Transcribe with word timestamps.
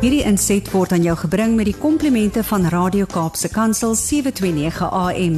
Hierdie 0.00 0.22
inset 0.24 0.64
word 0.72 0.94
aan 0.96 1.02
jou 1.04 1.12
gebring 1.26 1.58
met 1.58 1.66
die 1.68 1.76
komplimente 1.76 2.40
van 2.48 2.62
Radio 2.72 3.04
Kaapse 3.04 3.50
Kansel 3.52 3.92
729 4.00 4.86
AM. 4.96 5.34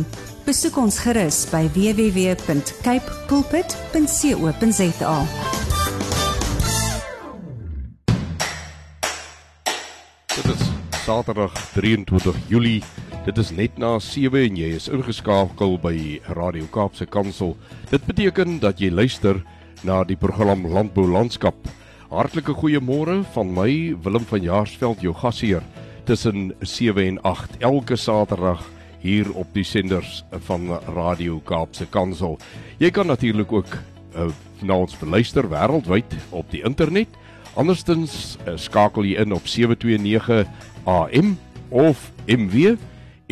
Besoek 0.46 0.79
ons 0.79 1.00
gerus 1.02 1.40
by 1.50 1.64
www.cape 1.74 3.16
pulpit.co.za. 3.27 5.16
Dit 10.36 10.46
is 10.54 10.64
Saterdag 11.02 11.58
23 11.74 12.40
Julie. 12.46 12.86
Dit 13.26 13.42
is 13.42 13.50
net 13.50 13.82
na 13.82 13.96
7 13.98 14.46
en 14.46 14.62
jy 14.62 14.70
is 14.79 14.86
ingeskakel 14.86 15.74
by 15.82 16.22
Radio 16.38 16.70
Kaapse 16.70 17.10
Kansel. 17.10 17.56
Dit 17.90 18.06
beteken 18.06 18.62
dat 18.62 18.79
jy 18.79 18.94
luister 18.94 19.42
na 19.82 20.04
die 20.06 20.14
program 20.14 20.70
Landbou 20.70 21.10
Landskap. 21.10 21.58
Hartlike 22.12 22.52
goeiemôre 22.52 23.22
van 23.32 23.48
my 23.56 23.96
Willem 24.05 24.24
van 24.28 24.42
Jaarsveld 24.45 25.00
jou 25.00 25.14
gasheer 25.16 25.62
tussen 26.05 26.50
7 26.60 27.06
en 27.06 27.20
8 27.24 27.54
elke 27.64 27.96
Saterdag 27.96 28.60
hier 29.00 29.30
op 29.32 29.48
die 29.56 29.64
senders 29.64 30.18
van 30.45 30.68
Radio 30.92 31.38
Kaapse 31.40 31.87
Kansel. 31.88 32.37
Jy 32.77 32.90
kan 32.92 33.09
natuurlik 33.09 33.52
ook 33.52 33.73
uh, 33.73 34.28
na 34.60 34.77
ons 34.84 34.98
beluister 35.01 35.48
wêreldwyd 35.48 36.12
op 36.37 36.52
die 36.52 36.60
internet. 36.68 37.09
Anderstens 37.56 38.37
uh, 38.45 38.59
skakel 38.60 39.09
jy 39.09 39.16
in 39.24 39.32
op 39.32 39.48
729 39.48 40.45
AM 40.84 41.32
of 41.70 42.10
MW 42.29 42.76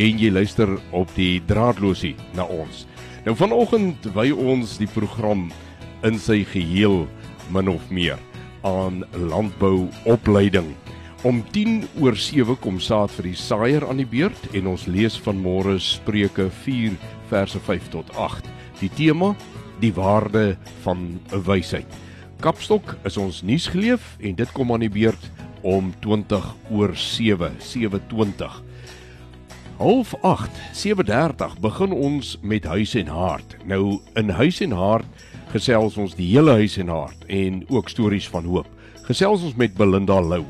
en 0.00 0.24
jy 0.24 0.32
luister 0.32 0.72
op 0.96 1.12
die 1.20 1.42
draadlosie 1.52 2.14
na 2.32 2.48
ons. 2.48 2.86
Nou 3.28 3.36
vanoggend 3.36 4.08
wy 4.16 4.30
ons 4.32 4.78
die 4.80 4.88
program 4.96 5.50
in 6.00 6.16
sy 6.16 6.40
geheel 6.48 7.04
min 7.52 7.68
of 7.76 7.92
meer 7.92 8.16
aan 8.62 9.04
landbouopleiding. 9.12 10.74
Om 11.22 11.42
10 11.52 11.84
oor 12.00 12.16
7 12.16 12.56
kom 12.58 12.78
saad 12.80 13.12
vir 13.12 13.28
die 13.28 13.36
saaier 13.36 13.84
aan 13.88 14.00
die 14.00 14.08
beurt 14.08 14.54
en 14.56 14.70
ons 14.72 14.86
lees 14.88 15.18
vanmôre 15.20 15.76
Spreuke 15.80 16.48
4 16.64 16.96
verse 17.28 17.60
5 17.66 17.90
tot 17.92 18.14
8. 18.16 18.48
Die 18.80 18.88
tema: 18.96 19.34
die 19.80 19.92
waarde 19.94 20.56
van 20.82 21.20
'n 21.32 21.42
wysheid. 21.44 21.86
Kapstok 22.40 22.96
is 23.04 23.16
ons 23.16 23.42
nuusgeleef 23.42 24.16
en 24.20 24.34
dit 24.34 24.52
kom 24.52 24.72
aan 24.72 24.80
die 24.80 24.92
beurt 24.92 25.30
om 25.60 25.92
20 26.00 26.54
oor 26.70 26.96
7, 26.96 27.52
7:20. 27.58 28.69
Half 29.80 30.14
8, 30.20 30.50
7:30 30.72 31.60
begin 31.60 31.92
ons 31.92 32.38
met 32.42 32.64
huis 32.64 32.94
en 32.94 33.06
hart. 33.06 33.56
Nou 33.64 34.00
in 34.14 34.28
huis 34.28 34.60
en 34.60 34.74
hart 34.76 35.22
gesels 35.54 35.94
ons 35.96 36.12
die 36.14 36.26
hele 36.34 36.52
huis 36.60 36.74
en 36.76 36.88
hart 36.92 37.22
en 37.32 37.62
ook 37.68 37.88
stories 37.88 38.26
van 38.28 38.44
hoop. 38.44 38.66
Gesels 39.08 39.40
ons 39.40 39.54
met 39.56 39.72
Belinda 39.74 40.20
Lou. 40.20 40.44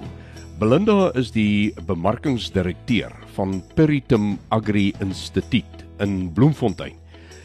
Belinda 0.59 1.12
is 1.14 1.31
die 1.31 1.70
bemarkingsdirekteur 1.87 3.14
van 3.37 3.62
Peritum 3.78 4.33
Agri 4.48 4.89
Instituut 4.98 5.84
in 6.03 6.33
Bloemfontein. 6.34 6.97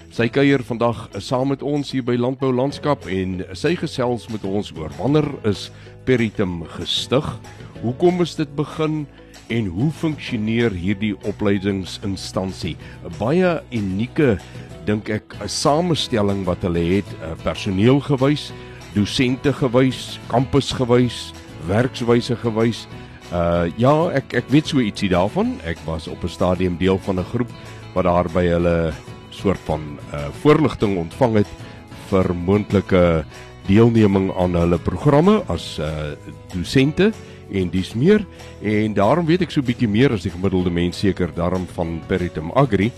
Sy 0.10 0.26
kuier 0.34 0.64
vandag 0.66 1.04
saam 1.22 1.54
met 1.54 1.62
ons 1.62 1.92
hier 1.92 2.04
by 2.08 2.16
Landbou 2.18 2.50
Landskap 2.50 3.06
en 3.06 3.44
sy 3.54 3.76
gesels 3.78 4.26
met 4.34 4.42
ons 4.42 4.74
oor 4.74 4.90
wanneer 4.98 5.30
is 5.46 5.70
Peritum 6.10 6.64
gestig? 6.80 7.30
Hoekom 7.84 8.26
is 8.26 8.34
dit 8.42 8.50
begin? 8.58 9.06
En 9.48 9.66
hoe 9.66 9.92
funksioneer 9.92 10.74
hierdie 10.74 11.14
opleidingsinstansie? 11.22 12.76
'n 13.06 13.14
Baie 13.20 13.62
unieke 13.72 14.38
dink 14.86 15.10
ek 15.10 15.36
'n 15.42 15.50
samestelling 15.50 16.46
wat 16.46 16.62
hulle 16.62 16.82
het, 16.98 17.06
uh, 17.22 17.34
personeel 17.44 18.00
gewys, 18.00 18.52
dosente 18.94 19.54
gewys, 19.54 20.20
kampus 20.28 20.72
gewys, 20.72 21.34
werkswyse 21.68 22.36
gewys. 22.36 22.88
Uh 23.34 23.70
ja, 23.78 24.10
ek 24.14 24.34
ek 24.34 24.50
weet 24.50 24.68
so 24.68 24.80
ietsie 24.80 25.10
daarvan. 25.10 25.60
Ek 25.66 25.78
was 25.86 26.08
op 26.08 26.24
'n 26.24 26.30
stadium 26.30 26.78
deel 26.78 26.98
van 26.98 27.20
'n 27.20 27.30
groep 27.34 27.52
wat 27.94 28.04
daar 28.06 28.30
by 28.34 28.46
hulle 28.46 28.94
soort 29.30 29.60
van 29.66 30.00
uh 30.14 30.30
voorligting 30.42 30.98
ontvang 30.98 31.36
het 31.36 31.52
vir 32.10 32.36
moontlike 32.36 33.26
deelneming 33.68 34.32
aan 34.38 34.54
hulle 34.54 34.78
programme 34.78 35.44
as 35.48 35.80
uh 35.80 36.14
dosente 36.54 37.12
en 37.52 37.70
dis 37.70 37.94
meer 37.94 38.26
en 38.62 38.94
daarom 38.94 39.26
weet 39.26 39.46
ek 39.46 39.52
so 39.54 39.66
bietjie 39.66 39.90
meer 39.90 40.14
as 40.16 40.26
die 40.26 40.34
gemiddelde 40.34 40.74
mens 40.74 41.00
seker 41.00 41.32
daarom 41.36 41.68
van 41.76 42.00
Peritum 42.08 42.52
Agri. 42.56 42.92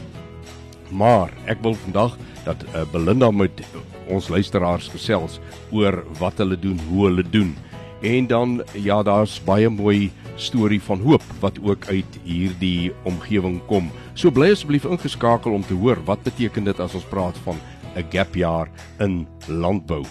Maar 0.91 1.33
ek 1.45 1.61
wil 1.65 1.75
vandag 1.75 2.17
dat 2.45 2.63
uh, 2.71 2.85
Belinda 2.91 3.31
met 3.31 3.63
ons 4.07 4.29
luisteraars 4.31 4.87
gesels 4.93 5.39
oor 5.75 6.03
wat 6.19 6.39
hulle 6.39 6.55
doen, 6.59 6.79
hoe 6.89 7.09
hulle 7.09 7.25
doen. 7.27 7.55
En 8.01 8.27
dan 8.29 8.61
ja, 8.77 9.01
daar's 9.03 9.39
baie 9.43 9.69
mooi 9.69 10.11
storie 10.37 10.81
van 10.81 11.01
hoop 11.01 11.23
wat 11.41 11.57
ook 11.63 11.87
uit 11.89 12.19
hierdie 12.23 12.93
omgewing 13.09 13.59
kom. 13.67 13.89
So 14.13 14.31
bly 14.31 14.51
asseblief 14.53 14.85
ingeskakel 14.85 15.57
om 15.57 15.65
te 15.65 15.75
hoor 15.75 15.99
wat 16.05 16.23
beteken 16.23 16.69
dit 16.69 16.79
as 16.79 16.93
ons 16.93 17.09
praat 17.09 17.37
van 17.43 17.57
'n 17.97 18.05
gap 18.13 18.35
jaar 18.35 18.69
in 18.99 19.27
landbou. 19.47 20.05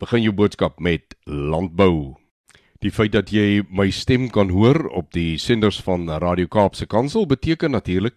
Begin 0.00 0.22
jou 0.22 0.32
boodskap 0.32 0.80
met 0.80 1.02
landbou. 1.24 2.16
Die 2.80 2.90
feit 2.90 3.12
dat 3.12 3.28
jy 3.28 3.60
my 3.68 3.90
stem 3.92 4.30
kan 4.32 4.48
hoor 4.48 4.88
op 4.96 5.12
die 5.12 5.38
senders 5.38 5.82
van 5.84 6.08
Radio 6.08 6.46
Kaapse 6.46 6.86
Kansel 6.86 7.26
beteken 7.26 7.70
natuurlik 7.70 8.14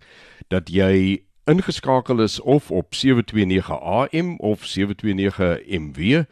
dat 0.47 0.69
jy 0.71 1.19
ingeskakel 1.45 2.23
is 2.23 2.39
of 2.39 2.71
op 2.71 2.95
729 2.95 3.81
AM 3.81 4.39
of 4.39 4.65
729 4.65 5.59
MW 5.67 6.23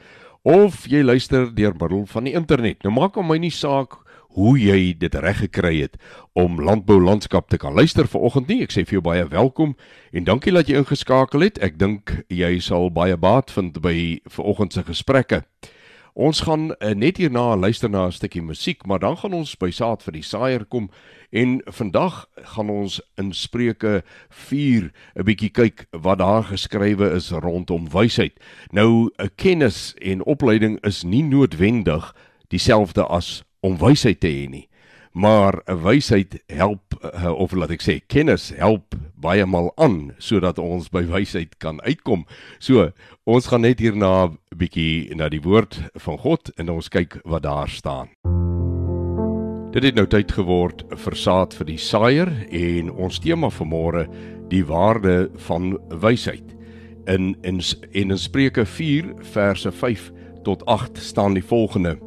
of 0.41 0.88
jy 0.88 1.03
luister 1.03 1.56
deur 1.56 1.75
middel 1.78 2.06
van 2.06 2.24
die 2.24 2.34
internet. 2.34 2.84
Nou 2.84 2.96
maak 2.96 3.20
hom 3.20 3.28
my 3.28 3.38
nie 3.38 3.52
saak 3.52 4.00
hoe 4.36 4.56
jy 4.59 4.94
dit 4.97 5.16
reg 5.16 5.42
gekry 5.44 5.81
het 5.81 5.97
om 6.34 6.62
landbou 6.62 7.00
landskap 7.02 7.50
te 7.50 7.58
kan 7.58 7.74
luister 7.74 8.08
vanoggend 8.08 8.47
nie. 8.47 8.62
Ek 8.64 8.72
sê 8.72 8.86
vir 8.86 9.00
jou 9.00 9.03
baie 9.03 9.25
welkom 9.28 9.75
en 10.12 10.28
dankie 10.28 10.53
dat 10.56 10.69
jy 10.69 10.80
ingeskakel 10.80 11.44
het. 11.44 11.59
Ek 11.59 11.80
dink 11.80 12.24
jy 12.30 12.59
sal 12.64 12.91
baie 12.94 13.18
baat 13.18 13.52
vind 13.52 13.81
by 13.84 14.22
vanoggend 14.31 14.74
se 14.74 14.84
gesprekke. 14.88 15.44
Ons 16.14 16.41
gaan 16.44 16.74
uh, 16.74 16.91
net 16.91 17.22
hierna 17.22 17.56
luister 17.56 17.90
na 17.90 18.08
'n 18.08 18.12
stukkie 18.12 18.41
musiek, 18.41 18.86
maar 18.86 19.00
dan 19.00 19.18
gaan 19.18 19.34
ons 19.34 19.56
by 19.56 19.72
saad 19.72 20.03
vir 20.03 20.12
die 20.12 20.24
saaier 20.24 20.66
kom 20.66 20.90
en 21.31 21.62
vandag 21.72 22.28
gaan 22.36 22.70
ons 22.70 23.02
in 23.18 23.31
Spreuke 23.34 24.03
4 24.30 24.91
'n 25.16 25.24
bietjie 25.24 25.50
kyk 25.50 25.88
wat 25.91 26.20
daar 26.20 26.44
geskrywe 26.44 27.16
is 27.16 27.31
rondom 27.31 27.88
wysheid. 27.90 28.40
Nou 28.72 29.09
'n 29.20 29.30
kennis 29.36 29.96
en 30.02 30.24
opleiding 30.24 30.84
is 30.84 31.03
nie 31.03 31.24
noodwendig 31.24 32.14
dieselfde 32.50 33.08
as 33.08 33.44
om 33.61 33.77
wysheid 33.77 34.19
te 34.19 34.27
hê 34.27 34.49
nie. 34.49 34.67
Maar 35.11 35.59
wysheid 35.83 36.38
help 36.47 36.95
eh, 37.01 37.27
of 37.31 37.51
laat 37.51 37.73
ek 37.75 37.83
sê 37.83 37.99
kennis 38.07 38.51
help 38.55 38.95
baie 39.22 39.45
maal 39.45 39.72
aan 39.75 40.13
sodat 40.23 40.59
ons 40.59 40.89
by 40.94 41.03
wysheid 41.09 41.57
kan 41.59 41.81
uitkom. 41.83 42.25
So, 42.59 42.89
ons 43.27 43.51
gaan 43.51 43.66
net 43.67 43.79
hierna 43.79 44.31
'n 44.31 44.38
bietjie 44.55 45.16
na 45.16 45.29
die 45.29 45.41
woord 45.41 45.91
van 45.96 46.17
God 46.17 46.52
en 46.58 46.69
ons 46.69 46.90
kyk 46.90 47.19
wat 47.25 47.43
daar 47.43 47.69
staan. 47.69 48.09
Dit 49.72 49.84
het 49.84 49.96
nou 49.96 50.07
tyd 50.07 50.31
geword 50.31 50.84
vir 50.99 51.16
saad 51.16 51.53
vir 51.53 51.66
die 51.66 51.78
saaier 51.79 52.29
en 52.52 52.90
ons 52.91 53.19
tema 53.19 53.49
vir 53.49 53.67
môre 53.67 54.07
die 54.49 54.66
waarde 54.67 55.29
van 55.47 55.78
wysheid. 56.02 56.43
In 57.07 57.37
in 57.43 57.61
in 57.91 58.17
Spreuke 58.17 58.66
4 58.66 59.14
verse 59.22 59.72
5 59.72 60.11
tot 60.43 60.66
8 60.66 60.97
staan 60.97 61.34
die 61.34 61.43
volgende: 61.43 61.97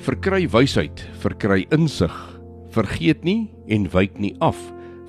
Verkry 0.00 0.46
wysheid, 0.48 1.02
verkry 1.20 1.66
insig. 1.76 2.14
Vergeet 2.72 3.20
nie 3.26 3.50
en 3.68 3.84
wyk 3.92 4.14
nie 4.16 4.32
af 4.40 4.56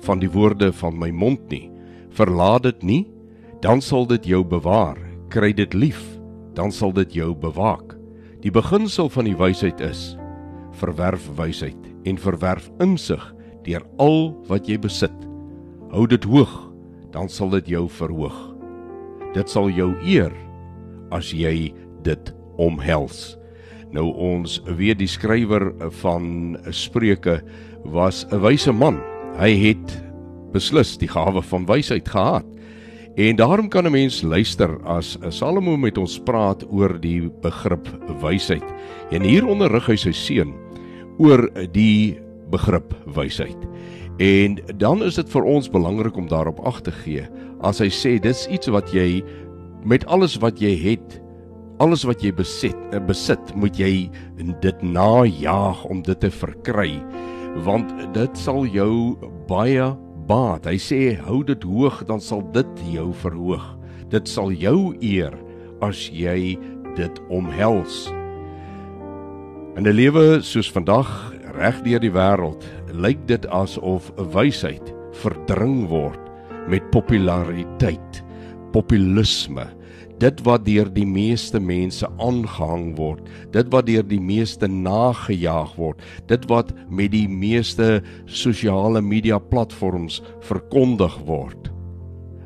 van 0.04 0.20
die 0.20 0.28
woorde 0.28 0.68
van 0.82 0.98
my 1.00 1.08
mond 1.08 1.40
nie. 1.48 1.70
Verlaat 2.12 2.66
dit 2.66 2.84
nie, 2.84 3.00
dan 3.64 3.80
sal 3.80 4.04
dit 4.10 4.28
jou 4.28 4.42
bewaar. 4.44 5.00
Kry 5.32 5.54
dit 5.56 5.72
lief, 5.72 6.02
dan 6.52 6.68
sal 6.68 6.92
dit 6.92 7.16
jou 7.16 7.32
bewaak. 7.32 7.96
Die 8.44 8.52
beginsel 8.52 9.08
van 9.08 9.30
die 9.30 9.36
wysheid 9.38 9.80
is: 9.80 10.12
verwerf 10.76 11.24
wysheid 11.40 11.88
en 12.04 12.20
verwerf 12.20 12.68
insig 12.84 13.24
deur 13.64 13.88
al 13.96 14.34
wat 14.52 14.68
jy 14.68 14.76
besit. 14.76 15.16
Hou 15.88 16.04
dit 16.04 16.24
hoog, 16.28 16.52
dan 17.16 17.32
sal 17.32 17.48
dit 17.56 17.78
jou 17.78 17.86
verhoog. 17.88 18.40
Dit 19.32 19.48
sal 19.48 19.72
jou 19.72 19.94
eer 20.04 20.36
as 21.08 21.32
jy 21.32 21.72
dit 22.04 22.36
omhels. 22.60 23.38
Nou 23.92 24.08
ons 24.16 24.56
weet 24.78 25.02
die 25.02 25.10
skrywer 25.10 25.68
van 26.00 26.56
Spreuke 26.72 27.42
was 27.84 28.24
'n 28.32 28.40
wyse 28.40 28.72
man. 28.72 29.00
Hy 29.36 29.52
het 29.52 30.02
beslis 30.52 30.96
die 30.98 31.08
gawe 31.08 31.42
van 31.42 31.66
wysheid 31.66 32.08
gehad. 32.08 32.44
En 33.16 33.36
daarom 33.36 33.68
kan 33.68 33.84
'n 33.84 33.92
mens 33.92 34.22
luister 34.22 34.80
as 34.84 35.18
Salomo 35.28 35.76
met 35.76 35.98
ons 35.98 36.18
praat 36.18 36.64
oor 36.70 36.98
die 37.00 37.30
begrip 37.42 37.88
wysheid. 38.22 38.64
En 39.10 39.22
hier 39.22 39.46
onderrig 39.46 39.86
hy 39.86 39.96
sy 39.96 40.12
seun 40.12 40.54
oor 41.18 41.50
die 41.72 42.18
begrip 42.50 42.94
wysheid. 43.14 43.58
En 44.18 44.58
dan 44.76 45.02
is 45.02 45.14
dit 45.14 45.28
vir 45.28 45.42
ons 45.42 45.70
belangrik 45.70 46.16
om 46.16 46.28
daarop 46.28 46.60
ag 46.66 46.80
te 46.80 46.92
gee 46.92 47.28
as 47.60 47.78
hy 47.78 47.88
sê 47.88 48.20
dis 48.20 48.46
iets 48.48 48.66
wat 48.66 48.92
jy 48.92 49.22
met 49.84 50.06
alles 50.06 50.36
wat 50.42 50.60
jy 50.60 50.76
het 50.76 51.20
alles 51.82 52.04
wat 52.06 52.22
jy 52.22 52.30
besit 52.38 52.78
eh, 52.94 53.02
besit 53.02 53.52
moet 53.58 53.78
jy 53.80 54.06
dit 54.62 54.82
najag 54.86 55.82
om 55.90 56.02
dit 56.06 56.18
te 56.22 56.30
verkry 56.30 56.94
want 57.66 57.90
dit 58.14 58.38
sal 58.38 58.64
jou 58.64 59.18
baie 59.50 59.90
baat. 60.24 60.64
Hy 60.64 60.78
sê 60.80 61.00
hou 61.26 61.42
dit 61.44 61.64
hoog 61.66 61.98
dan 62.08 62.22
sal 62.22 62.40
dit 62.54 62.84
jou 62.94 63.10
verhoog. 63.20 63.64
Dit 64.08 64.30
sal 64.30 64.54
jou 64.56 64.94
eer 65.04 65.34
as 65.84 66.06
jy 66.08 66.56
dit 66.96 67.20
omhels. 67.28 68.06
In 69.76 69.84
'n 69.84 69.96
lewe 69.96 70.40
soos 70.40 70.70
vandag 70.72 71.10
reg 71.58 71.82
deur 71.84 72.00
die 72.00 72.12
wêreld 72.12 72.64
lyk 72.92 73.20
dit 73.26 73.44
asof 73.52 74.12
wysheid 74.32 74.94
verdring 75.22 75.88
word 75.88 76.20
met 76.68 76.90
populariteit 76.92 78.22
populisme 78.72 79.66
dit 80.22 80.42
wat 80.46 80.62
deur 80.66 80.86
die 80.94 81.06
meeste 81.08 81.58
mense 81.58 82.06
aangehang 82.22 82.92
word, 82.98 83.26
dit 83.54 83.68
wat 83.74 83.88
deur 83.88 84.06
die 84.06 84.20
meeste 84.22 84.68
nagejaag 84.70 85.74
word, 85.80 86.02
dit 86.30 86.46
wat 86.50 86.70
met 86.88 87.10
die 87.14 87.26
meeste 87.26 88.00
sosiale 88.30 89.02
media 89.02 89.40
platforms 89.42 90.20
verkondig 90.46 91.16
word. 91.26 91.72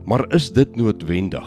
Maar 0.09 0.25
is 0.37 0.49
dit 0.55 0.77
noodwendig 0.79 1.47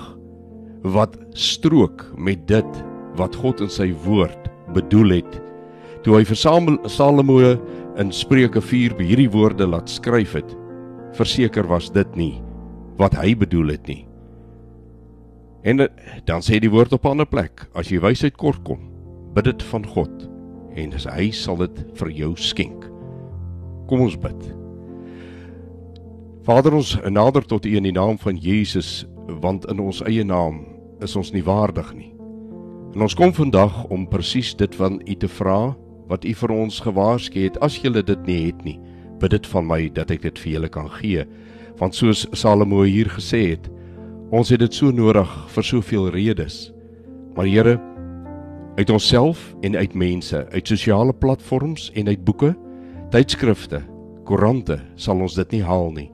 wat 0.84 1.18
strook 1.36 2.06
met 2.18 2.46
dit 2.48 2.82
wat 3.20 3.36
God 3.42 3.64
in 3.66 3.72
sy 3.74 3.90
woord 4.06 4.50
bedoel 4.76 5.18
het? 5.20 5.40
Toe 6.06 6.20
hy 6.20 6.26
versamel 6.28 6.78
Salomo 6.88 7.40
in 8.00 8.14
Spreuke 8.16 8.62
4 8.64 9.00
hierdie 9.02 9.32
woorde 9.34 9.68
laat 9.68 9.90
skryf 9.92 10.38
het, 10.38 10.54
verseker 11.18 11.68
was 11.68 11.90
dit 11.92 12.20
nie 12.20 12.36
wat 13.00 13.16
hy 13.16 13.34
bedoel 13.40 13.74
het 13.74 13.88
nie. 13.90 14.09
En 15.62 15.88
dan 16.26 16.42
sê 16.42 16.60
die 16.60 16.72
woord 16.72 16.94
op 16.94 17.06
'n 17.06 17.10
ander 17.10 17.28
plek, 17.28 17.68
as 17.74 17.90
jy 17.90 18.00
wysheid 18.00 18.38
kort 18.38 18.64
kom, 18.64 18.80
bid 19.34 19.44
dit 19.44 19.64
van 19.64 19.86
God 19.86 20.30
en 20.76 20.92
hy 20.92 21.32
sal 21.32 21.58
dit 21.58 21.86
vir 21.94 22.12
jou 22.12 22.36
skenk. 22.36 22.86
Kom 23.88 24.02
ons 24.02 24.16
bid. 24.18 24.56
Vader 26.44 26.74
ons 26.74 26.98
nader 27.10 27.46
tot 27.46 27.66
U 27.66 27.76
in 27.76 27.84
die 27.84 27.92
naam 27.92 28.18
van 28.18 28.38
Jesus, 28.38 29.06
want 29.28 29.66
in 29.70 29.80
ons 29.80 30.02
eie 30.02 30.24
naam 30.24 30.66
is 31.02 31.16
ons 31.16 31.32
nie 31.32 31.44
waardig 31.44 31.94
nie. 31.94 32.14
En 32.96 33.02
ons 33.02 33.16
kom 33.16 33.34
vandag 33.34 33.84
om 33.94 34.08
presies 34.08 34.56
dit 34.56 34.76
van 34.76 35.02
U 35.06 35.16
te 35.16 35.28
vra 35.28 35.76
wat 36.10 36.26
U 36.26 36.34
vir 36.34 36.52
ons 36.52 36.80
gewaarsku 36.80 37.40
het 37.40 37.60
as 37.62 37.78
julle 37.84 38.02
dit 38.04 38.26
nie 38.26 38.46
het 38.48 38.64
nie. 38.66 38.80
Bid 39.20 39.32
dit 39.32 39.48
van 39.48 39.68
my 39.68 39.90
dat 39.94 40.12
ek 40.12 40.22
dit 40.22 40.40
vir 40.40 40.52
julle 40.54 40.70
kan 40.70 40.90
gee. 40.90 41.26
Want 41.78 41.96
soos 41.96 42.26
Salomo 42.34 42.82
hier 42.84 43.12
gesê 43.14 43.52
het, 43.52 43.70
Ons 44.30 44.52
het 44.54 44.62
dit 44.62 44.74
so 44.74 44.94
nodig 44.94 45.30
vir 45.56 45.66
soveel 45.66 46.10
redes. 46.14 46.68
Maar 47.34 47.48
Here, 47.50 47.80
uit 48.78 48.90
onsself 48.90 49.56
en 49.62 49.76
uit 49.76 49.94
mense, 49.94 50.46
uit 50.52 50.68
sosiale 50.68 51.14
platforms 51.14 51.90
en 51.98 52.08
uit 52.08 52.24
boeke, 52.24 52.54
tydskrifte, 53.10 53.82
koerante 54.26 54.78
sal 54.96 55.26
ons 55.26 55.38
dit 55.40 55.58
nie 55.58 55.64
haal 55.66 55.90
nie. 55.96 56.12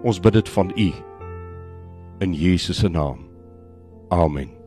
Ons 0.00 0.22
bid 0.24 0.38
dit 0.40 0.48
van 0.56 0.72
U 0.76 0.88
in 2.24 2.32
Jesus 2.36 2.80
se 2.80 2.88
naam. 2.88 3.28
Amen. 4.08 4.59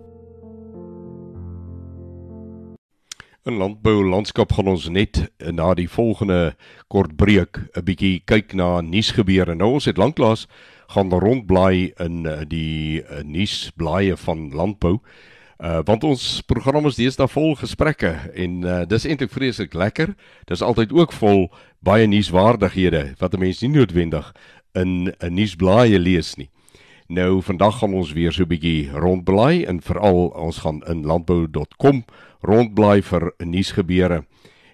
In 3.43 3.57
landbou 3.59 4.05
landskap 4.07 4.53
gaan 4.55 4.69
ons 4.71 4.85
net 4.87 5.17
na 5.51 5.73
die 5.75 5.89
volgende 5.91 6.53
kort 6.87 7.17
breek 7.19 7.59
'n 7.75 7.83
bietjie 7.83 8.21
kyk 8.23 8.53
na 8.55 8.79
nuusgebeure. 8.79 9.55
Nou 9.55 9.73
ons 9.75 9.85
het 9.85 9.97
lanklaas 9.97 10.47
gaan 10.87 11.11
rondblaai 11.11 11.91
in 11.99 12.23
uh, 12.23 12.47
die 12.47 13.03
uh, 13.03 13.19
nuusblaaie 13.19 14.15
van 14.15 14.47
landbou. 14.55 15.01
Uh 15.59 15.83
want 15.83 16.03
ons 16.03 16.41
program 16.47 16.87
is 16.87 16.95
deesdae 16.95 17.27
vol 17.27 17.55
gesprekke 17.59 18.15
en 18.33 18.63
uh 18.63 18.85
dis 18.87 19.05
eintlik 19.05 19.31
vreeslik 19.31 19.73
lekker. 19.73 20.15
Dis 20.47 20.63
altyd 20.63 20.93
ook 20.95 21.11
vol 21.11 21.51
baie 21.83 22.07
nuuswaardighede 22.07 23.15
wat 23.19 23.33
'n 23.35 23.39
mens 23.39 23.59
nie 23.61 23.75
noodwendig 23.75 24.31
in 24.73 25.11
'n 25.19 25.33
nuusblaaie 25.35 25.99
lees 25.99 26.37
nie. 26.37 26.49
Nou 27.09 27.41
vandag 27.41 27.79
gaan 27.79 27.93
ons 27.93 28.13
weer 28.13 28.31
so 28.31 28.43
'n 28.43 28.47
bietjie 28.47 28.89
rondblaai 28.91 29.65
en 29.65 29.81
veral 29.81 30.31
ons 30.31 30.57
gaan 30.57 30.81
in 30.87 31.03
landbou.com 31.03 32.05
rondblaai 32.43 33.01
vir 33.01 33.31
nuusgebeure. 33.43 34.23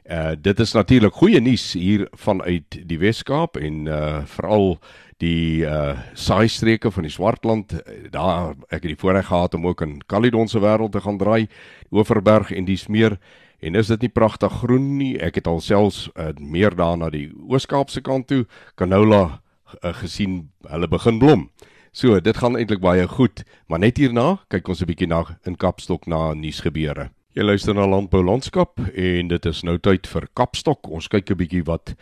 Uh 0.09 0.33
dit 0.41 0.59
is 0.59 0.73
natuurlik 0.73 1.13
goeie 1.13 1.39
nuus 1.41 1.73
hier 1.77 2.07
vanuit 2.17 2.79
die 2.89 2.97
Wes-Kaap 2.97 3.59
en 3.61 3.85
uh 3.85 4.21
veral 4.25 4.79
die 5.21 5.65
uh 5.67 5.99
saaistreke 6.17 6.91
van 6.91 7.05
die 7.05 7.13
Swartland. 7.13 7.75
Daar 8.09 8.55
ek 8.69 8.81
het 8.81 8.93
die 8.95 8.97
voorreg 8.97 9.29
gehad 9.29 9.53
om 9.53 9.67
ook 9.67 9.83
in 9.85 9.99
Caledon 10.07 10.47
se 10.47 10.59
wêreld 10.59 10.91
te 10.91 11.01
gaan 11.01 11.17
draai 11.17 11.47
Oeverberg 11.91 12.51
en 12.51 12.65
dis 12.65 12.87
meer. 12.87 13.19
En 13.59 13.75
is 13.75 13.87
dit 13.87 14.01
nie 14.01 14.09
pragtig 14.09 14.53
groen 14.63 14.97
nie? 14.97 15.17
Ek 15.19 15.35
het 15.35 15.47
alselfs 15.47 16.07
uh, 16.15 16.31
meer 16.39 16.75
daar 16.75 16.97
na 16.97 17.09
die 17.11 17.27
Oos-Kaapse 17.49 18.01
kant 18.01 18.27
toe 18.27 18.45
canola 18.79 19.41
uh, 19.83 19.93
gesien. 19.99 20.49
Hulle 20.63 20.87
begin 20.87 21.19
blom. 21.19 21.49
So 21.91 22.19
dit 22.23 22.37
gaan 22.37 22.55
eintlik 22.57 22.79
baie 22.79 23.07
goed. 23.07 23.43
Maar 23.67 23.83
net 23.85 23.97
hierna 23.97 24.39
kyk 24.47 24.69
ons 24.69 24.81
'n 24.81 24.87
bietjie 24.87 25.11
na 25.11 25.25
in 25.45 25.59
Kapstok 25.59 26.07
na 26.07 26.33
nuus 26.33 26.63
gebeure 26.63 27.11
jy 27.37 27.45
luister 27.45 27.75
na 27.77 27.85
landbou 27.85 28.23
landskap 28.25 28.79
en 28.81 29.27
dit 29.29 29.45
is 29.45 29.59
nou 29.67 29.75
tyd 29.77 30.07
vir 30.09 30.25
Kapstok 30.33 30.87
ons 30.89 31.07
kyk 31.07 31.29
'n 31.29 31.37
bietjie 31.37 31.65
wat 31.65 31.93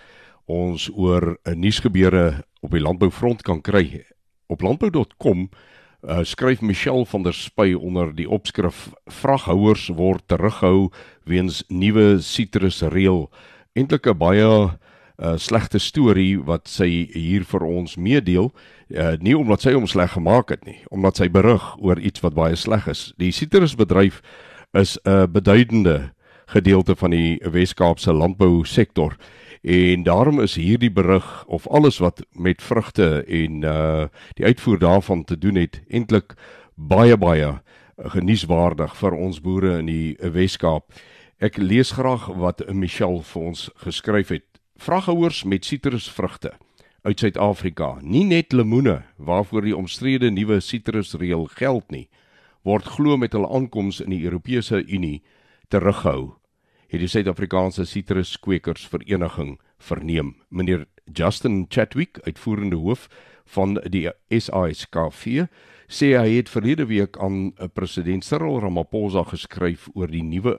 ons 0.47 0.89
oor 0.95 1.37
'n 1.45 1.59
nuusgebeure 1.59 2.43
op 2.61 2.71
die 2.71 2.79
landboufront 2.79 3.43
kan 3.43 3.61
kry. 3.61 4.05
Op 4.47 4.61
landbou.com 4.61 5.49
uh, 6.07 6.23
skryf 6.23 6.61
Michelle 6.61 7.05
van 7.05 7.23
der 7.23 7.33
Spy 7.33 7.73
onder 7.73 8.15
die 8.15 8.29
opskrif 8.29 8.93
Vraghouers 9.05 9.89
word 9.89 10.23
terughou 10.27 10.91
weens 11.25 11.63
nuwe 11.67 12.21
sitrusreël. 12.21 13.29
Eintlik 13.75 14.07
'n 14.07 14.17
baie 14.17 14.47
uh, 14.47 15.35
slegte 15.35 15.79
storie 15.79 16.39
wat 16.39 16.67
sy 16.67 17.09
hier 17.11 17.43
vir 17.43 17.63
ons 17.63 17.97
meedeel. 17.97 18.53
Uh, 18.89 19.17
nie 19.19 19.35
omdat 19.37 19.61
sy 19.61 19.73
hom 19.73 19.87
sleg 19.87 20.11
gemaak 20.11 20.49
het 20.49 20.65
nie, 20.65 20.79
omdat 20.89 21.17
sy 21.17 21.27
berig 21.27 21.75
oor 21.79 21.99
iets 21.99 22.21
wat 22.21 22.33
baie 22.33 22.55
sleg 22.55 22.87
is. 22.87 23.13
Die 23.17 23.31
sitrusbedryf 23.31 24.21
is 24.71 24.97
'n 25.03 25.31
beduidende 25.31 26.13
gedeelte 26.45 26.95
van 26.95 27.11
die 27.11 27.41
Wes-Kaapse 27.51 28.13
landbou 28.13 28.65
sektor. 28.65 29.15
En 29.61 30.03
daarom 30.03 30.39
is 30.39 30.55
hierdie 30.55 30.91
berig 30.91 31.45
of 31.45 31.67
alles 31.67 31.97
wat 31.97 32.25
met 32.31 32.61
vrugte 32.61 33.23
en 33.23 33.61
uh 33.63 34.05
die 34.33 34.45
uitvoer 34.45 34.79
daarvan 34.79 35.23
te 35.23 35.37
doen 35.37 35.55
het 35.55 35.81
eintlik 35.89 36.33
baie 36.75 37.17
baie 37.17 37.61
genieswaardig 37.97 38.95
vir 38.97 39.11
ons 39.11 39.41
boere 39.41 39.77
in 39.77 39.85
die 39.85 40.17
Wes-Kaap. 40.21 40.93
Ek 41.37 41.57
lees 41.57 41.91
graag 41.91 42.27
wat 42.27 42.63
Michelle 42.73 43.23
vir 43.23 43.41
ons 43.41 43.69
geskryf 43.75 44.29
het. 44.29 44.45
Vraghouers 44.77 45.43
met 45.43 45.65
sitrusvrugte 45.65 46.53
uit 47.01 47.19
Suid-Afrika, 47.19 47.97
nie 48.01 48.25
net 48.25 48.53
lemoene 48.53 49.01
waarvoor 49.17 49.61
die 49.61 49.75
omstrede 49.75 50.29
nuwe 50.31 50.59
sitrusreël 50.59 51.45
geld 51.55 51.91
nie, 51.91 52.07
word 52.67 52.87
glo 52.97 53.15
met 53.15 53.31
hul 53.31 53.45
aankoms 53.47 54.01
in 54.03 54.11
die 54.11 54.25
Europese 54.27 54.81
Unie 54.91 55.21
teruggehou 55.71 56.35
het 56.91 56.99
die 56.99 57.07
Suid-Afrikaanse 57.07 57.85
Sitruskwekers 57.87 58.85
Vereniging 58.91 59.57
verneem. 59.79 60.33
Meneer 60.49 60.85
Justin 61.05 61.65
Chatwick, 61.69 62.19
uitvoerende 62.23 62.75
hoof 62.79 63.07
van 63.55 63.77
die 63.91 64.07
SASKV, 64.31 65.47
sê 65.87 66.13
hy 66.15 66.37
het 66.37 66.51
verlede 66.51 66.87
week 66.91 67.19
aan 67.23 67.53
eh, 67.55 67.67
president 67.71 68.27
Cyril 68.27 68.59
Ramaphosa 68.63 69.23
geskryf 69.31 69.87
oor 69.95 70.11
die 70.11 70.23
nuwe 70.23 70.57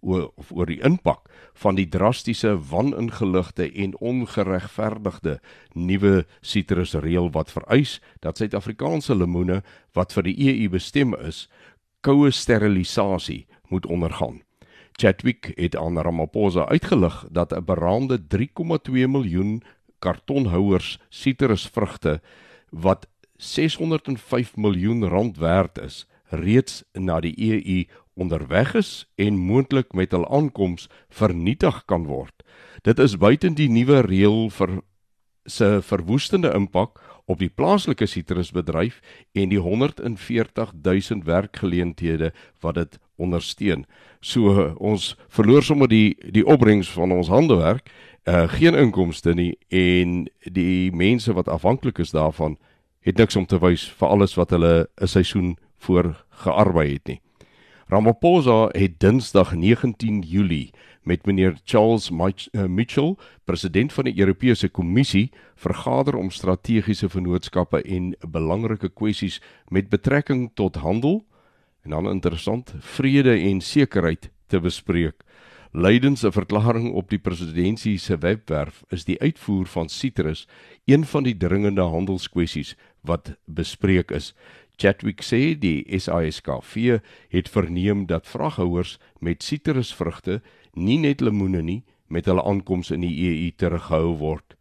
of 0.00 0.50
oor 0.52 0.66
die 0.66 0.80
impak 0.84 1.30
van 1.54 1.76
die 1.78 1.88
drastiese 1.88 2.54
waningeligte 2.70 3.68
en 3.72 3.96
ongeregverdigde 3.98 5.38
nuwe 5.74 6.24
sitrusreël 6.40 7.30
wat 7.32 7.52
vereis 7.52 8.00
dat 8.20 8.38
Suid-Afrikaanse 8.38 9.14
lemoene 9.14 9.62
wat 9.96 10.12
vir 10.12 10.28
die 10.28 10.36
EU 10.50 10.68
bestem 10.76 11.14
is, 11.14 11.46
koue 12.00 12.30
sterilisasie 12.30 13.46
moet 13.68 13.86
ondergaan. 13.86 14.42
Chadwick 14.96 15.52
het 15.56 15.76
aan 15.76 15.98
Ramaphosa 15.98 16.68
uitgelig 16.68 17.24
dat 17.30 17.52
'n 17.52 17.64
beraamde 17.64 18.18
3,2 18.18 19.06
miljoen 19.08 19.62
kartonhouers 19.98 20.98
sitrusvrugte 21.08 22.20
wat 22.70 23.06
605 23.36 24.56
miljoen 24.56 25.04
rand 25.04 25.36
werd 25.38 25.78
is, 25.78 26.06
reeds 26.30 26.84
na 26.92 27.20
die 27.20 27.34
EU 27.36 27.84
onderweg 28.16 28.74
is 28.74 29.06
en 29.14 29.36
moontlik 29.36 29.92
met 29.92 30.12
hul 30.16 30.26
aankoms 30.32 30.88
vernietig 31.08 31.84
kan 31.84 32.06
word. 32.08 32.44
Dit 32.82 32.98
is 32.98 33.18
buiten 33.18 33.54
die 33.54 33.68
nuwe 33.68 34.00
reël 34.06 34.48
vir 34.50 34.80
se 35.46 35.78
verwoestende 35.82 36.50
impak 36.54 36.98
op 37.26 37.38
die 37.38 37.50
plaaslike 37.50 38.06
sitrusbedryf 38.06 39.00
en 39.34 39.50
die 39.50 39.60
140 39.60 40.72
000 40.82 41.24
werkgeleenthede 41.24 42.32
wat 42.60 42.74
dit 42.74 42.98
ondersteun. 43.16 43.84
So 44.20 44.72
ons 44.78 45.14
verloor 45.28 45.62
sommer 45.62 45.88
die 45.90 46.16
die 46.32 46.46
opbrengs 46.46 46.90
van 46.94 47.12
ons 47.12 47.30
handewerk, 47.32 47.90
uh, 48.26 48.46
geen 48.48 48.74
inkomste 48.74 49.34
nie 49.34 49.54
en 49.68 50.26
die 50.42 50.90
mense 50.92 51.34
wat 51.34 51.48
afhanklik 51.48 51.98
is 51.98 52.14
daarvan 52.14 52.56
het 53.06 53.18
niks 53.18 53.36
om 53.36 53.46
te 53.46 53.58
wys 53.62 53.86
vir 53.98 54.08
alles 54.08 54.34
wat 54.34 54.50
hulle 54.50 54.88
'n 55.00 55.06
seisoen 55.06 55.56
voor 55.86 56.24
gearbei 56.42 56.92
het 56.92 57.06
nie. 57.06 57.20
Ramaphosa 57.86 58.68
het 58.74 58.98
Dinsdag 59.00 59.54
19 59.54 60.20
Julie 60.26 60.72
met 61.06 61.26
meneer 61.26 61.54
Charles 61.64 62.10
eh, 62.10 62.64
Mitchell, 62.64 63.14
president 63.44 63.92
van 63.92 64.04
die 64.04 64.18
Europese 64.18 64.68
Kommissie, 64.68 65.30
vergader 65.54 66.16
om 66.16 66.30
strategiese 66.30 67.08
vennootskappe 67.08 67.82
en 67.82 68.16
belangrike 68.28 68.90
kwessies 68.90 69.38
met 69.68 69.88
betrekking 69.88 70.50
tot 70.54 70.82
handel 70.82 71.22
en 71.82 71.90
dan 71.90 72.10
interessant 72.10 72.74
vrede 72.78 73.38
en 73.38 73.60
sekerheid 73.60 74.30
te 74.46 74.60
bespreek. 74.60 75.22
Leidens 75.70 76.22
'n 76.24 76.32
verklaring 76.32 76.92
op 76.92 77.08
die 77.10 77.18
presidentsie 77.18 77.98
se 77.98 78.18
webwerf 78.18 78.82
is 78.88 79.04
die 79.04 79.20
uitvoer 79.20 79.66
van 79.66 79.88
sitrus 79.88 80.48
een 80.84 81.04
van 81.04 81.22
die 81.22 81.36
dringende 81.36 81.82
handelskwessies 81.82 82.76
wat 83.00 83.36
bespreek 83.44 84.10
is. 84.10 84.34
Chatwick 84.76 85.22
sê 85.24 85.54
die 85.56 85.84
SASKV 85.88 87.00
het 87.32 87.48
verneem 87.48 88.04
dat 88.06 88.28
vraghouers 88.28 88.98
met 89.20 89.42
sitrusvrugte, 89.42 90.42
nie 90.74 90.98
net 91.00 91.24
lemoene 91.24 91.62
nie, 91.62 91.82
met 92.08 92.28
hulle 92.28 92.44
aankoms 92.44 92.92
in 92.92 93.00
die 93.00 93.14
EU 93.28 93.50
teruggehou 93.56 94.12
word. 94.20 94.56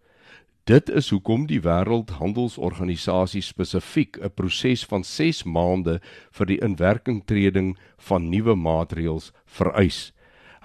Dit 0.66 0.90
is 0.90 1.12
hoekom 1.14 1.44
die 1.46 1.60
Wêreldhandelsorganisasie 1.62 3.44
spesifiek 3.46 4.18
'n 4.18 4.32
proses 4.34 4.86
van 4.86 5.04
6 5.04 5.44
maande 5.44 6.00
vir 6.32 6.46
die 6.46 6.58
inwerkingtreding 6.58 7.76
van 7.98 8.30
nuwe 8.30 8.56
maatreëls 8.56 9.32
vereis. 9.46 10.12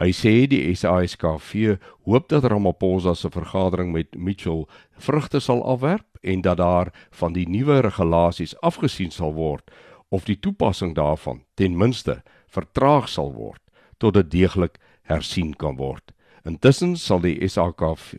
Hy 0.00 0.12
sê 0.16 0.47
die 0.49 0.75
SASKV 0.75 1.76
hoop 2.07 2.28
dat 2.28 2.45
Ramaphosa 2.45 3.14
se 3.14 3.28
vergadering 3.28 3.92
met 3.92 4.16
Mitchell 4.16 4.64
vrugte 4.97 5.40
sal 5.40 5.61
afwerp 5.62 6.10
en 6.21 6.41
dat 6.41 6.57
daar 6.57 6.93
van 7.11 7.33
die 7.33 7.49
nuwe 7.49 7.81
regulasies 7.81 8.57
afgesien 8.61 9.11
sal 9.11 9.35
word 9.35 9.71
of 10.09 10.25
die 10.25 10.39
toepassing 10.39 10.95
daarvan 10.95 11.45
ten 11.55 11.77
minste 11.77 12.23
vertraag 12.47 13.09
sal 13.09 13.33
word 13.33 13.62
tot 13.99 14.15
dit 14.15 14.31
deeglik 14.31 14.79
hersien 15.03 15.55
kan 15.57 15.77
word. 15.77 16.12
Intussen 16.49 16.97
sal 16.97 17.21
die 17.21 17.37
SAKV 17.49 18.15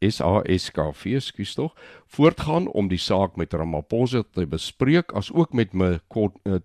SASKV 0.00 1.20
skuis 1.20 1.54
tog 1.56 1.74
voortgaan 2.16 2.68
om 2.68 2.88
die 2.88 3.00
saak 3.00 3.36
met 3.36 3.54
Ramaphosa 3.56 4.22
te 4.32 4.46
bespreek 4.48 5.12
as 5.16 5.30
ook 5.32 5.52
met 5.52 5.72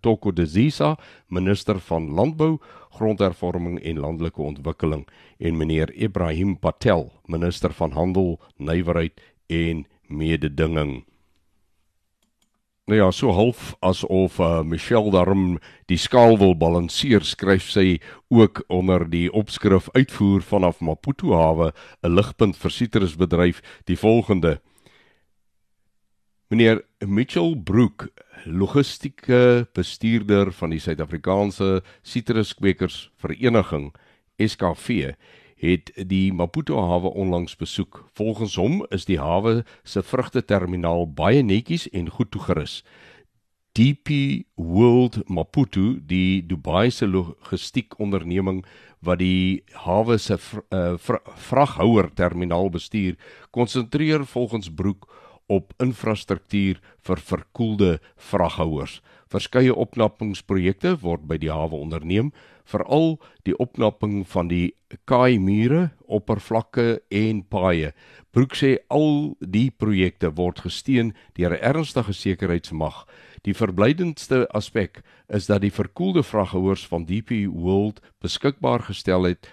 Toko 0.01 0.29
eh, 0.29 0.35
Dezisa, 0.35 0.97
minister 1.27 1.79
van 1.79 2.09
landbou, 2.11 2.57
grondhervorming 2.97 3.79
en 3.79 3.99
landelike 3.99 4.41
ontwikkeling 4.41 5.07
en 5.39 5.57
meneer 5.57 5.93
Ibrahim 5.93 6.57
Patel, 6.59 7.11
minister 7.25 7.73
van 7.73 7.91
handel, 7.91 8.39
nywerheid 8.57 9.19
en 9.47 9.85
mededinging. 10.11 11.01
Nou 12.89 12.97
ja, 12.97 13.11
so 13.11 13.31
half 13.31 13.75
asof 13.79 14.39
uh, 14.39 14.63
Michelle 14.67 15.11
daarom 15.13 15.59
die 15.87 15.99
skaal 16.01 16.35
wil 16.41 16.55
balanseer, 16.57 17.23
skryf 17.23 17.69
sy 17.71 18.01
ook 18.33 18.63
onder 18.73 19.05
die 19.07 19.29
opskrif 19.31 19.87
uitvoer 19.95 20.41
vanaf 20.43 20.81
Maputo 20.81 21.31
hawe 21.37 21.71
'n 22.03 22.15
ligpunt 22.15 22.57
vir 22.57 22.71
sitrusbedryf 22.71 23.61
die 23.85 23.95
volgende. 23.95 24.59
Meneer 26.49 26.81
Mitchell 27.05 27.55
Brook, 27.55 28.09
logistieke 28.45 29.67
bestuurder 29.73 30.51
van 30.51 30.73
die 30.73 30.79
Suid-Afrikaanse 30.79 31.83
Sitruskweekers 32.03 33.11
Vereniging, 33.15 33.93
SKV, 34.35 35.13
het 35.61 35.91
die 36.09 36.33
Maputo 36.33 36.81
hawe 36.81 37.13
onlangs 37.13 37.55
besoek. 37.55 38.05
Volgens 38.17 38.55
hom 38.57 38.81
is 38.89 39.05
die 39.05 39.19
hawe 39.21 39.61
se 39.83 40.01
vrugteterminaal 40.01 41.05
baie 41.13 41.43
netjies 41.45 41.87
en 41.89 42.09
goed 42.09 42.31
toegerus. 42.33 42.81
DP 43.77 44.43
World 44.55 45.21
Maputo, 45.29 45.95
die 46.01 46.41
Dubai 46.43 46.89
se 46.91 47.07
logistiek 47.07 47.93
onderneming 47.99 48.65
wat 48.99 49.21
die 49.21 49.63
hawe 49.85 50.17
se 50.19 50.35
uh, 50.35 50.97
vraghouer 51.47 52.09
terminaal 52.13 52.69
bestuur, 52.69 53.15
konsentreer 53.51 54.25
volgens 54.25 54.73
Broek 54.73 55.07
op 55.47 55.73
infrastruktuur 55.83 56.81
vir 57.07 57.23
verkoelde 57.31 57.99
vraghouers. 58.15 58.99
Verskeie 59.31 59.71
opknappingsprojekte 59.71 60.97
word 60.99 61.23
by 61.29 61.37
die 61.39 61.51
hawe 61.51 61.77
onderneem, 61.77 62.33
veral 62.67 63.15
die 63.47 63.55
opknapping 63.63 64.25
van 64.27 64.49
die 64.51 64.73
kaai 65.07 65.39
mure, 65.39 65.89
oppervlakke 66.11 66.99
en 67.15 67.39
paaie. 67.47 67.93
Broek 68.35 68.57
sê 68.59 68.73
al 68.91 69.37
die 69.39 69.69
projekte 69.71 70.33
word 70.35 70.59
gesteun 70.65 71.13
deur 71.39 71.55
'n 71.55 71.63
ernstige 71.63 72.13
sekuriteitsmag. 72.13 73.07
Die 73.43 73.55
verblydendste 73.55 74.47
aspek 74.53 75.01
is 75.29 75.47
dat 75.47 75.61
die 75.61 75.71
verkoelde 75.71 76.23
vraghouers 76.23 76.87
van 76.87 77.05
DP 77.05 77.47
World 77.47 78.01
beskikbaar 78.21 78.83
gestel 78.83 79.23
het 79.23 79.47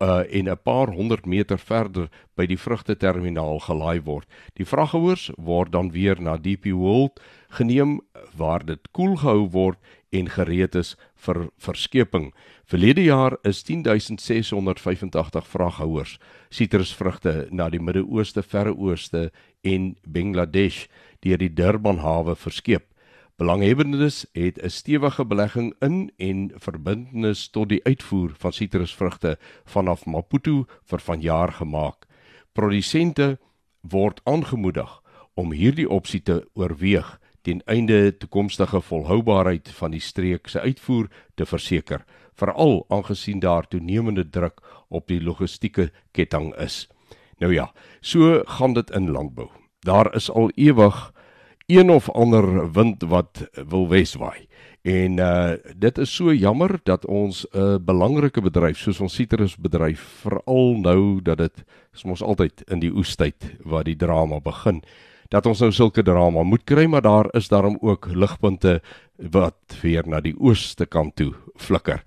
uh 0.00 0.24
en 0.32 0.48
'n 0.48 0.62
paar 0.62 0.88
honderd 0.88 1.26
meter 1.26 1.58
verder 1.58 2.08
by 2.34 2.46
die 2.46 2.58
vrugteterminaal 2.58 3.58
gelaai 3.58 4.00
word. 4.02 4.26
Die 4.54 4.64
vraghouers 4.64 5.30
word 5.36 5.72
dan 5.72 5.90
weer 5.90 6.20
na 6.20 6.36
DP 6.36 6.72
World 6.72 7.20
geneem 7.48 8.00
waar 8.36 8.64
dit 8.64 8.88
koel 8.90 9.16
gehou 9.16 9.48
word 9.50 9.78
en 10.10 10.28
gereed 10.28 10.74
is 10.74 10.96
vir 11.14 11.50
verskeping. 11.58 12.32
Verlede 12.64 13.04
jaar 13.04 13.36
is 13.42 13.62
10685 13.62 15.46
vraghouers 15.46 16.18
sitrusvrugte 16.48 17.46
na 17.50 17.68
die 17.70 17.80
Midde-Ooste, 17.80 18.42
Verre 18.42 18.74
Ooste 18.74 19.30
en 19.62 19.96
Bangladesh 20.06 20.88
deur 21.20 21.38
die 21.38 21.52
Durban 21.52 21.98
hawe 21.98 22.34
verskep. 22.36 22.89
Belanghebbendes 23.40 24.26
het 24.32 24.62
'n 24.62 24.68
stewige 24.68 25.24
belegging 25.24 25.74
in 25.78 26.12
en 26.16 26.52
verbintenis 26.54 27.48
tot 27.48 27.68
die 27.68 27.84
uitvoer 27.84 28.30
van 28.38 28.52
sitrusvrugte 28.52 29.38
vanaf 29.64 30.04
Maputo 30.04 30.66
vir 30.84 31.00
vanjaar 31.00 31.52
gemaak. 31.52 32.06
Produsente 32.52 33.38
word 33.80 34.20
aangemoedig 34.24 35.02
om 35.34 35.52
hierdie 35.52 35.88
opsie 35.88 36.22
te 36.22 36.48
oorweeg 36.52 37.20
ten 37.40 37.62
einde 37.64 38.16
toekomstige 38.16 38.80
volhoubaarheid 38.80 39.68
van 39.68 39.90
die 39.90 40.00
streek 40.00 40.46
se 40.46 40.60
uitvoer 40.60 41.08
te 41.34 41.46
verseker, 41.46 42.04
veral 42.34 42.84
aangesien 42.88 43.38
daar 43.38 43.68
toenemende 43.68 44.30
druk 44.30 44.60
op 44.88 45.06
die 45.06 45.22
logistieke 45.22 45.92
ketting 46.10 46.54
is. 46.54 46.88
Nou 47.38 47.52
ja, 47.54 47.72
so 48.00 48.42
gaan 48.44 48.72
dit 48.72 48.90
in 48.90 49.10
landbou. 49.10 49.48
Daar 49.78 50.14
is 50.14 50.30
al 50.30 50.50
ewig 50.54 51.12
een 51.70 51.90
of 51.90 52.10
ander 52.10 52.72
wind 52.72 53.02
wat 53.02 53.48
wil 53.68 53.88
weswaai. 53.88 54.48
En 54.82 55.18
uh 55.18 55.52
dit 55.76 55.98
is 55.98 56.14
so 56.14 56.32
jammer 56.32 56.80
dat 56.82 57.06
ons 57.06 57.46
'n 57.52 57.58
uh, 57.58 57.76
belangrike 57.80 58.40
bedryf 58.40 58.78
soos 58.78 59.00
ons 59.00 59.14
sitrusbedryf 59.14 60.00
veral 60.22 60.74
nou 60.80 61.22
dat 61.22 61.38
dit 61.38 61.64
is 61.94 62.04
mos 62.04 62.22
altyd 62.22 62.62
in 62.70 62.80
die 62.80 62.92
oestyd 62.92 63.56
waar 63.64 63.84
die 63.84 63.96
drama 63.96 64.40
begin 64.40 64.82
dat 65.30 65.46
ons 65.46 65.60
nou 65.60 65.70
sulke 65.72 66.02
drama 66.02 66.42
moet 66.42 66.64
kry 66.64 66.86
maar 66.90 67.02
daar 67.02 67.28
is 67.38 67.48
daarom 67.48 67.78
ook 67.80 68.08
ligpunte 68.10 68.80
wat 69.30 69.78
weer 69.82 70.08
na 70.08 70.20
die 70.20 70.34
ooste 70.38 70.86
kant 70.86 71.16
toe 71.16 71.34
flikker. 71.56 72.02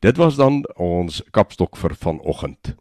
Dit 0.00 0.16
was 0.16 0.36
dan 0.36 0.62
ons 0.76 1.22
kapstok 1.30 1.76
vir 1.76 1.94
vanoggend. 1.94 2.74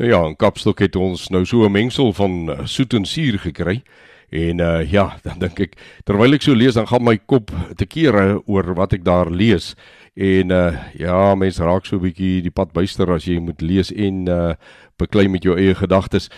Nou 0.00 0.10
ja, 0.10 0.22
in 0.26 0.36
kapstok 0.36 0.80
het 0.80 0.96
ons 0.96 1.28
nou 1.28 1.44
so 1.44 1.64
'n 1.66 1.72
mengsel 1.72 2.12
van 2.12 2.50
uh, 2.50 2.66
soet 2.66 2.94
en 2.94 3.04
suur 3.04 3.38
gekry. 3.38 3.82
En 4.30 4.60
uh 4.60 4.90
ja, 4.90 5.16
dan 5.26 5.38
dink 5.42 5.60
ek 5.60 5.78
terwyl 6.06 6.38
ek 6.38 6.46
so 6.46 6.54
lees 6.54 6.78
dan 6.78 6.88
gaan 6.90 7.04
my 7.04 7.18
kop 7.18 7.50
te 7.76 7.86
kere 7.86 8.40
oor 8.46 8.74
wat 8.78 8.94
ek 8.94 9.04
daar 9.06 9.30
lees. 9.30 9.74
En 10.14 10.54
uh 10.54 10.78
ja, 10.98 11.34
mense 11.34 11.64
raak 11.64 11.86
so 11.86 11.98
'n 11.98 12.06
bietjie 12.06 12.42
die 12.42 12.54
pad 12.54 12.72
byster 12.72 13.10
as 13.10 13.26
jy 13.26 13.40
moet 13.42 13.62
lees 13.62 13.90
en 13.90 14.28
uh 14.28 14.54
beklei 15.00 15.28
met 15.28 15.42
jou 15.42 15.56
eie 15.56 15.74
gedagtes. 15.74 16.28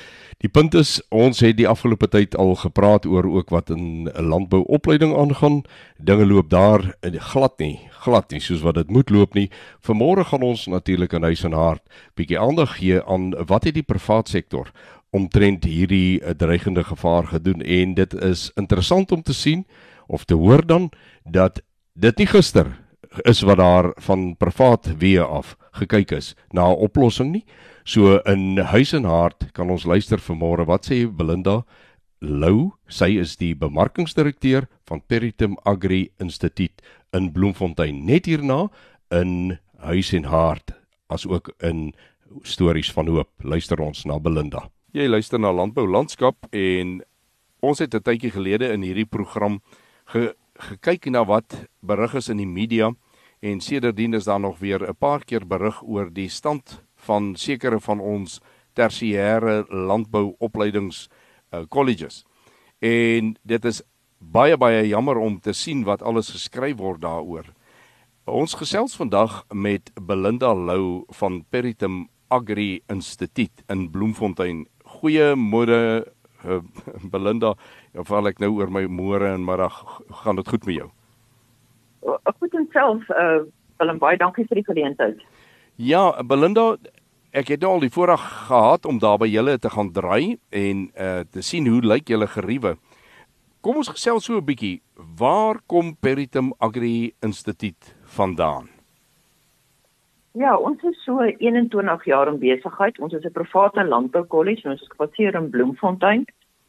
Die 0.43 0.49
punt 0.49 0.75
is 0.75 1.01
ons 1.11 1.41
het 1.43 1.57
die 1.59 1.69
afgelope 1.69 2.09
tyd 2.09 2.37
al 2.39 2.55
gepraat 2.59 3.07
oor 3.07 3.27
ook 3.27 3.51
wat 3.51 3.71
in 3.71 4.09
'n 4.09 4.29
landbouopleiding 4.29 5.15
aangaan. 5.15 5.63
Dinge 5.99 6.27
loop 6.27 6.51
daar 6.51 6.95
glad 7.03 7.59
nie, 7.59 7.81
glad 8.05 8.31
nie 8.31 8.41
soos 8.41 8.63
wat 8.63 8.75
dit 8.75 8.91
moet 8.91 9.11
loop 9.11 9.35
nie. 9.35 9.51
Vanmôre 9.83 10.25
gaan 10.25 10.43
ons 10.43 10.67
natuurlik 10.67 11.13
in 11.13 11.23
huis 11.23 11.45
en 11.45 11.53
hart 11.53 11.83
bietjie 12.15 12.39
aandag 12.39 12.77
gee 12.79 13.03
aan 13.05 13.31
wat 13.47 13.65
het 13.65 13.75
die 13.75 13.83
privaat 13.87 14.29
sektor 14.29 14.73
omtrent 15.13 15.65
hierdie 15.69 16.21
uh, 16.21 16.33
dreigende 16.37 16.85
gevaar 16.85 17.29
gedoen 17.35 17.61
en 17.61 17.95
dit 17.95 18.15
is 18.15 18.51
interessant 18.57 19.13
om 19.13 19.23
te 19.23 19.35
sien 19.37 19.67
of 20.07 20.25
te 20.25 20.35
hoor 20.35 20.67
dan 20.67 20.91
dat 21.25 21.61
dit 21.93 22.19
nie 22.19 22.27
gister 22.27 22.73
is 23.29 23.43
wat 23.45 23.61
daar 23.61 23.93
van 24.01 24.33
privaat 24.37 24.89
weë 24.97 25.25
af 25.25 25.57
gekyk 25.77 26.17
is 26.17 26.35
na 26.53 26.69
'n 26.69 26.81
oplossing 26.89 27.33
nie. 27.33 27.45
So 27.85 28.17
in 28.25 28.59
huis 28.59 28.93
en 28.93 29.05
hart 29.05 29.53
kan 29.53 29.71
ons 29.71 29.85
luister 29.85 30.19
vanmôre 30.19 30.65
wat 30.67 30.87
sê 30.87 31.07
Belinda 31.07 31.65
Lou, 32.21 32.71
sy 32.87 33.19
is 33.19 33.37
die 33.37 33.55
bemarkingsdirekteur 33.55 34.69
van 34.87 35.01
Peritum 35.01 35.57
Agri 35.65 36.13
Instituut 36.21 36.83
in 37.13 37.33
Bloemfontein. 37.33 38.05
Net 38.07 38.27
hierna 38.27 38.71
in 39.11 39.59
huis 39.83 40.13
en 40.13 40.25
hart 40.25 40.71
as 41.11 41.27
ook 41.27 41.51
in 41.61 41.93
stories 42.43 42.93
van 42.93 43.09
hoop. 43.09 43.31
Luister 43.43 43.81
ons 43.81 44.05
na 44.05 44.21
Belinda. 44.23 44.69
Jy 44.93 45.07
luister 45.09 45.41
na 45.41 45.49
Landbou 45.57 45.87
Landskap 45.89 46.51
en 46.53 46.99
ons 47.65 47.79
het 47.81 47.95
'n 47.95 48.03
tydjie 48.05 48.31
gelede 48.31 48.69
in 48.73 48.83
hierdie 48.83 49.09
program 49.09 49.63
ge 50.05 50.35
gekyk 50.69 51.07
na 51.07 51.25
wat 51.25 51.67
berig 51.81 52.15
is 52.15 52.29
in 52.29 52.37
die 52.37 52.47
media 52.47 52.93
en 53.41 53.61
sedertdien 53.61 54.15
is 54.15 54.25
daar 54.25 54.41
nog 54.41 54.59
weer 54.59 54.85
'n 54.87 54.95
paar 54.95 55.25
keer 55.25 55.47
berig 55.47 55.83
oor 55.83 56.11
die 56.13 56.29
stand 56.29 56.83
van 56.97 57.35
sekere 57.37 57.81
van 57.81 58.01
ons 58.01 58.41
tersiêre 58.75 59.65
landbouopleidings 59.71 61.09
uh, 61.55 61.65
colleges. 61.69 62.25
En 62.81 63.37
dit 63.43 63.65
is 63.65 63.83
baie 64.19 64.57
baie 64.57 64.89
jammer 64.89 65.17
om 65.17 65.41
te 65.41 65.53
sien 65.53 65.85
wat 65.85 66.03
alles 66.03 66.31
geskryf 66.31 66.77
word 66.77 67.01
daaroor. 67.01 67.47
Ons 68.27 68.55
gesels 68.55 68.97
vandag 68.97 69.47
met 69.53 69.91
Belinda 69.95 70.55
Lou 70.55 71.05
van 71.09 71.45
Peritum 71.51 72.09
Agri 72.33 72.81
Instituut 72.89 73.63
in 73.69 73.91
Bloemfontein. 73.91 74.67
Goeiemôre 75.03 76.07
uh, 76.47 76.63
Belinda. 77.13 77.57
Of 77.99 78.09
val 78.09 78.31
ek 78.31 78.39
nou 78.43 78.55
oor 78.61 78.71
my 78.71 78.87
môre 78.87 79.35
en 79.35 79.45
middag 79.45 79.75
gaan 80.23 80.39
dit 80.39 80.49
goed 80.49 80.67
met 80.69 80.79
jou? 80.79 80.89
Ek 82.23 82.39
moet 82.41 82.57
self 82.75 83.11
uh 83.11 83.43
Willem 83.83 83.99
baie 83.99 84.15
dankie 84.15 84.45
vir 84.47 84.61
die 84.61 84.67
geleentheid. 84.69 85.23
Ja, 85.75 86.13
Belinda, 86.23 86.77
ek 87.35 87.49
het 87.51 87.65
al 87.67 87.83
die 87.83 87.91
voorreg 87.91 88.23
gehad 88.47 88.87
om 88.87 89.01
daar 89.03 89.19
by 89.19 89.27
julle 89.27 89.57
te 89.59 89.73
gaan 89.73 89.91
draai 89.91 90.39
en 90.55 90.85
uh 90.95 91.25
te 91.27 91.43
sien 91.43 91.67
hoe 91.67 91.83
lyk 91.83 92.13
julle 92.15 92.29
geriewe. 92.31 92.77
Kom 93.63 93.81
ons 93.83 93.91
gesels 93.91 94.25
so 94.27 94.39
'n 94.39 94.47
bietjie. 94.47 94.83
Waar 95.19 95.59
kom 95.67 95.97
Peritum 95.97 96.55
Agri 96.59 97.15
Instituut 97.23 97.95
vandaan? 98.07 98.82
Ja, 100.33 100.55
ons 100.57 100.81
is 100.83 100.97
so 101.05 101.21
21 101.21 102.05
jaar 102.05 102.29
in 102.29 102.39
besigheid. 102.41 102.99
Ons 102.99 103.13
is 103.13 103.25
'n 103.25 103.33
private 103.33 103.85
landboukollege 103.85 104.65
en 104.65 104.71
ons 104.71 104.81
is 104.81 104.89
gebaseer 104.89 105.35
in 105.35 105.51
Bloemfontein. 105.51 106.25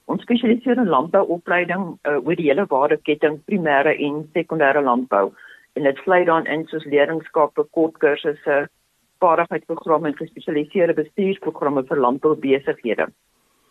Ons 0.05 0.21
spesialiseer 0.21 0.77
in 0.77 0.87
landbouopleiding 0.87 1.97
uh, 2.03 2.17
oor 2.25 2.35
die 2.35 2.49
hele 2.49 2.65
waardeketting, 2.67 3.39
primêre 3.45 3.95
en 3.95 4.29
sekondêre 4.33 4.81
landbou. 4.81 5.31
En 5.73 5.83
dit 5.83 5.97
sluit 5.97 6.25
dan 6.25 6.45
in 6.45 6.67
soos 6.67 6.85
leerlingskappe, 6.85 7.63
kortkursusse, 7.71 8.67
vaardigheidsprogramme 9.19 10.07
en 10.07 10.17
gespesialiseerde 10.17 10.93
bestuursprogramme 10.93 11.83
vir 11.83 11.97
landboubesighede. 11.97 13.07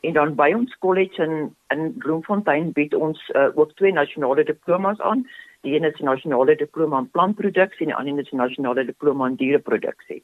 En 0.00 0.12
dan 0.12 0.34
by 0.34 0.52
ons 0.56 0.78
kollege 0.78 1.22
in 1.22 1.54
in 1.68 1.94
Bloemfontein 1.99 2.72
bied 2.72 2.94
ons 2.94 3.20
uh, 3.37 3.50
ook 3.54 3.72
twee 3.76 3.92
nasionale 3.92 4.44
diplomas 4.44 5.00
aan. 5.00 5.26
Die 5.62 5.75
een 5.76 5.85
is 5.85 6.00
'n 6.00 6.04
nasionale 6.04 6.57
diploma 6.57 6.99
in 6.99 7.11
plantproduksie 7.11 7.87
en 7.87 7.92
die 7.92 7.95
ander 7.95 8.25
is 8.25 8.33
'n 8.33 8.37
nasionale 8.37 8.85
diploma 8.85 9.26
in 9.26 9.37
diereproduksie. 9.37 10.23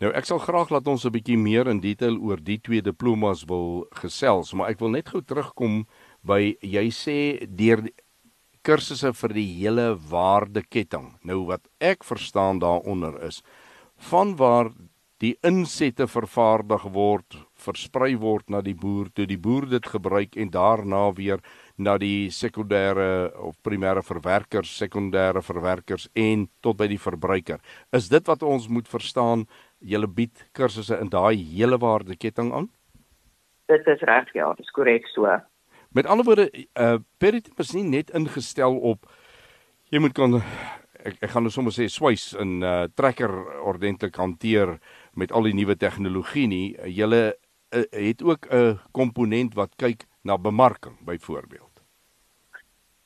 Nou 0.00 0.12
ek 0.12 0.24
sal 0.24 0.38
graag 0.38 0.70
laat 0.70 0.86
ons 0.86 1.04
'n 1.04 1.12
bietjie 1.12 1.38
meer 1.38 1.68
in 1.68 1.80
detail 1.80 2.18
oor 2.18 2.38
die 2.42 2.58
twee 2.58 2.82
diplomas 2.82 3.44
wil 3.44 3.86
gesels, 3.90 4.54
maar 4.54 4.70
ek 4.70 4.80
wil 4.80 4.90
net 4.90 5.08
gou 5.08 5.20
terugkom 5.20 5.86
by 6.22 6.56
jy 6.60 6.90
sê 6.90 7.46
deur 7.46 7.82
kursusse 8.62 9.12
vir 9.12 9.28
die 9.28 9.46
hele 9.60 9.96
waardeketting. 10.10 11.18
Nou 11.22 11.46
wat 11.46 11.68
ek 11.80 12.04
verstaan 12.04 12.58
daaronder 12.58 13.22
is 13.22 13.42
van 13.96 14.36
waar 14.36 14.70
die 15.20 15.36
insette 15.44 16.06
vervaardig 16.08 16.86
word, 16.94 17.36
versprei 17.60 18.14
word 18.16 18.48
na 18.48 18.62
die 18.64 18.74
boer, 18.74 19.10
toe 19.12 19.26
die 19.28 19.38
boer 19.38 19.66
dit 19.68 19.86
gebruik 19.86 20.36
en 20.36 20.50
daarna 20.50 21.10
weer 21.12 21.42
na 21.80 21.96
die 22.00 22.28
sekondêre 22.34 23.32
of 23.40 23.56
primêre 23.64 24.02
verwerkers, 24.04 24.72
sekondêre 24.76 25.42
verwerkers 25.42 26.08
en 26.14 26.46
tot 26.64 26.76
by 26.76 26.90
die 26.90 27.00
verbruiker. 27.00 27.60
Is 27.96 28.10
dit 28.12 28.26
wat 28.28 28.44
ons 28.44 28.68
moet 28.68 28.88
verstaan 28.88 29.46
julle 29.80 30.08
bied 30.08 30.44
kursusse 30.56 30.98
in 31.00 31.08
daai 31.12 31.36
hele 31.40 31.80
waardeketting 31.80 32.52
aan? 32.52 32.68
Dit 33.70 33.86
is 33.88 34.02
reg, 34.08 34.28
ja, 34.34 34.50
dit 34.58 34.66
is 34.66 34.74
korrek 34.76 35.08
so. 35.14 35.30
Met 35.96 36.06
ander 36.06 36.26
woorde, 36.26 36.50
uh 36.78 36.98
Peritum 37.18 37.56
is 37.58 37.72
nie 37.74 37.86
net 37.86 38.12
ingestel 38.14 38.76
op 38.76 39.08
jy 39.90 39.98
moet 40.02 40.14
kan 40.14 40.38
ek 41.00 41.16
ek 41.24 41.32
gaan 41.32 41.46
nou 41.46 41.52
sommer 41.54 41.74
sê 41.74 41.88
swys 41.90 42.30
in 42.38 42.60
uh 42.62 42.86
trekker 42.94 43.32
ordentlik 43.64 44.20
hanteer 44.20 44.76
met 45.16 45.32
al 45.32 45.48
die 45.48 45.56
nuwe 45.56 45.78
tegnologie 45.80 46.46
nie. 46.50 46.66
Julle 46.86 47.22
uh, 47.74 47.84
het 47.90 48.22
ook 48.22 48.46
'n 48.50 48.78
komponent 48.92 49.54
wat 49.54 49.74
kyk 49.76 50.06
na 50.22 50.38
bemarking 50.38 50.98
byvoorbeeld. 51.04 51.69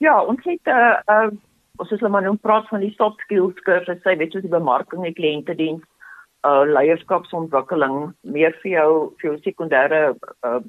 Ja, 0.05 0.21
ons 0.25 0.45
het 0.45 0.67
'n 0.67 0.71
uh, 0.71 0.99
uh 1.07 1.31
ons 1.77 1.91
het 1.91 2.01
maar 2.01 2.23
nou 2.23 2.37
praat 2.37 2.69
van 2.69 2.81
die 2.81 2.95
soft 2.97 3.21
skills 3.21 3.61
kursusse, 3.67 4.17
weet 4.17 4.33
jy, 4.33 4.41
die 4.41 4.57
bemarking, 4.59 5.03
die 5.03 5.17
kliëntediens 5.21 5.83
uh 6.49 6.65
leierskapsontwikkeling 6.77 8.13
meer 8.21 8.53
vir 8.63 8.71
jou 8.71 8.91
vir 9.19 9.31
jou 9.31 9.37
sekondêre 9.43 10.01
uh 10.49 10.61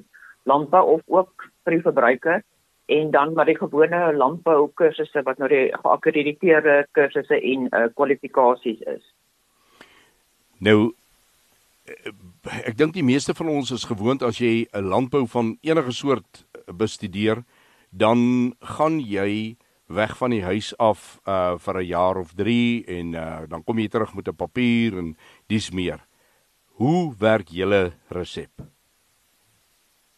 landbou 0.42 0.82
of 0.94 1.02
ook 1.06 1.50
vir 1.64 1.76
die 1.76 1.82
verbruiker 1.82 2.42
en 2.86 3.10
dan 3.10 3.34
maar 3.34 3.46
die 3.46 3.58
gewone 3.58 4.12
landbou 4.16 4.70
kursusse 4.74 5.22
wat 5.22 5.38
nou 5.38 5.48
die 5.48 5.68
geakkrediteerde 5.82 6.86
kursusse 6.92 7.40
en 7.52 7.68
uh 7.72 7.86
kwalifikasies 7.94 8.80
is. 8.80 9.04
Nou 10.58 10.94
ek 12.64 12.76
dink 12.76 12.94
die 12.94 13.06
meeste 13.12 13.34
van 13.34 13.48
ons 13.48 13.70
is 13.70 13.84
gewoond 13.84 14.22
as 14.22 14.38
jy 14.38 14.66
'n 14.72 14.88
landbou 14.88 15.26
van 15.26 15.58
enige 15.60 15.92
soort 15.92 16.46
bestudeer, 16.66 17.44
dan 17.90 18.54
gaan 18.60 19.00
jy 19.00 19.56
weg 19.86 20.16
van 20.16 20.30
die 20.30 20.42
huis 20.42 20.72
af 20.78 21.20
uh 21.26 21.54
vir 21.58 21.80
'n 21.80 21.86
jaar 21.86 22.16
of 22.16 22.34
3 22.34 22.84
en 22.86 23.14
uh 23.14 23.42
dan 23.48 23.64
kom 23.64 23.78
jy 23.78 23.88
terug 23.88 24.14
met 24.14 24.28
'n 24.28 24.36
papier 24.36 24.98
en 24.98 25.16
dis 25.46 25.70
meer. 25.70 26.00
Hoe 26.76 27.14
werk 27.18 27.48
julle 27.48 27.92
resep? 28.08 28.50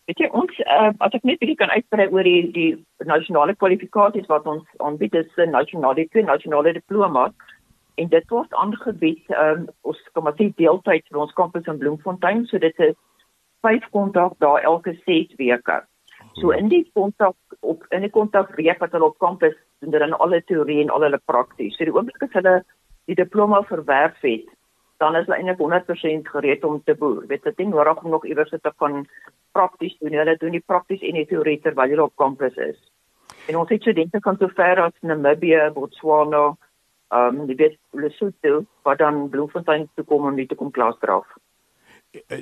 Weet 0.08 0.18
jy 0.18 0.28
ons 0.32 0.58
uh, 0.64 0.92
as 1.04 1.12
ek 1.12 1.24
net 1.28 1.38
bietjie 1.38 1.58
kan 1.60 1.70
uitbrei 1.70 2.08
oor 2.08 2.24
die 2.24 2.50
die 2.52 2.70
nasionale 3.04 3.54
kwalifikasies 3.54 4.26
wat 4.26 4.46
ons 4.46 4.64
aanbied 4.78 5.14
is 5.14 5.28
'n 5.36 5.50
nasionale 5.50 6.08
twee 6.08 6.24
nasionale 6.24 6.72
diploma 6.72 7.32
en 8.00 8.08
dit 8.08 8.30
word 8.30 8.54
aangebied 8.54 9.24
um, 9.30 9.68
ons 9.82 10.00
kom 10.14 10.24
maar 10.24 10.36
sê 10.38 10.48
deeltyd 10.56 11.04
vir 11.10 11.20
ons 11.20 11.36
kampus 11.40 11.66
in 11.66 11.78
Bloemfontein 11.78 12.46
so 12.46 12.58
dit 12.58 12.80
is 12.88 12.96
5 13.60 13.90
kontak 13.90 14.38
daar 14.38 14.62
elke 14.62 14.96
6 15.04 15.34
weke. 15.36 15.82
So 16.40 16.50
in 16.50 16.68
die 16.68 16.84
kontak 16.94 17.36
op 17.60 17.84
in 17.94 18.04
die 18.06 18.10
kontak 18.10 18.54
week 18.56 18.78
wat 18.82 18.92
hulle 18.92 19.10
op 19.10 19.18
kampus 19.18 19.56
doen 19.80 19.90
dan 19.90 20.18
alle 20.18 20.42
teorie 20.44 20.80
en 20.82 20.90
al 20.90 21.06
hulle 21.06 21.20
prakties. 21.24 21.76
So 21.76 21.84
die 21.84 21.94
oomblik 21.94 22.22
as 22.22 22.36
hulle 22.36 22.54
die 23.08 23.16
diploma 23.16 23.62
verwerf 23.68 24.20
het, 24.22 24.46
dan 24.98 25.16
is 25.16 25.26
hulle 25.26 25.38
eintlik 25.38 25.60
100% 25.62 26.30
gereed 26.34 26.64
om 26.64 26.82
te 26.84 26.94
boer. 26.94 27.26
Weet 27.26 27.46
dit 27.46 27.58
nie 27.58 27.68
nodig 27.72 28.02
om 28.02 28.10
nog 28.10 28.26
iewers 28.26 28.50
te 28.50 28.72
kan 28.76 29.06
prakties 29.52 29.96
doen. 29.98 30.18
Hulle 30.18 30.36
doen 30.36 30.56
die 30.56 30.64
prakties 30.66 31.02
en 31.02 31.18
die 31.20 31.26
teorie 31.26 31.58
terwyl 31.62 31.94
hulle 31.94 32.08
op 32.10 32.16
kampus 32.16 32.56
is. 32.56 32.78
En 33.48 33.56
ons 33.56 33.70
het 33.70 33.80
studente 33.80 34.20
kan 34.20 34.36
so 34.36 34.48
ver 34.54 34.82
as 34.82 34.96
Namibië, 35.00 35.70
Botswana, 35.74 36.56
ehm 37.08 37.40
um, 37.40 37.46
die 37.46 37.78
Lesotho, 37.96 38.64
wat 38.84 38.98
dan 38.98 39.28
Bloemfontein 39.32 39.88
toe 39.94 40.04
kom 40.04 40.26
om 40.28 40.36
dit 40.36 40.48
te 40.48 40.54
kom 40.54 40.70
klaardraf. 40.70 41.26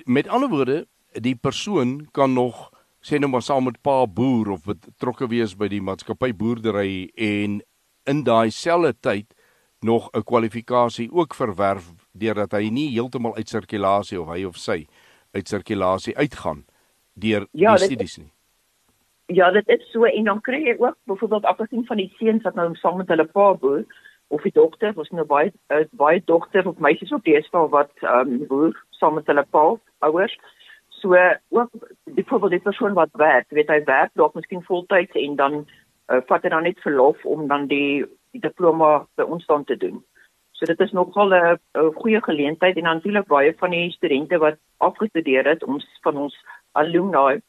Met 0.05 0.29
ander 0.29 0.49
woorde, 0.49 0.87
die 1.13 1.37
persoon 1.37 2.09
kan 2.11 2.33
nog 2.33 2.71
sê 3.07 3.21
nou 3.23 3.31
maar 3.31 3.45
saam 3.47 3.69
met 3.69 3.77
pa 3.87 4.01
boer 4.11 4.49
of 4.57 4.65
betrokke 4.67 5.29
wees 5.31 5.55
by 5.55 5.69
die 5.71 5.83
maatskappy 5.89 6.33
boerdery 6.35 7.07
en 7.15 7.61
in 8.11 8.23
daai 8.27 8.51
selfde 8.51 8.95
tyd 9.07 9.35
nog 9.87 10.09
'n 10.13 10.25
kwalifikasie 10.25 11.13
ook 11.13 11.35
verwerf 11.35 11.87
deurdat 12.13 12.53
hy 12.53 12.71
nie 12.71 12.89
heeltemal 12.91 13.37
uit 13.37 13.49
sirkulasie 13.49 14.21
of 14.21 14.29
hy 14.29 14.45
of 14.45 14.57
sy 14.57 14.87
uit 15.35 15.49
sirkulasie 15.49 16.17
uitgaan 16.17 16.65
deur 17.15 17.47
ja, 17.53 17.77
die 17.77 17.85
studies 17.85 18.19
nie. 18.19 18.33
Ja, 19.27 19.51
dit 19.51 19.69
is 19.69 19.91
so 19.93 20.05
en 20.05 20.25
dan 20.25 20.41
kry 20.41 20.61
jy 20.65 20.77
ook 20.79 20.99
byvoorbeeld 21.05 21.45
afgesien 21.45 21.87
van 21.87 21.97
die 21.97 22.13
seuns 22.19 22.43
wat 22.43 22.55
nou 22.55 22.75
saam 22.75 22.97
met 22.97 23.09
hulle 23.09 23.25
pa 23.25 23.55
boer 23.55 23.85
of 24.29 24.43
die 24.43 24.53
dogter, 24.53 24.93
ons 24.99 25.11
nou 25.11 25.25
baie 25.25 25.53
uh, 25.71 25.85
baie 25.91 26.23
dogters 26.25 26.67
of 26.67 26.79
meisies 26.79 27.13
op 27.13 27.25
die 27.25 27.43
skool 27.43 27.69
wat 27.69 27.93
ehm 28.03 28.33
um, 28.35 28.47
boer 28.47 28.75
saam 28.91 29.15
met 29.15 29.27
hulle 29.27 29.47
pa 29.51 29.77
ouers. 29.99 30.39
So 31.01 31.17
ook 31.49 31.71
byvoorbeeld 32.05 32.51
die 32.51 32.61
persoon 32.61 32.95
wat 32.95 33.13
werk, 33.13 33.51
weet 33.51 33.69
hy 33.69 33.83
werk 33.85 34.15
dalk 34.15 34.35
miskien 34.35 34.63
voltyds 34.65 35.17
en 35.21 35.37
dan 35.37 35.57
uh, 35.63 36.21
vat 36.27 36.43
hy 36.43 36.53
dan 36.53 36.63
net 36.63 36.81
verlof 36.85 37.25
om 37.25 37.47
dan 37.49 37.67
die, 37.71 38.05
die 38.33 38.41
diploma 38.41 39.07
by 39.17 39.27
ons 39.27 39.47
dan 39.47 39.65
te 39.65 39.77
doen. 39.77 40.01
So 40.57 40.65
dit 40.65 40.81
is 40.81 40.93
nogal 40.97 41.35
'n 41.35 41.59
goeie 42.01 42.21
geleentheid 42.23 42.77
en 42.77 42.89
natuurlik 42.89 43.27
baie 43.29 43.53
van 43.59 43.71
die 43.71 43.91
studente 43.91 44.39
wat 44.39 44.57
afgestudeer 44.79 45.45
het, 45.45 45.65
ons 45.65 45.85
van 46.03 46.17
ons 46.17 46.37
alumni 46.73 47.41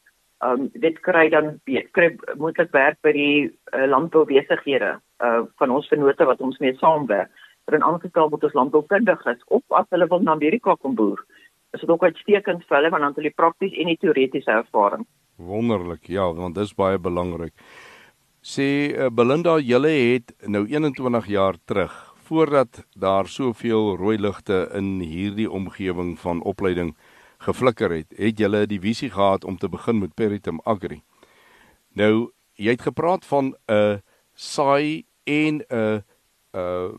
um, 0.44 0.70
dit 0.74 1.00
kry 1.00 1.30
dan 1.30 1.60
kry 1.92 2.12
moontlik 2.36 2.72
werk 2.72 2.98
by 3.02 3.14
die 3.16 3.48
uh, 3.48 3.86
landboubesighede 3.88 4.98
uh 5.24 5.42
van 5.58 5.74
ons 5.74 5.88
vennote 5.88 6.26
wat 6.26 6.42
ons 6.42 6.58
mee 6.60 6.76
saamwerk. 6.78 7.30
Maar 7.66 7.80
in 7.80 8.00
geval 8.00 8.30
word 8.30 8.44
ons 8.44 8.54
landboukundiges 8.54 9.42
of 9.48 9.64
as 9.70 9.90
hulle 9.90 10.08
wil 10.08 10.22
na 10.24 10.32
Amerika 10.32 10.76
kom 10.76 10.96
boer. 10.96 11.24
Is 11.78 11.84
dit 11.86 11.94
ook 11.94 12.04
uitstekend 12.10 12.64
vir 12.66 12.80
hulle 12.80 12.90
want 12.90 13.04
dan 13.04 13.14
het 13.14 13.20
hulle 13.22 13.36
prakties 13.38 13.76
en 13.78 13.92
die 13.92 14.00
teoretiese 14.02 14.52
ervaring. 14.64 15.06
Wonderlik. 15.38 16.08
Ja, 16.10 16.26
want 16.34 16.56
dit 16.58 16.66
is 16.66 16.74
baie 16.74 16.98
belangrik. 16.98 17.54
Sê 18.42 18.68
uh, 18.90 19.10
Belinda, 19.14 19.60
julle 19.62 19.92
het 19.94 20.34
nou 20.50 20.64
21 20.66 21.28
jaar 21.30 21.60
terug 21.70 21.94
voordat 22.28 22.82
daar 22.98 23.30
soveel 23.30 23.96
rooi 23.96 24.18
ligte 24.18 24.66
in 24.76 24.98
hierdie 25.00 25.50
omgewing 25.52 26.18
van 26.20 26.42
opleiding 26.42 26.96
geflikker 27.46 27.94
het, 27.94 28.10
het 28.18 28.40
julle 28.42 28.66
die 28.68 28.82
visie 28.82 29.12
gehad 29.14 29.46
om 29.46 29.58
te 29.58 29.70
begin 29.70 30.00
met 30.02 30.16
Peritum 30.18 30.60
Agri. 30.66 31.04
Nou, 31.94 32.32
jy 32.58 32.74
het 32.74 32.88
gepraat 32.90 33.26
van 33.26 33.56
'n 33.70 34.02
saai 34.34 35.06
en 35.24 35.62
'n 35.70 36.04
'n 36.54 36.98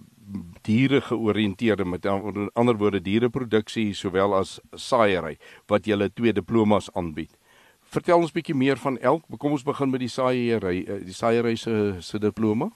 diere 0.69 1.01
georiënteerde 1.01 1.85
met 1.89 2.07
ander 2.07 2.77
woorde 2.77 3.01
diereproduksie 3.01 3.95
sowel 3.97 4.35
as 4.37 4.59
saaiery 4.77 5.37
wat 5.73 5.89
julle 5.89 6.11
twee 6.13 6.33
diplomas 6.33 6.91
aanbied. 6.95 7.33
Vertel 7.89 8.21
ons 8.21 8.35
bietjie 8.35 8.57
meer 8.57 8.77
van 8.77 8.99
elk. 9.01 9.25
Kom 9.41 9.55
ons 9.57 9.65
begin 9.65 9.89
met 9.91 10.03
die 10.05 10.13
saaiery, 10.13 10.83
eh, 10.85 11.01
die 11.09 11.17
saaiery 11.17 11.57
se 11.57 11.97
se 12.05 12.19
diploma. 12.21 12.69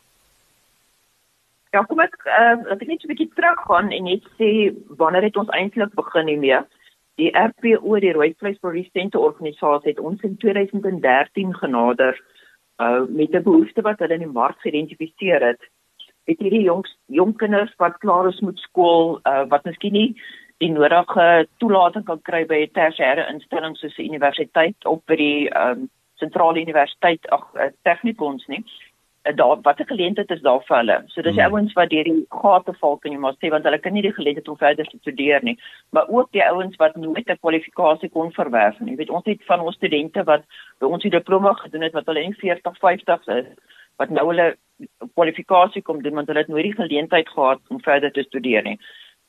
Ja, 1.72 1.83
kom 1.88 2.00
ek 2.05 2.16
uh, 2.28 2.57
ek 2.72 2.87
net 2.88 3.05
'n 3.05 3.11
bietjie 3.12 3.31
teruggaan 3.37 3.92
en 3.92 4.05
net 4.05 4.24
sê 4.40 4.72
wanneer 5.00 5.28
het 5.28 5.37
ons 5.37 5.52
eintlik 5.57 5.92
begin 5.94 6.28
hiermee? 6.28 6.61
Die 7.20 7.31
RPO, 7.37 8.00
die 8.00 8.12
Rooi 8.12 8.35
Vleis 8.38 8.59
Produsente 8.59 9.18
Organisasie 9.18 9.92
het 9.92 10.00
ons 10.00 10.20
in 10.22 10.37
2013 10.37 11.55
genader 11.55 12.16
uh 12.81 13.05
met 13.09 13.33
'n 13.37 13.42
behoefte 13.42 13.83
wat 13.83 13.98
hulle 13.98 14.14
in 14.14 14.24
die 14.24 14.38
mark 14.40 14.59
geïdentifiseer 14.61 15.44
het. 15.44 15.61
Het 16.30 16.38
hierdie 16.38 16.62
jong 16.62 16.87
jong 17.06 17.37
kinders 17.37 17.74
wat 17.82 17.98
klaar 17.98 18.28
is 18.28 18.40
met 18.40 18.58
skool, 18.58 19.18
uh 19.28 19.44
wat 19.48 19.64
miskien 19.64 19.92
nie 19.92 20.11
die 20.62 20.70
nodige 20.70 21.48
toelating 21.58 22.04
kan 22.04 22.22
kry 22.22 22.44
by 22.46 22.62
'n 22.62 22.74
tersiêre 22.78 23.26
instelling 23.32 23.76
soos 23.76 23.98
'n 23.98 24.08
universiteit 24.12 24.87
of 24.87 25.04
by 25.06 25.16
die 25.16 25.50
um 25.64 25.90
sentrale 26.22 26.61
universiteit 26.61 27.26
ag 27.30 27.44
tegnikons 27.82 28.46
nie 28.46 28.64
daar 29.22 29.61
watter 29.62 29.87
geleentheid 29.87 30.30
is 30.30 30.40
daar 30.40 30.62
vir 30.66 30.76
hulle. 30.76 31.02
So 31.06 31.22
dis 31.22 31.35
hmm. 31.35 31.54
ouens 31.54 31.72
wat 31.72 31.90
deur 31.90 32.04
die 32.04 32.26
gate 32.28 32.72
val 32.80 32.96
kan 32.98 33.12
jy 33.12 33.18
maar 33.18 33.37
sê 33.38 33.50
want 33.54 33.64
hulle 33.64 33.78
kan 33.78 33.94
nie 33.94 34.02
die 34.02 34.14
geleentheid 34.14 34.48
om 34.48 34.58
verder 34.58 34.87
te 34.87 34.98
studeer 34.98 35.44
nie. 35.46 35.58
Maar 35.90 36.08
ook 36.08 36.32
die 36.32 36.42
ouens 36.42 36.76
wat 36.76 36.96
nooit 36.96 37.28
'n 37.30 37.38
kwalifikasie 37.38 38.11
kon 38.11 38.32
verwerf 38.32 38.80
nie. 38.80 38.90
Jy 38.90 38.96
weet 38.96 39.11
ons 39.11 39.24
het 39.24 39.44
van 39.44 39.61
ons 39.61 39.76
studente 39.76 40.24
wat 40.24 40.42
by 40.78 40.87
ons 40.87 41.02
die 41.02 41.11
diploma 41.11 41.52
gedoen 41.52 41.82
het 41.82 41.92
wat 41.92 42.06
hulle 42.06 42.22
in 42.22 42.35
40, 42.35 42.78
50 42.78 43.28
is 43.28 43.46
wat 43.96 44.11
nou 44.11 44.26
hulle 44.31 44.55
kwalifikasie 45.14 45.83
kom 45.83 46.02
doen 46.02 46.14
want 46.14 46.28
hulle 46.31 46.42
het 46.44 46.48
nooit 46.48 46.64
die 46.64 46.78
geleentheid 46.78 47.28
gehad 47.28 47.61
om 47.68 47.81
verder 47.81 48.12
te 48.12 48.22
studeer 48.22 48.64
nie. 48.66 48.78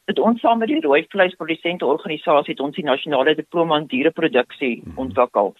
Dit 0.05 0.19
ons 0.19 0.39
saam 0.41 0.59
met 0.59 0.67
die 0.67 0.81
rooi 0.83 1.05
vleisprodusente 1.09 1.85
organisasie 1.85 2.53
het 2.53 2.63
ons 2.63 2.75
die 2.75 2.85
nasionale 2.85 3.35
diploma 3.35 3.77
in 3.77 3.87
diereproduksie 3.91 4.81
hmm. 4.81 4.97
ontwikkel. 5.05 5.53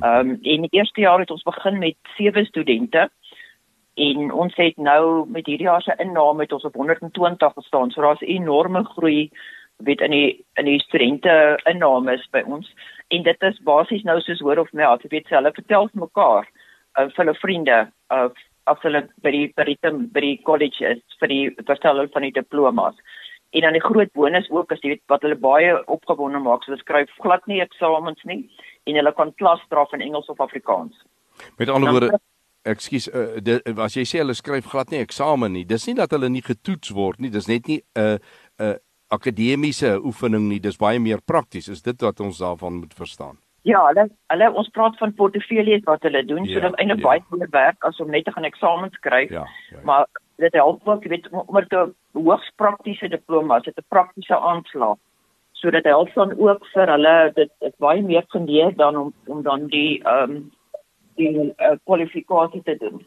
Ehm 0.00 0.30
um, 0.30 0.38
in 0.42 0.68
die 0.68 0.78
eerste 0.78 1.00
jaar 1.00 1.20
het 1.20 1.30
ons 1.30 1.42
begin 1.42 1.78
met 1.78 1.96
sewe 2.16 2.44
studente 2.44 3.08
en 3.94 4.30
ons 4.32 4.54
het 4.56 4.76
nou 4.76 5.26
met 5.28 5.46
hierdie 5.46 5.68
jaar 5.68 5.82
se 5.82 5.94
inname 5.98 6.46
het 6.46 6.52
ons 6.52 6.64
op 6.64 6.74
120 6.74 7.52
gestaan. 7.52 7.90
So 7.90 8.00
daar's 8.00 8.22
'n 8.22 8.32
enorme 8.38 8.84
groei 8.84 9.30
weet 9.84 10.00
in 10.00 10.10
die 10.10 10.44
in 10.54 10.64
die 10.64 10.80
studente 10.80 11.60
innames 11.64 12.24
by 12.30 12.42
ons 12.46 12.68
en 13.08 13.22
dit 13.22 13.42
is 13.42 13.62
basies 13.66 14.02
nou 14.02 14.20
soos 14.20 14.40
hoor 14.40 14.58
of 14.58 14.72
meld, 14.72 15.02
jy 15.02 15.08
weet 15.08 15.28
hulle 15.28 15.52
vertel 15.52 15.88
mekaar 15.92 16.48
uh, 16.98 17.08
vir 17.08 17.20
hulle 17.24 17.38
vriende 17.40 17.78
of 18.10 18.32
of 18.70 18.82
hulle 18.86 19.02
by 19.24 19.30
die 19.34 19.46
by 19.56 19.64
die 19.66 19.76
by 20.14 20.22
die 20.22 20.36
college 20.46 20.94
is 20.94 21.18
vir 21.20 21.28
die 21.28 21.44
vertel 21.66 21.98
hulle 21.98 22.12
van 22.14 22.26
die 22.26 22.34
diplomas. 22.36 22.98
En 23.52 23.66
dan 23.66 23.76
die 23.76 23.84
groot 23.84 24.12
bonus 24.16 24.48
ook 24.50 24.72
as 24.72 24.80
jy 24.82 24.94
weet 24.94 25.02
wat 25.12 25.24
hulle 25.26 25.36
baie 25.36 25.74
opgewonde 25.90 26.40
maak, 26.40 26.62
so 26.62 26.72
hulle 26.72 26.80
skryf 26.80 27.10
glad 27.20 27.42
nie 27.50 27.60
eksamens 27.60 28.22
nie 28.24 28.44
en 28.86 29.00
hulle 29.00 29.12
kan 29.18 29.32
klas 29.40 29.60
dra 29.68 29.84
in 29.92 30.04
Engels 30.06 30.30
of 30.32 30.40
Afrikaans. 30.40 30.94
Met 31.58 31.68
ander 31.68 31.92
woorde 31.92 32.20
Ekskuus, 32.62 33.08
uh, 33.10 33.58
as 33.82 33.96
jy 33.98 34.04
sê 34.06 34.20
hulle 34.22 34.36
skryf 34.38 34.68
glad 34.70 34.92
nie 34.92 35.02
eksamen 35.02 35.50
nie, 35.50 35.64
dis 35.66 35.88
nie 35.88 35.96
dat 35.98 36.12
hulle 36.14 36.28
nie 36.30 36.44
getoets 36.46 36.92
word 36.94 37.18
nie, 37.18 37.30
dis 37.34 37.48
net 37.50 37.66
nie 37.66 37.80
'n 37.82 38.00
uh, 38.00 38.18
'n 38.62 38.70
uh, 38.70 38.76
akademiese 39.12 39.98
oefening 40.00 40.48
nie, 40.48 40.60
dis 40.60 40.78
baie 40.78 41.00
meer 41.02 41.20
prakties. 41.20 41.68
Is 41.68 41.82
dit 41.82 42.00
wat 42.00 42.20
ons 42.20 42.38
daarvan 42.38 42.78
moet 42.80 42.94
verstaan? 42.94 43.38
Ja, 43.62 43.84
hulle 43.86 44.08
hulle 44.32 44.48
ons 44.58 44.68
praat 44.74 44.96
van 44.98 45.14
portefeuilles 45.14 45.84
wat 45.86 46.02
hulle 46.02 46.24
doen, 46.26 46.44
ja, 46.44 46.54
so 46.54 46.64
dit 46.64 46.78
eintlik 46.82 46.98
ja. 46.98 47.06
baie 47.06 47.38
meer 47.38 47.50
werk 47.54 47.84
as 47.86 48.00
om 48.02 48.10
net 48.10 48.24
te 48.26 48.34
gaan 48.34 48.48
eksamens 48.48 48.96
skryf. 48.98 49.30
Ja, 49.30 49.44
ja, 49.46 49.76
ja. 49.76 49.82
Maar 49.86 50.06
dit 50.42 50.56
help 50.58 50.88
ook, 50.88 51.04
jy 51.06 51.12
weet, 51.12 51.28
om 51.30 51.58
'n 51.58 51.94
hoogs 52.12 52.50
praktiese 52.56 53.08
diploma, 53.08 53.60
dit 53.60 53.78
'n 53.78 53.86
praktiese 53.88 54.38
aanslag. 54.38 54.98
So 55.52 55.70
dit 55.70 55.84
help 55.84 56.14
dan 56.14 56.38
ook 56.38 56.66
vir 56.74 56.90
hulle 56.90 57.32
dit 57.34 57.50
is 57.60 57.76
baie 57.78 58.02
meer 58.02 58.24
geleer 58.28 58.74
dan 58.76 58.96
om 58.96 59.12
om 59.26 59.42
dan 59.42 59.66
die 59.66 60.02
ehm 60.02 60.30
um, 60.30 60.52
die 61.14 61.54
uh, 61.58 61.76
kwalifikasie 61.84 62.62
te 62.62 62.76
doen. 62.76 63.06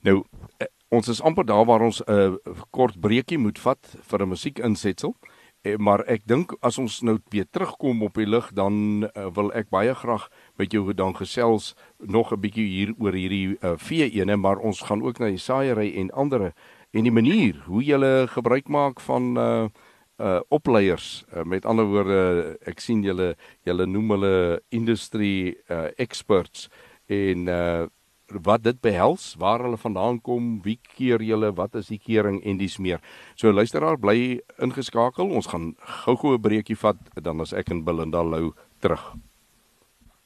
Nou 0.00 0.16
uh, 0.16 0.66
ons 0.88 1.08
is 1.08 1.22
amper 1.22 1.46
daar 1.46 1.64
waar 1.64 1.80
ons 1.80 2.02
'n 2.06 2.12
uh, 2.12 2.32
kort 2.70 3.00
breekie 3.00 3.38
moet 3.38 3.58
vat 3.58 3.96
vir 4.02 4.22
'n 4.22 4.28
musiekinsetsel. 4.28 5.14
Uh, 5.20 5.39
maar 5.76 6.00
ek 6.08 6.22
dink 6.24 6.54
as 6.64 6.78
ons 6.78 7.02
nou 7.04 7.18
weer 7.30 7.44
terugkom 7.50 8.02
op 8.02 8.14
die 8.16 8.26
lig 8.26 8.46
dan 8.56 9.04
uh, 9.04 9.26
wil 9.36 9.52
ek 9.52 9.68
baie 9.68 9.94
graag 9.94 10.28
met 10.56 10.72
jou 10.72 10.94
dan 10.94 11.12
gesels 11.16 11.74
nog 11.98 12.32
'n 12.32 12.40
bietjie 12.40 12.66
hier 12.66 12.94
oor 12.98 13.12
hierdie 13.12 13.58
uh, 13.60 13.76
vee-ene 13.76 14.36
maar 14.36 14.58
ons 14.58 14.80
gaan 14.80 15.02
ook 15.02 15.18
na 15.18 15.28
die 15.28 15.38
saaiery 15.38 15.92
en 15.96 16.10
ander 16.10 16.52
en 16.92 17.04
die 17.04 17.12
manier 17.12 17.60
hoe 17.66 17.84
jy 17.84 18.26
gebruik 18.26 18.68
maak 18.68 19.00
van 19.00 19.36
uh 19.38 19.68
uh 20.20 20.40
opleiers. 20.48 21.24
Uh, 21.32 21.42
met 21.42 21.64
ander 21.64 21.84
woorde 21.88 22.58
ek 22.68 22.80
sien 22.80 23.02
julle 23.02 23.34
julle 23.64 23.86
noem 23.86 24.10
hulle 24.10 24.60
industry 24.68 25.56
uh 25.70 25.88
experts 25.96 26.68
en 27.08 27.48
uh 27.48 27.86
wat 28.44 28.62
dit 28.62 28.80
behels, 28.80 29.34
waar 29.38 29.64
hulle 29.64 29.76
vandaan 29.76 30.20
kom, 30.20 30.60
wie 30.64 30.78
keer 30.96 31.22
julle, 31.22 31.52
wat 31.56 31.74
is 31.74 31.88
die 31.88 31.98
kering 31.98 32.40
en 32.44 32.58
dis 32.58 32.78
meer. 32.78 33.00
So 33.36 33.52
luisteraar 33.52 33.98
bly 33.98 34.40
ingeskakel. 34.62 35.30
Ons 35.30 35.50
gaan 35.50 35.74
gou-gou 36.04 36.34
'n 36.34 36.42
breekie 36.42 36.76
vat 36.76 36.96
dan 37.22 37.40
as 37.40 37.52
ek 37.52 37.70
en 37.70 37.84
Belinda 37.84 38.22
Lou 38.22 38.52
terug. 38.80 39.16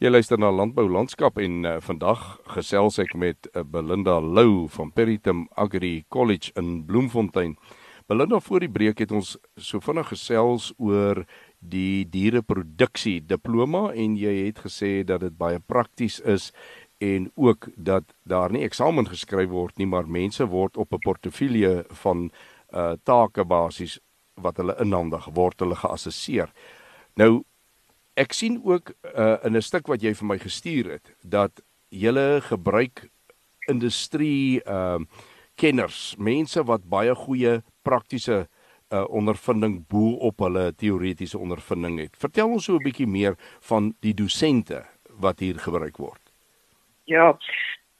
Jy 0.00 0.10
luister 0.10 0.38
na 0.38 0.50
Landbou 0.50 0.88
Landskap 0.88 1.38
en 1.38 1.64
uh, 1.64 1.80
vandag 1.80 2.40
gesels 2.56 2.98
ek 2.98 3.14
met 3.14 3.46
uh, 3.54 3.62
Belinda 3.62 4.18
Lou 4.20 4.68
van 4.68 4.90
Peritum 4.92 5.48
Agri 5.56 6.04
College 6.08 6.52
in 6.56 6.84
Bloemfontein. 6.84 7.56
Belinda 8.06 8.40
voor 8.40 8.60
die 8.60 8.68
breek 8.68 8.98
het 9.00 9.12
ons 9.16 9.30
so 9.56 9.80
vinnig 9.80 10.10
gesels 10.12 10.72
oor 10.76 11.22
die 11.64 12.04
diereproduksie 12.04 13.22
diploma 13.24 13.86
en 13.96 14.18
jy 14.20 14.34
het 14.42 14.60
gesê 14.66 14.90
dat 15.08 15.22
dit 15.24 15.38
baie 15.38 15.62
prakties 15.62 16.18
is 16.20 16.50
en 17.04 17.30
ook 17.34 17.68
dat 17.76 18.04
daar 18.22 18.52
nie 18.52 18.64
eksamen 18.64 19.08
geskryf 19.10 19.50
word 19.50 19.78
nie 19.80 19.88
maar 19.90 20.08
mense 20.08 20.46
word 20.46 20.76
op 20.76 20.92
'n 20.92 21.04
portefeulje 21.08 21.84
van 22.04 22.30
uh 22.72 22.92
take 23.02 23.44
basies 23.44 23.98
wat 24.34 24.56
hulle 24.56 24.76
inhandig 24.80 25.24
word 25.34 25.60
hulle 25.60 25.76
geassesseer. 25.76 26.52
Nou 27.16 27.44
ek 28.16 28.32
sien 28.32 28.60
ook 28.64 28.94
uh 29.16 29.36
in 29.44 29.56
'n 29.56 29.62
stuk 29.62 29.86
wat 29.86 30.02
jy 30.02 30.14
vir 30.14 30.26
my 30.26 30.38
gestuur 30.38 30.90
het 30.90 31.14
dat 31.22 31.62
julle 31.88 32.40
gebruik 32.40 33.10
industrie 33.68 34.62
uh 34.66 34.98
kenners, 35.54 36.16
mense 36.18 36.62
wat 36.64 36.88
baie 36.90 37.14
goeie 37.14 37.62
praktiese 37.82 38.48
uh, 38.90 39.04
ondervinding 39.08 39.84
bo 39.90 40.16
op 40.28 40.38
hulle 40.38 40.72
teoretiese 40.76 41.38
ondervinding 41.38 42.00
het. 42.00 42.16
Vertel 42.18 42.50
ons 42.50 42.64
so 42.64 42.74
'n 42.74 42.82
bietjie 42.82 43.06
meer 43.06 43.36
van 43.60 43.94
die 44.00 44.14
dosente 44.14 44.84
wat 45.20 45.38
hier 45.38 45.58
gebruik 45.58 45.96
word. 45.96 46.23
Ja. 47.10 47.32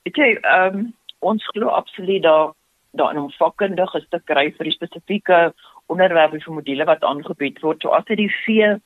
Ek 0.09 0.19
sê 0.19 0.35
ehm 0.41 0.79
um, 0.79 0.93
ons 1.25 1.47
glo 1.55 1.73
absoluut 1.73 2.23
daar 2.23 2.53
daar 2.93 3.15
'n 3.15 3.31
vakkundige 3.39 3.99
is 3.99 4.09
te 4.11 4.21
kry 4.25 4.53
vir 4.57 4.65
die 4.65 4.77
spesifieke 4.77 5.53
onderwerpe 5.89 6.41
vir 6.41 6.55
module 6.55 6.85
wat 6.85 7.03
aangebied 7.03 7.61
word. 7.61 7.83
So 7.83 7.89
as 7.89 8.05
dit 8.05 8.19
die 8.19 8.35
vee 8.45 8.77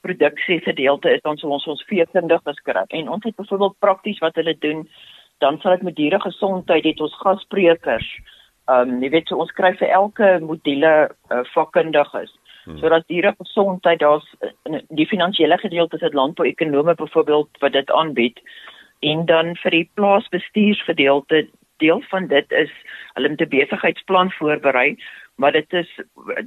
produksie 0.00 0.60
gedeelte 0.60 1.14
is, 1.14 1.20
dan 1.22 1.36
sal 1.36 1.50
ons 1.50 1.66
ons 1.66 1.84
veekundiges 1.86 2.60
kry. 2.64 2.84
En 2.88 3.08
ons 3.08 3.24
het 3.24 3.36
byvoorbeeld 3.36 3.78
prakties 3.78 4.18
wat 4.18 4.34
hulle 4.34 4.56
doen, 4.58 4.88
dan 5.38 5.60
sal 5.60 5.70
dit 5.70 5.82
met 5.82 5.96
diere 5.96 6.20
gesondheid 6.20 6.84
het 6.84 7.00
ons 7.00 7.20
gassprekers 7.22 8.08
Ehm 8.70 8.90
um, 8.90 9.00
jy 9.02 9.10
weet 9.10 9.28
so 9.28 9.42
ons 9.42 9.50
kry 9.58 9.72
vir 9.74 9.90
elke 9.90 10.26
module 10.40 10.90
uh, 11.10 11.40
vakkundiges. 11.50 12.30
Hmm. 12.64 12.76
So 12.78 12.88
dat 12.92 13.08
diere 13.10 13.34
gesondheid 13.34 13.98
daar's 13.98 14.28
die 14.94 15.06
finansiële 15.10 15.58
gedeelte 15.58 15.98
is 15.98 16.04
dit 16.06 16.14
landbouekonome 16.14 16.94
byvoorbeeld 16.94 17.58
wat 17.64 17.72
dit 17.72 17.90
aanbied 17.90 18.38
en 19.02 19.26
dan 19.26 19.56
vir 19.62 19.70
die 19.70 19.90
plaasbestuursgedeelte 19.94 21.48
deel 21.82 22.02
van 22.10 22.28
dit 22.30 22.52
is 22.52 22.70
hulle 23.14 23.28
moet 23.28 23.42
'n 23.42 23.54
besigheidsplan 23.56 24.30
voorberei 24.38 24.96
maar 25.36 25.52
dit 25.52 25.72
is 25.72 25.90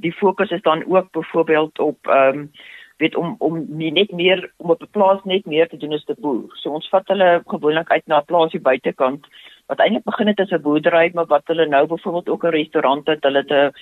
die 0.00 0.12
fokus 0.12 0.50
is 0.50 0.62
dan 0.62 0.84
ook 0.86 1.10
byvoorbeeld 1.10 1.78
op 1.78 1.98
ehm 2.06 2.38
um, 2.38 2.50
weet 2.96 3.16
om 3.16 3.34
om 3.38 3.64
nie 3.68 3.92
net 3.92 4.12
meer 4.12 4.52
om 4.56 4.70
op 4.70 4.82
'n 4.82 4.90
plaas 4.90 5.20
net 5.24 5.46
meer 5.46 5.68
te 5.68 5.76
doen 5.76 5.92
as 5.92 6.04
te 6.04 6.14
boer. 6.18 6.56
So 6.56 6.70
ons 6.70 6.88
vat 6.88 7.08
hulle 7.08 7.42
gewoonlik 7.46 7.90
uit 7.90 8.06
na 8.06 8.20
'n 8.20 8.24
plaasie 8.24 8.60
buitekant 8.60 9.26
wat 9.66 9.78
eintlik 9.78 10.04
begin 10.04 10.26
het 10.26 10.40
as 10.40 10.52
'n 10.52 10.62
boerdery, 10.62 11.10
maar 11.14 11.26
wat 11.26 11.46
hulle 11.46 11.66
nou 11.66 11.86
byvoorbeeld 11.86 12.28
ook 12.28 12.44
'n 12.44 12.56
restaurant 12.60 13.06
het, 13.06 13.22
hulle 13.24 13.38
het 13.38 13.50
'n 13.50 13.72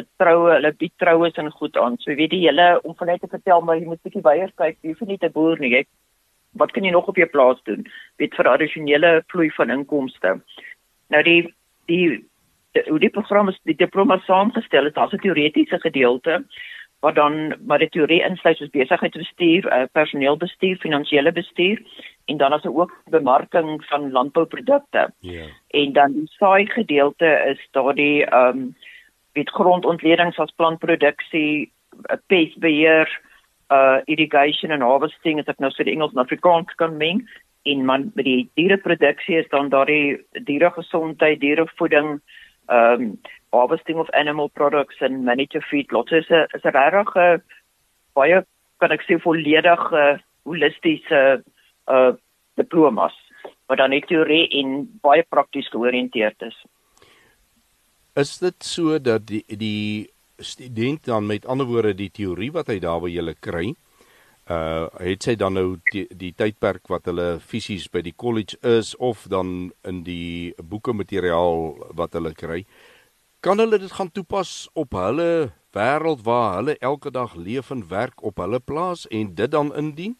'n 0.00 0.06
troue, 0.16 0.52
hulle 0.52 0.72
bied 0.72 0.92
troues 0.96 1.34
en 1.34 1.50
goed 1.50 1.76
aan. 1.76 1.96
So 1.98 2.14
weet 2.14 2.32
jy 2.32 2.38
hele 2.38 2.80
om 2.82 2.94
van 2.94 3.06
net 3.06 3.20
te 3.20 3.28
vertel 3.28 3.60
maar 3.60 3.76
jy 3.78 3.84
moet 3.84 4.02
bietjie 4.02 4.22
weier 4.22 4.52
kyk, 4.54 4.76
jy 4.82 4.88
hoef 4.88 5.08
nie 5.08 5.18
te 5.18 5.30
boer 5.30 5.58
nie. 5.58 5.70
Jy 5.70 5.84
wat 6.52 6.70
kan 6.72 6.84
jy 6.84 6.90
nog 6.90 7.06
op 7.06 7.16
jou 7.16 7.28
plaas 7.28 7.60
doen? 7.62 7.86
Weet 8.16 8.34
vir 8.34 8.48
addisionele 8.48 9.22
vloei 9.26 9.50
van 9.50 9.70
inkomste. 9.70 10.40
Nou 11.08 11.22
die 11.22 11.54
die 11.86 12.24
hoe 12.86 12.98
die 13.00 13.10
program 13.10 13.48
is 13.48 13.58
die 13.64 13.76
diploma 13.76 14.18
saamgestel 14.26 14.84
het, 14.84 14.94
daar's 14.94 15.12
'n 15.12 15.24
teoretiese 15.24 15.80
gedeelte 15.80 16.44
wat 17.00 17.14
dan 17.14 17.54
maar 17.66 17.78
die 17.78 17.88
teorie 17.88 18.22
insluit 18.22 18.56
soos 18.56 18.70
besigheidsbestuur, 18.70 19.66
uh, 19.66 19.82
personeelbestuur, 19.92 20.76
finansiële 20.76 21.32
bestuur 21.32 21.82
en 22.24 22.36
dan 22.36 22.52
as 22.52 22.66
ook 22.66 22.92
bemarking 23.10 23.84
van 23.84 24.10
landbouprodukte. 24.10 25.12
Ja. 25.20 25.32
Yeah. 25.32 25.48
En 25.70 25.92
dan 25.92 26.12
die 26.12 26.26
saai 26.26 26.66
gedeelte 26.66 27.44
is 27.46 27.68
daardie 27.70 28.24
ehm 28.26 28.58
um, 28.58 28.76
met 29.34 29.50
grondontledings 29.50 30.38
as 30.38 30.52
plantproduksie, 30.56 31.72
eh, 32.02 32.16
pestbeheer, 32.26 33.20
uh 33.70 34.00
irrigation 34.06 34.70
en 34.70 34.84
harvesting, 34.84 35.40
as 35.40 35.48
ek 35.48 35.60
nou 35.60 35.70
vir 35.76 35.84
die 35.84 35.94
Engels 35.96 36.14
en 36.14 36.24
Afrikaans 36.24 36.74
kan 36.80 36.96
meng 36.96 37.24
en 37.68 37.84
man 37.84 38.08
by 38.16 38.24
die 38.24 38.42
diereproduksie 38.56 39.40
is 39.42 39.50
dan 39.52 39.68
daardie 39.68 40.18
dieregesondheid, 40.48 41.40
dierevoeding, 41.40 42.20
ehm 42.68 43.02
um, 43.02 43.18
harvesting 43.52 43.96
of 43.96 44.10
animal 44.12 44.48
products 44.48 45.00
and 45.00 45.24
manager 45.24 45.62
feedlots 45.70 46.12
is 46.12 46.28
'n 46.30 46.46
is 46.54 46.64
'n 46.64 46.76
regtig 46.76 47.42
baie 48.14 48.44
kan 48.80 48.92
ek 48.92 49.04
sê 49.06 49.18
volledige 49.20 50.20
holistiese 50.44 51.42
uh 51.88 52.12
diplomas 52.58 53.14
wat 53.68 53.78
dan 53.78 53.90
net 53.90 54.06
teorie 54.10 54.48
en 54.60 54.88
baie 55.04 55.22
prakties 55.22 55.68
georiënteerd 55.70 56.42
is. 56.42 56.56
Is 58.16 58.38
dit 58.38 58.64
so 58.64 58.98
dat 58.98 59.26
die 59.26 59.44
die 59.46 60.10
student 60.38 61.04
dan 61.04 61.26
met 61.26 61.46
ander 61.46 61.66
woorde 61.66 61.94
die 61.94 62.10
teorie 62.10 62.50
wat 62.52 62.70
hy 62.72 62.78
daar 62.82 63.00
by 63.04 63.12
julle 63.12 63.34
kry 63.34 63.74
uh 64.48 64.86
het 65.04 65.22
sy 65.22 65.34
dan 65.36 65.58
nou 65.58 65.76
die, 65.92 66.06
die 66.08 66.32
tydperk 66.32 66.88
wat 66.88 67.04
hulle 67.10 67.36
fisies 67.40 67.88
by 67.92 68.00
die 68.00 68.14
college 68.16 68.56
is 68.62 68.94
of 68.96 69.26
dan 69.28 69.72
in 69.84 70.04
die 70.06 70.54
boeke 70.62 70.94
materiaal 70.96 71.74
wat 71.98 72.16
hulle 72.16 72.32
kry 72.32 72.62
kan 73.40 73.58
hulle 73.58 73.78
dit 73.78 73.92
gaan 73.92 74.10
toepas 74.12 74.68
op 74.74 74.96
hulle 74.98 75.50
wêreld 75.76 76.24
waar 76.24 76.56
hulle 76.56 76.78
elke 76.78 77.10
dag 77.10 77.34
leef 77.34 77.70
en 77.70 77.84
werk 77.88 78.22
op 78.22 78.40
hulle 78.42 78.60
plaas 78.60 79.06
en 79.08 79.34
dit 79.34 79.50
dan 79.50 79.74
indien? 79.76 80.16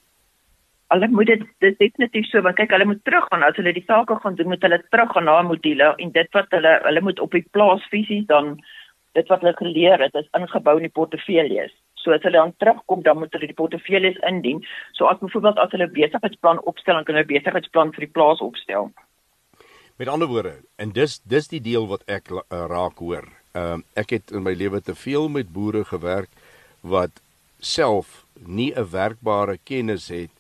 Hulle 0.88 1.08
moet 1.08 1.26
dit 1.26 1.42
dit 1.58 1.78
definitief 1.78 2.28
so 2.30 2.40
want 2.46 2.56
kyk 2.56 2.70
hulle 2.72 2.86
moet 2.88 3.00
teruggaan 3.04 3.42
as 3.42 3.56
hulle 3.60 3.72
die 3.76 3.84
sake 3.86 4.16
gaan 4.22 4.36
doen 4.38 4.52
moet 4.52 4.62
hulle 4.64 4.78
teruggaan 4.88 5.24
na 5.28 5.42
module 5.42 5.94
en 5.96 6.12
dit 6.12 6.38
wat 6.38 6.54
hulle 6.56 6.74
hulle 6.84 7.02
moet 7.08 7.20
op 7.20 7.34
die 7.36 7.44
plaas 7.56 7.84
fisies 7.92 8.26
dan 8.30 8.54
dit 9.12 9.28
wat 9.28 9.40
hulle 9.40 9.56
geleer 9.56 10.02
het 10.02 10.14
is 10.14 10.28
ingebou 10.38 10.76
in 10.76 10.88
die 10.88 10.96
portefeuilles. 11.00 11.74
So 11.94 12.14
as 12.14 12.22
hulle 12.22 12.38
dan 12.38 12.54
terugkom 12.56 13.02
dan 13.02 13.18
moet 13.18 13.32
hulle 13.32 13.50
die 13.50 13.58
portefeuilles 13.58 14.18
indien. 14.28 14.62
So 14.92 15.10
as 15.10 15.20
byvoorbeeld 15.22 15.58
as 15.58 15.72
hulle 15.74 15.90
besigheidsplan 15.90 16.62
opstel 16.62 16.94
dan 16.94 17.04
kan 17.04 17.18
hulle 17.18 17.32
besigheidsplan 17.32 17.92
vir 17.96 18.06
die 18.06 18.14
plaas 18.14 18.42
opstel. 18.44 18.92
Met 19.98 20.08
ander 20.08 20.28
woorde, 20.30 20.60
en 20.78 20.92
dis 20.94 21.18
dis 21.26 21.48
die 21.50 21.60
deel 21.60 21.88
wat 21.90 22.04
ek 22.06 22.30
uh, 22.30 22.42
raak 22.70 23.00
hoor. 23.02 23.26
Ehm 23.58 23.82
uh, 23.82 23.98
ek 23.98 24.14
het 24.14 24.30
in 24.30 24.44
my 24.46 24.54
lewe 24.54 24.80
te 24.80 24.94
veel 24.94 25.28
met 25.28 25.50
boere 25.52 25.84
gewerk 25.84 26.30
wat 26.80 27.22
self 27.58 28.24
nie 28.46 28.72
'n 28.74 28.90
werkbare 28.90 29.58
kennis 29.64 30.08
het 30.08 30.30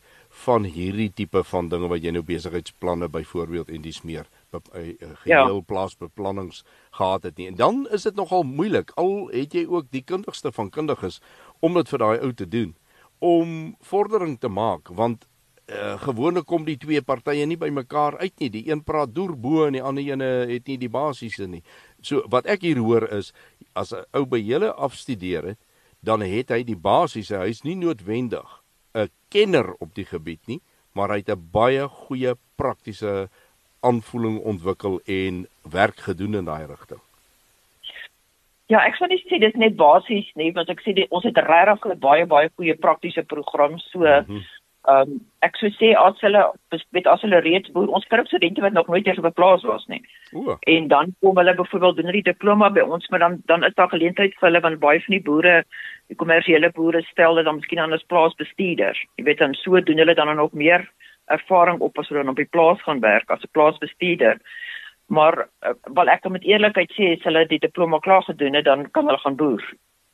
van 0.46 0.64
hierdie 0.64 1.10
tipe 1.10 1.42
van 1.44 1.68
dinge 1.68 1.88
wat 1.88 2.02
jy 2.02 2.12
nou 2.14 2.22
besigheidsplanne 2.22 3.08
byvoorbeeld 3.08 3.68
en 3.68 3.82
dis 3.82 4.02
meer 4.02 4.26
geheel 4.50 5.54
ja. 5.54 5.60
plaasbeplannings 5.66 6.64
gehad 6.90 7.22
het 7.22 7.36
nie. 7.36 7.46
En 7.46 7.54
dan 7.54 7.88
is 7.90 8.02
dit 8.02 8.14
nogal 8.14 8.42
moeilik 8.42 8.90
al 8.96 9.28
het 9.32 9.54
jy 9.54 9.66
ook 9.66 9.90
die 9.90 10.02
kundigste 10.02 10.52
van 10.52 10.70
kundiges 10.70 11.20
om 11.60 11.74
dit 11.74 11.88
vir 11.88 11.98
daai 11.98 12.18
ou 12.18 12.32
te 12.32 12.48
doen 12.48 12.76
om 13.18 13.76
vordering 13.80 14.38
te 14.38 14.48
maak 14.48 14.88
want 14.88 15.26
uh, 15.68 15.96
gewoonlik 16.00 16.46
kom 16.46 16.64
die 16.64 16.78
twee 16.80 17.02
partye 17.02 17.46
nie 17.46 17.58
by 17.60 17.68
mekaar 17.74 18.18
uit 18.18 18.34
nie. 18.40 18.50
Die 18.50 18.64
een 18.70 18.82
praat 18.84 19.14
deur 19.14 19.34
bo 19.36 19.66
en 19.66 19.76
die 19.76 19.84
ander 19.84 20.04
ene 20.04 20.28
het 20.48 20.68
nie 20.70 20.78
die 20.80 20.92
basiese 20.92 21.48
nie. 21.50 21.62
So 22.00 22.24
wat 22.32 22.48
ek 22.48 22.64
hier 22.66 22.80
hoor 22.82 23.08
is 23.12 23.32
as 23.74 23.92
'n 23.92 24.04
ou 24.12 24.24
by 24.26 24.38
julle 24.38 24.72
afstudeer 24.72 25.44
het, 25.54 25.60
dan 26.00 26.22
het 26.22 26.50
hy 26.50 26.62
die 26.62 26.78
basiese. 26.78 27.38
Hy's 27.38 27.64
nie 27.64 27.76
noodwendig 27.76 28.62
'n 28.94 29.10
kenner 29.28 29.74
op 29.80 29.94
die 29.94 30.04
gebied 30.04 30.46
nie, 30.46 30.60
maar 30.94 31.10
hy 31.10 31.18
het 31.18 31.30
'n 31.30 31.50
baie 31.52 31.88
goeie 31.88 32.34
praktiese 32.56 33.28
aanvoeling 33.80 34.38
ontwikkel 34.40 35.00
en 35.04 35.46
werk 35.70 35.98
gedoen 36.08 36.34
in 36.34 36.44
daai 36.44 36.66
rigting. 36.66 37.00
Ja, 38.68 38.82
ek 38.84 38.98
sou 38.98 39.08
net 39.08 39.24
sê 39.24 39.38
dis 39.40 39.54
net 39.56 39.76
basies 39.76 40.28
nie, 40.36 40.52
want 40.52 40.68
ek 40.68 40.82
sê 40.84 40.92
die, 40.92 41.06
ons 41.08 41.24
het 41.24 41.38
regtig 41.38 41.98
baie 42.02 42.26
baie 42.26 42.50
goeie 42.56 42.76
praktiese 42.76 43.22
program 43.22 43.78
so 43.78 44.04
mm 44.04 44.24
-hmm. 44.26 44.46
Ehm 44.88 45.10
um, 45.10 45.16
ek 45.44 45.56
sou 45.60 45.68
sê 45.74 45.88
as 46.00 46.16
hulle 46.24 46.40
met 46.96 47.06
as 47.12 47.20
hulle 47.24 47.40
reeds 47.44 47.70
boer, 47.74 47.90
ons 47.96 48.06
kry 48.10 48.22
studente 48.24 48.62
wat 48.64 48.72
nog 48.72 48.86
nooit 48.88 49.06
eers 49.06 49.18
op 49.20 49.26
'n 49.28 49.36
plaas 49.36 49.62
was 49.70 49.84
nie. 49.92 50.00
O. 50.32 50.56
En 50.60 50.88
dan 50.88 51.14
kom 51.20 51.36
hulle 51.36 51.54
byvoorbeeld 51.54 51.96
doen 51.96 52.08
hulle 52.08 52.22
die 52.22 52.32
diploma 52.32 52.70
by 52.70 52.80
ons, 52.80 53.08
maar 53.08 53.18
dan 53.18 53.42
dan 53.46 53.64
is 53.64 53.74
daar 53.74 53.88
geleentheid 53.88 54.34
vir 54.38 54.48
hulle 54.48 54.60
want 54.60 54.80
baie 54.80 55.00
van 55.00 55.14
die 55.16 55.22
boere, 55.28 55.64
die 56.08 56.16
kommersiële 56.16 56.70
boere 56.70 57.02
stel 57.02 57.34
dit 57.34 57.44
dan 57.44 57.56
miskien 57.56 57.78
aan 57.78 57.92
as 57.92 58.06
plaasbestuurders. 58.12 59.04
Jy 59.16 59.24
weet 59.24 59.38
dan 59.38 59.54
so 59.54 59.80
doen 59.80 59.98
hulle 59.98 60.14
dan 60.14 60.36
nog 60.36 60.52
meer 60.52 60.88
ervaring 61.28 61.80
op 61.80 61.98
as 61.98 62.08
hulle 62.08 62.22
dan 62.22 62.34
op 62.34 62.40
die 62.40 62.52
plaas 62.56 62.82
gaan 62.82 63.00
werk 63.00 63.30
as 63.30 63.42
'n 63.42 63.52
plaasbestuurder. 63.52 64.40
Maar 65.06 65.48
uh, 65.62 65.74
wel 65.94 66.08
ek 66.08 66.20
kan 66.20 66.32
met 66.32 66.44
eerlikheid 66.44 66.92
sê 66.92 67.16
as 67.16 67.24
hulle 67.24 67.46
die 67.46 67.58
diploma 67.58 67.98
klaar 67.98 68.22
gedoen 68.22 68.54
het, 68.54 68.64
dan 68.64 68.90
kan 68.90 69.06
hulle 69.06 69.18
gaan 69.18 69.36
boer 69.36 69.64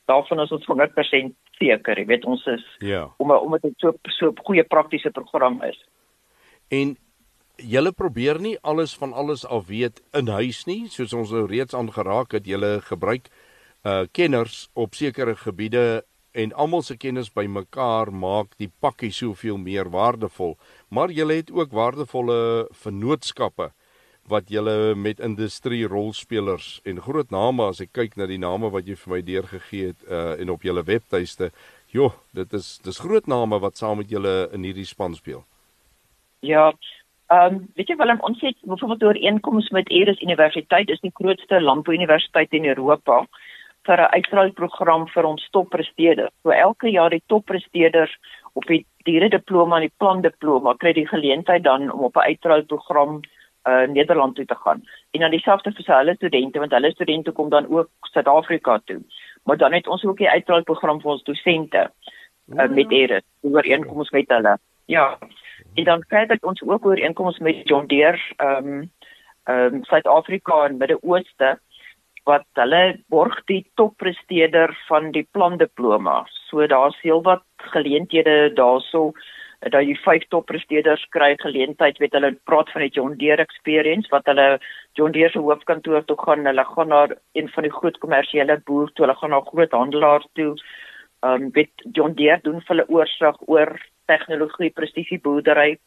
daarvan 0.05 0.39
is 0.39 0.51
ons 0.51 0.67
100% 0.69 1.33
seker, 1.59 1.99
jy 1.99 2.05
weet 2.09 2.25
ons 2.29 2.43
is 2.51 2.65
ja. 2.83 3.05
om 3.17 3.31
om 3.31 3.57
dit 3.61 3.73
so 3.81 3.95
so 4.17 4.29
'n 4.29 4.45
goeie 4.47 4.63
praktiese 4.63 5.11
program 5.11 5.61
is. 5.63 5.77
En 6.69 6.97
julle 7.55 7.91
probeer 7.91 8.39
nie 8.39 8.57
alles 8.61 8.95
van 8.95 9.13
alles 9.13 9.45
al 9.45 9.63
weet 9.65 10.01
in 10.13 10.27
huis 10.27 10.65
nie, 10.65 10.87
soos 10.87 11.13
ons 11.13 11.31
nou 11.31 11.45
reeds 11.47 11.73
aangeraak 11.73 12.31
het, 12.31 12.45
julle 12.45 12.81
gebruik 12.81 13.29
uh 13.85 14.05
kenners 14.11 14.69
op 14.73 14.93
sekere 14.93 15.35
gebiede 15.35 16.03
en 16.35 16.53
almal 16.53 16.83
se 16.83 16.97
kennis 16.99 17.31
bymekaar 17.31 18.11
maak 18.11 18.53
die 18.59 18.69
pakkie 18.83 19.11
soveel 19.15 19.57
meer 19.57 19.89
waardevol, 19.93 20.57
maar 20.89 21.13
julle 21.15 21.39
het 21.39 21.51
ook 21.51 21.71
waardevolle 21.71 22.67
vennootskappe 22.83 23.71
wat 24.29 24.49
julle 24.49 24.95
met 24.97 25.21
industrie 25.21 25.85
rolspelers 25.87 26.79
en 26.89 27.01
groot 27.07 27.29
name 27.31 27.69
as 27.69 27.81
ek 27.83 27.93
kyk 27.93 28.17
na 28.17 28.25
die 28.29 28.41
name 28.41 28.71
wat 28.73 28.89
jy 28.89 28.97
vir 28.97 29.13
my 29.13 29.21
deurgegee 29.25 29.91
het 29.91 30.05
uh 30.09 30.33
en 30.41 30.49
op 30.49 30.65
julle 30.65 30.83
webtuiste. 30.83 31.51
Jo, 31.93 32.11
dit 32.33 32.53
is 32.53 32.79
dis 32.83 32.99
groot 32.99 33.27
name 33.29 33.59
wat 33.61 33.77
saam 33.77 34.01
met 34.01 34.09
julle 34.09 34.49
in 34.53 34.65
hierdie 34.65 34.87
span 34.89 35.15
speel. 35.15 35.45
Ja. 36.41 36.71
Ehm 37.33 37.55
um, 37.55 37.61
weet 37.77 37.89
jy 37.89 37.97
wel 38.01 38.17
ons 38.17 38.41
het 38.41 38.57
byvoorbeeld 38.61 39.03
oor 39.03 39.21
einkoms 39.29 39.69
met 39.69 39.89
Eres 39.89 40.21
Universiteit, 40.21 40.87
dis 40.87 41.01
die 41.01 41.13
grootste 41.13 41.61
landbouuniversiteit 41.61 42.53
in 42.53 42.65
Europa 42.65 43.25
vir 43.85 44.01
'n 44.01 44.13
uitstraalingsprogram 44.17 45.07
vir 45.13 45.25
ons 45.25 45.49
toppresteerders. 45.51 46.33
So 46.43 46.49
elke 46.49 46.89
jaar 46.89 47.09
die 47.09 47.23
toppresteerders 47.27 48.17
op 48.53 48.65
die 48.65 48.85
diere 49.05 49.29
diploma 49.29 49.75
en 49.75 49.87
die 49.87 49.97
plan 49.97 50.21
diploma 50.21 50.73
kry 50.73 50.93
die 50.93 51.07
geleentheid 51.07 51.63
dan 51.63 51.91
om 51.91 52.03
op 52.03 52.15
'n 52.15 52.27
uitstraalingsprogram 52.29 53.21
uh 53.65 53.87
Nederland 53.87 54.35
toe 54.35 54.45
te 54.45 54.55
gaan. 54.55 54.83
En 55.11 55.19
dan 55.19 55.31
dieselfde 55.31 55.71
vir 55.71 55.95
hulle 55.97 56.15
studente 56.15 56.59
want 56.59 56.71
hulle 56.71 56.91
studente 56.91 57.31
kom 57.31 57.49
dan 57.49 57.67
ook 57.67 57.89
Suid-Afrika 58.01 58.81
toe. 58.85 59.01
Maar 59.43 59.57
dan 59.57 59.73
het 59.73 59.87
ons 59.87 60.03
ook 60.03 60.19
'n 60.19 60.35
uitdraaiprogram 60.37 61.01
vir 61.01 61.11
ons 61.11 61.23
dosente 61.23 61.91
uh, 62.47 62.69
met 62.69 62.91
Eris 62.91 63.23
ooreenkomste 63.41 64.15
met 64.15 64.29
hulle. 64.29 64.57
Ja. 64.85 65.17
En 65.73 65.83
dan 65.83 66.03
kry 66.07 66.25
dit 66.25 66.43
ons 66.43 66.61
ook 66.61 66.85
ooreenkomste 66.85 67.43
met 67.43 67.67
John 67.67 67.85
Deere 67.85 68.19
ehm 68.37 68.67
um, 68.67 68.91
ehm 69.43 69.73
um, 69.73 69.83
Suid-Afrika 69.83 70.65
en 70.65 70.77
Midde-Ooste 70.77 71.59
wat 72.25 72.45
hulle 72.59 72.97
borg 73.13 73.37
die 73.49 73.61
toppresteerder 73.79 74.73
van 74.89 75.11
die 75.13 75.27
plan 75.31 75.57
diploma. 75.61 76.23
So 76.49 76.67
daar's 76.67 76.97
heelwat 77.03 77.45
geleenthede 77.73 78.53
daarso 78.57 79.11
dat 79.63 79.85
jy 79.87 79.95
vyf 80.03 80.25
toppresteerders 80.29 81.05
kry 81.15 81.33
geleentheid 81.41 81.97
weet 82.01 82.13
hulle 82.17 82.33
praat 82.49 82.69
van 82.73 82.83
die 82.85 82.91
John 82.93 83.15
Deere 83.21 83.45
experience 83.45 84.11
wat 84.11 84.27
hulle 84.29 84.59
John 84.97 85.15
Deere 85.15 85.31
se 85.33 85.41
hoofkantoor 85.41 86.05
toe 86.05 86.17
gaan 86.21 86.45
hulle 86.45 86.65
gaan 86.69 86.91
na 86.93 87.07
een 87.33 87.49
van 87.53 87.65
die 87.65 87.73
groot 87.73 87.97
kommersiële 88.03 88.59
boere 88.69 88.91
toe 88.93 89.05
hulle 89.05 89.17
gaan 89.21 89.33
na 89.33 89.41
groot 89.47 89.73
handelaars 89.73 90.27
toe 90.37 90.51
um 91.25 91.49
weet 91.55 91.87
John 91.97 92.13
Deere 92.19 92.41
doen 92.43 92.61
hulle 92.67 92.87
oorsig 92.93 93.41
oor 93.47 93.73
tegnologie 94.11 94.73
presisie 94.75 95.19
boerdery 95.19 95.77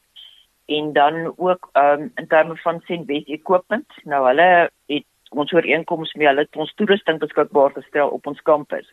en 0.78 0.92
dan 0.92 1.32
ook 1.36 1.70
um 1.78 2.10
in 2.16 2.26
terme 2.32 2.56
van 2.64 2.82
Senwes 2.88 3.30
equipment 3.38 4.02
nou 4.04 4.24
hulle 4.26 4.50
het 4.88 5.06
ons 5.30 5.52
ooreenkoms 5.52 6.14
mee. 6.14 6.28
Hulle 6.28 6.46
het 6.46 6.56
ons 6.56 6.74
toerusting 6.80 7.20
beskikbaar 7.22 7.74
gestel 7.76 8.08
op 8.08 8.26
ons 8.26 8.40
kampus. 8.42 8.88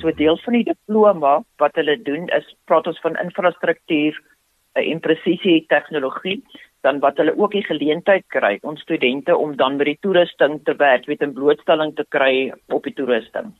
So 0.00 0.10
deel 0.10 0.38
van 0.44 0.56
die 0.58 0.66
diploma 0.66 1.34
wat 1.62 1.76
hulle 1.78 1.96
doen 2.02 2.28
is 2.36 2.46
praat 2.66 2.86
ons 2.90 3.00
van 3.04 3.18
infrastruktuur 3.22 4.18
eh, 4.74 4.90
en 4.90 5.00
presisie 5.00 5.64
tegnologie 5.70 6.40
dan 6.84 6.98
wat 7.00 7.16
hulle 7.16 7.36
ook 7.38 7.54
die 7.56 7.64
geleentheid 7.64 8.26
kry 8.28 8.58
ons 8.62 8.82
studente 8.84 9.36
om 9.36 9.54
dan 9.56 9.78
by 9.80 9.86
die 9.92 10.00
toerusting 10.04 10.58
te 10.64 10.74
werk, 10.76 11.06
weet 11.06 11.22
'n 11.22 11.32
blootstelling 11.32 11.94
te 11.96 12.04
kry 12.08 12.52
op 12.68 12.84
die 12.84 12.92
toerusting. 12.92 13.54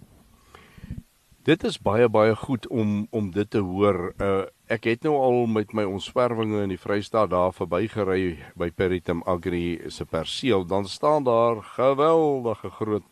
Dit 1.45 1.61
is 1.69 1.77
baie 1.77 2.07
baie 2.09 2.33
goed 2.41 2.65
om 2.73 3.07
om 3.13 3.27
dit 3.31 3.49
te 3.51 3.61
hoor. 3.61 4.15
Uh 4.17 4.45
ek 4.73 4.87
het 4.89 5.03
nou 5.05 5.13
al 5.21 5.43
met 5.53 5.75
my 5.77 5.83
onswervinge 5.85 6.63
in 6.65 6.71
die 6.73 6.81
Vrystaat 6.81 7.29
daar 7.35 7.53
verbygery 7.53 8.39
by 8.57 8.71
Peritum 8.73 9.21
Agri 9.29 9.91
se 9.93 10.07
perseel, 10.09 10.65
dan 10.65 10.89
staan 10.89 11.27
daar 11.29 11.61
geweldige 11.77 12.71
groot 12.79 13.05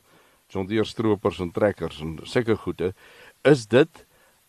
John 0.48 0.66
Deere 0.66 0.88
stroopers 0.88 1.42
en 1.44 1.52
trekkers 1.52 2.00
en 2.00 2.16
sulke 2.24 2.56
goede. 2.56 2.94
Is 3.44 3.66
dit 3.68 4.06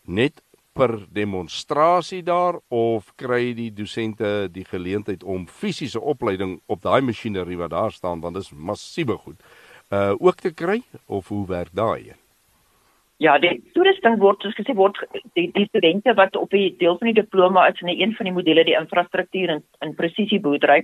net 0.08 0.40
per 0.72 0.96
demonstrasie 1.12 2.22
daar 2.24 2.62
of 2.72 3.12
kry 3.20 3.52
die 3.52 3.70
dosente 3.70 4.48
die 4.48 4.64
geleentheid 4.64 5.22
om 5.22 5.44
fisiese 5.44 6.00
opleiding 6.00 6.56
op 6.66 6.80
daai 6.80 7.02
masjinerie 7.04 7.60
wat 7.60 7.76
daar 7.76 7.92
staan 7.92 8.24
want 8.24 8.40
dit 8.40 8.48
is 8.48 8.56
massiewe 8.56 9.20
goed. 9.28 9.36
Uh 9.92 10.16
ook 10.18 10.40
te 10.40 10.56
kry 10.56 10.82
of 11.04 11.28
hoe 11.28 11.46
werk 11.46 11.76
daai? 11.76 12.23
Ja, 13.22 13.36
die 13.38 13.60
toerusting 13.76 14.16
word 14.18 14.42
soos 14.42 14.56
gesê 14.58 14.74
word 14.74 14.96
die, 15.38 15.46
die 15.54 15.66
studente 15.68 16.16
wat 16.18 16.34
op 16.36 16.50
die 16.50 16.72
deel 16.80 16.96
van 16.98 17.12
die 17.12 17.20
diploma 17.20 17.68
is 17.70 17.78
in 17.84 17.92
een 17.92 18.14
van 18.18 18.26
die 18.26 18.34
module 18.34 18.64
die 18.66 18.74
infrastruktuur 18.74 19.52
en 19.54 19.62
in 19.86 19.94
presisie 19.94 20.40
boerdery 20.42 20.80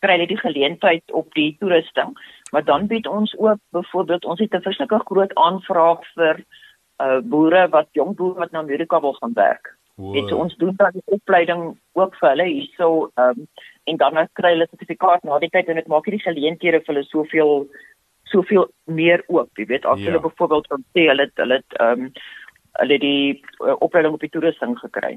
kry 0.00 0.16
hulle 0.16 0.30
die 0.30 0.40
geleentheid 0.40 1.12
op 1.12 1.28
die 1.36 1.50
toerusting. 1.60 2.16
Maar 2.52 2.64
dan 2.64 2.88
bied 2.88 3.06
ons 3.06 3.36
ook 3.36 3.60
byvoorbeeld 3.76 4.24
ons 4.24 4.40
het 4.40 4.54
'n 4.54 4.64
verskillike 4.64 5.04
groot 5.10 5.34
aanvraag 5.34 6.00
vir 6.14 6.44
uh 7.04 7.20
boere 7.20 7.68
wat 7.68 7.88
jong 7.92 8.16
boere 8.16 8.38
wat 8.38 8.52
na 8.52 8.58
Amerika 8.58 9.00
wil 9.00 9.16
gaan 9.20 9.32
werk. 9.34 9.76
Wow. 9.96 10.32
ons 10.32 10.56
doen 10.56 10.74
dan 10.76 10.90
die 10.92 11.02
opleiding 11.04 11.76
ook 11.92 12.16
vir 12.18 12.28
hulle 12.28 12.44
hierso 12.44 13.10
um 13.14 13.46
en 13.84 13.96
dan 13.96 14.28
kry 14.32 14.50
hulle 14.50 14.66
sertifikaat 14.70 15.22
na 15.22 15.38
die 15.38 15.50
tyd 15.52 15.68
en 15.68 15.76
dit 15.76 15.86
maak 15.86 16.06
hierdie 16.08 16.24
geleenthede 16.24 16.80
vir 16.80 16.94
hulle 16.94 17.04
soveel 17.04 17.68
soveel 18.34 18.66
meer 19.00 19.22
oop. 19.32 19.52
Jy 19.58 19.68
weet 19.70 19.86
as 19.90 20.02
ja. 20.02 20.10
hulle 20.10 20.24
byvoorbeeld 20.26 20.72
van 20.72 20.84
sê 20.96 21.06
hulle 21.10 21.30
hulle 21.42 21.62
um 21.86 22.10
hulle 22.80 22.98
die 22.98 23.22
uh, 23.62 23.76
opleiding 23.86 24.16
op 24.16 24.24
die 24.24 24.32
toerusting 24.34 24.74
gekry. 24.80 25.14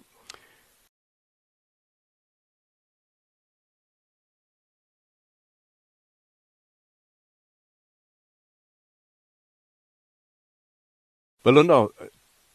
Belinda, 11.47 11.87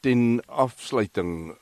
ten 0.05 0.43
afsluiting 0.47 1.55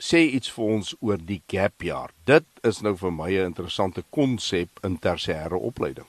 sê 0.00 0.22
iets 0.32 0.50
vir 0.54 0.70
ons 0.76 0.94
oor 1.04 1.18
die 1.30 1.42
gap 1.52 1.84
jaar. 1.84 2.14
Dit 2.24 2.46
is 2.64 2.80
nou 2.86 2.94
vir 2.96 3.12
my 3.12 3.30
'n 3.32 3.50
interessante 3.52 4.02
konsep 4.10 4.80
in 4.86 4.96
tersiêre 4.96 5.58
opleiding. 5.70 6.08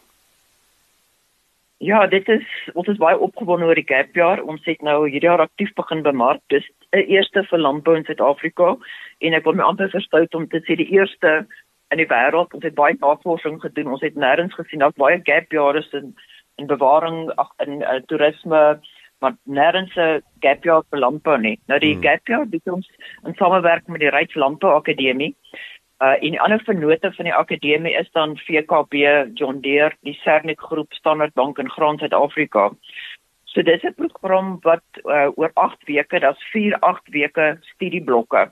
Ja, 1.80 2.08
dit 2.08 2.28
is 2.28 2.44
ons 2.74 2.88
is 2.92 2.98
baie 3.00 3.16
opgewonde 3.18 3.70
oor 3.70 3.80
die 3.80 3.88
gap 3.88 4.16
jaar. 4.16 4.42
Ons 4.44 4.66
het 4.68 4.82
nou 4.84 4.98
hierdie 5.06 5.30
jaar 5.30 5.46
aktief 5.46 5.72
begin 5.78 6.02
bemark. 6.04 6.42
Dis 6.52 6.68
'n 6.92 7.08
eerste 7.08 7.44
vir 7.44 7.60
landbou 7.60 7.96
in 7.96 8.04
Suid-Afrika 8.04 8.76
en 9.20 9.34
ek 9.34 9.46
wil 9.46 9.56
my 9.56 9.64
amper 9.64 9.90
verstout 9.90 10.36
om 10.36 10.48
te 10.48 10.60
sê 10.68 10.76
die 10.76 10.92
eerste 10.92 11.48
in 11.92 11.98
die 11.98 12.08
wêreld. 12.08 12.54
Ons 12.54 12.64
het 12.64 12.76
baie 12.76 12.98
navorsing 13.00 13.62
gedoen. 13.62 13.96
Ons 13.96 14.02
het 14.02 14.16
nêrens 14.16 14.54
gesien 14.54 14.80
dat 14.80 14.96
baie 14.96 15.22
gap 15.24 15.52
jare 15.52 15.80
is 15.80 15.94
in 15.94 16.16
in 16.58 16.68
bewaring 16.68 17.32
ag 17.38 17.52
in 17.66 17.82
uh, 17.82 18.00
toerisme 18.08 18.82
maar 19.22 19.36
nêrens 19.48 19.96
'n 19.96 20.22
gap 20.42 20.64
year 20.64 20.84
vir 20.90 21.00
landbou 21.00 21.38
nie. 21.38 21.60
Nou 21.68 21.80
die 21.80 21.94
hmm. 21.94 22.04
gap 22.04 22.28
year 22.28 22.46
bied 22.46 22.68
ons 22.68 22.90
in 23.26 23.36
samewerking 23.36 23.92
met 23.96 24.02
die 24.02 24.10
Ryds 24.10 24.36
Landbou 24.36 24.76
Akademie. 24.76 25.36
Uh 26.00 26.16
en 26.24 26.32
die 26.32 26.42
ander 26.42 26.62
vennote 26.64 27.12
van 27.12 27.28
die 27.28 27.34
akademie 27.36 27.96
is 28.00 28.12
dan 28.12 28.38
VKB, 28.38 28.94
John 29.34 29.60
Deere, 29.62 29.96
die 30.08 30.16
Sernik 30.24 30.62
Groep, 30.62 30.94
Standard 30.94 31.34
Bank 31.34 31.58
en 31.58 31.72
Graan 31.72 31.98
Suid-Afrika. 31.98 32.70
So 33.44 33.62
dis 33.62 33.84
'n 33.84 33.94
program 33.96 34.58
wat 34.62 34.84
uh, 35.04 35.28
oor 35.36 35.52
8 35.54 35.84
weke, 35.86 36.20
daar's 36.20 36.44
4 36.52 36.80
8 36.80 37.10
weke 37.10 37.58
studieblokke. 37.62 38.52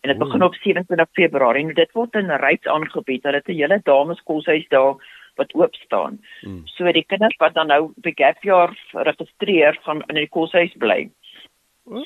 En 0.00 0.08
dit 0.10 0.18
begin 0.18 0.42
op 0.42 0.54
27 0.54 1.06
Februarie 1.12 1.66
en 1.68 1.74
dit 1.74 1.92
word 1.92 2.14
in 2.14 2.30
Ryds 2.30 2.66
aangebied. 2.66 3.22
Hulle 3.22 3.36
het 3.36 3.48
'n 3.48 3.58
hele 3.58 3.80
dameskoshuis 3.82 4.68
daar 4.68 4.94
wat 5.34 5.54
oop 5.54 5.74
staan. 5.74 6.20
Hmm. 6.40 6.60
So 6.64 6.92
die 6.92 7.04
kinders 7.04 7.36
wat 7.36 7.54
dan 7.54 7.66
nou 7.66 7.92
by 7.96 8.12
gap 8.14 8.42
jaar 8.42 8.72
registreer 8.92 9.78
gaan 9.82 10.02
in 10.06 10.14
die 10.14 10.28
koshuis 10.28 10.72
bly. 10.78 11.10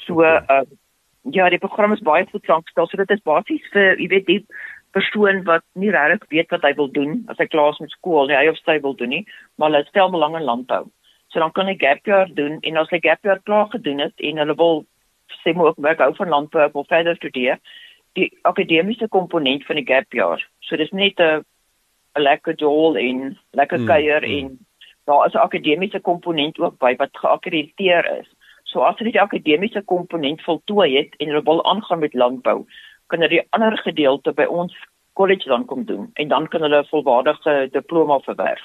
So 0.07 0.23
uh, 0.23 0.63
ja, 1.31 1.49
die 1.49 1.59
program 1.59 1.93
is 1.93 2.01
baie 2.01 2.27
goed 2.31 2.45
saamgestel. 2.45 2.87
So 2.87 2.97
dit 2.97 3.11
is 3.11 3.23
basies 3.23 3.67
vir 3.73 4.01
jy 4.01 4.09
weet 4.09 4.27
die 4.27 4.47
persoon 4.97 5.43
wat 5.45 5.65
nie 5.75 5.91
regtig 5.91 6.29
weet 6.29 6.51
wat 6.51 6.63
hy 6.67 6.73
wil 6.79 6.89
doen 6.91 7.21
as 7.33 7.39
hy 7.39 7.47
klaar 7.47 7.75
is 7.75 7.83
met 7.83 7.91
skool 7.91 8.27
nie, 8.27 8.37
hy 8.37 8.49
of 8.51 8.59
sy 8.65 8.79
wil 8.83 8.97
doen 8.99 9.15
nie, 9.15 9.27
maar 9.57 9.71
hulle 9.71 9.87
stel 9.89 10.11
belang 10.11 10.37
in 10.39 10.49
landbou. 10.49 10.87
So 11.31 11.39
dan 11.39 11.53
kan 11.55 11.71
hy 11.71 11.77
gap 11.79 12.07
jaar 12.07 12.31
doen 12.35 12.59
en 12.61 12.81
as 12.81 12.91
hy 12.91 12.99
gap 13.05 13.23
jaar 13.25 13.43
klaar 13.47 13.69
gedoen 13.71 14.03
het 14.03 14.15
en 14.19 14.43
hulle 14.43 14.57
wil 14.59 14.85
sê 15.43 15.55
maar 15.55 15.71
ook 15.71 15.85
werk 15.87 16.03
hou 16.03 16.11
van 16.17 16.35
landbou 16.35 16.67
of 16.73 16.89
verder 16.91 17.17
studeer, 17.17 17.61
die 18.19 18.31
akademiese 18.43 19.07
komponent 19.09 19.65
van 19.69 19.79
die 19.79 19.87
gap 19.87 20.13
jaar. 20.13 20.43
So 20.67 20.77
dis 20.77 20.91
net 20.91 21.21
'n 21.21 21.45
'n 22.17 22.23
lekker 22.23 22.55
jol 22.59 22.99
en 22.99 23.39
lekker 23.53 23.79
mm, 23.79 23.87
kuier 23.87 24.23
mm, 24.27 24.39
en 24.39 24.59
daar 25.07 25.27
is 25.27 25.35
'n 25.35 25.47
akademiese 25.47 26.01
komponent 26.01 26.59
ook 26.59 26.79
by 26.79 26.95
wat 26.97 27.19
geakkrediteer 27.23 28.19
is. 28.19 28.29
So 28.65 28.81
as 28.81 28.99
jy 28.99 29.11
die 29.11 29.21
akademiese 29.21 29.83
komponent 29.83 30.43
voltooi 30.43 30.97
het 30.97 31.15
en 31.19 31.29
jy 31.29 31.43
wil 31.43 31.65
aangaan 31.65 31.99
met 31.99 32.15
landbou, 32.15 32.67
kan 33.11 33.25
jy 33.25 33.29
die 33.29 33.47
ander 33.57 33.77
gedeelte 33.85 34.33
by 34.33 34.47
ons 34.49 34.75
college 35.19 35.49
dan 35.49 35.67
kom 35.67 35.85
doen 35.85 36.11
en 36.15 36.29
dan 36.29 36.47
kan 36.49 36.63
hulle 36.63 36.83
'n 36.83 36.93
volwaardige 36.93 37.69
diploma 37.73 38.19
verwerf. 38.29 38.63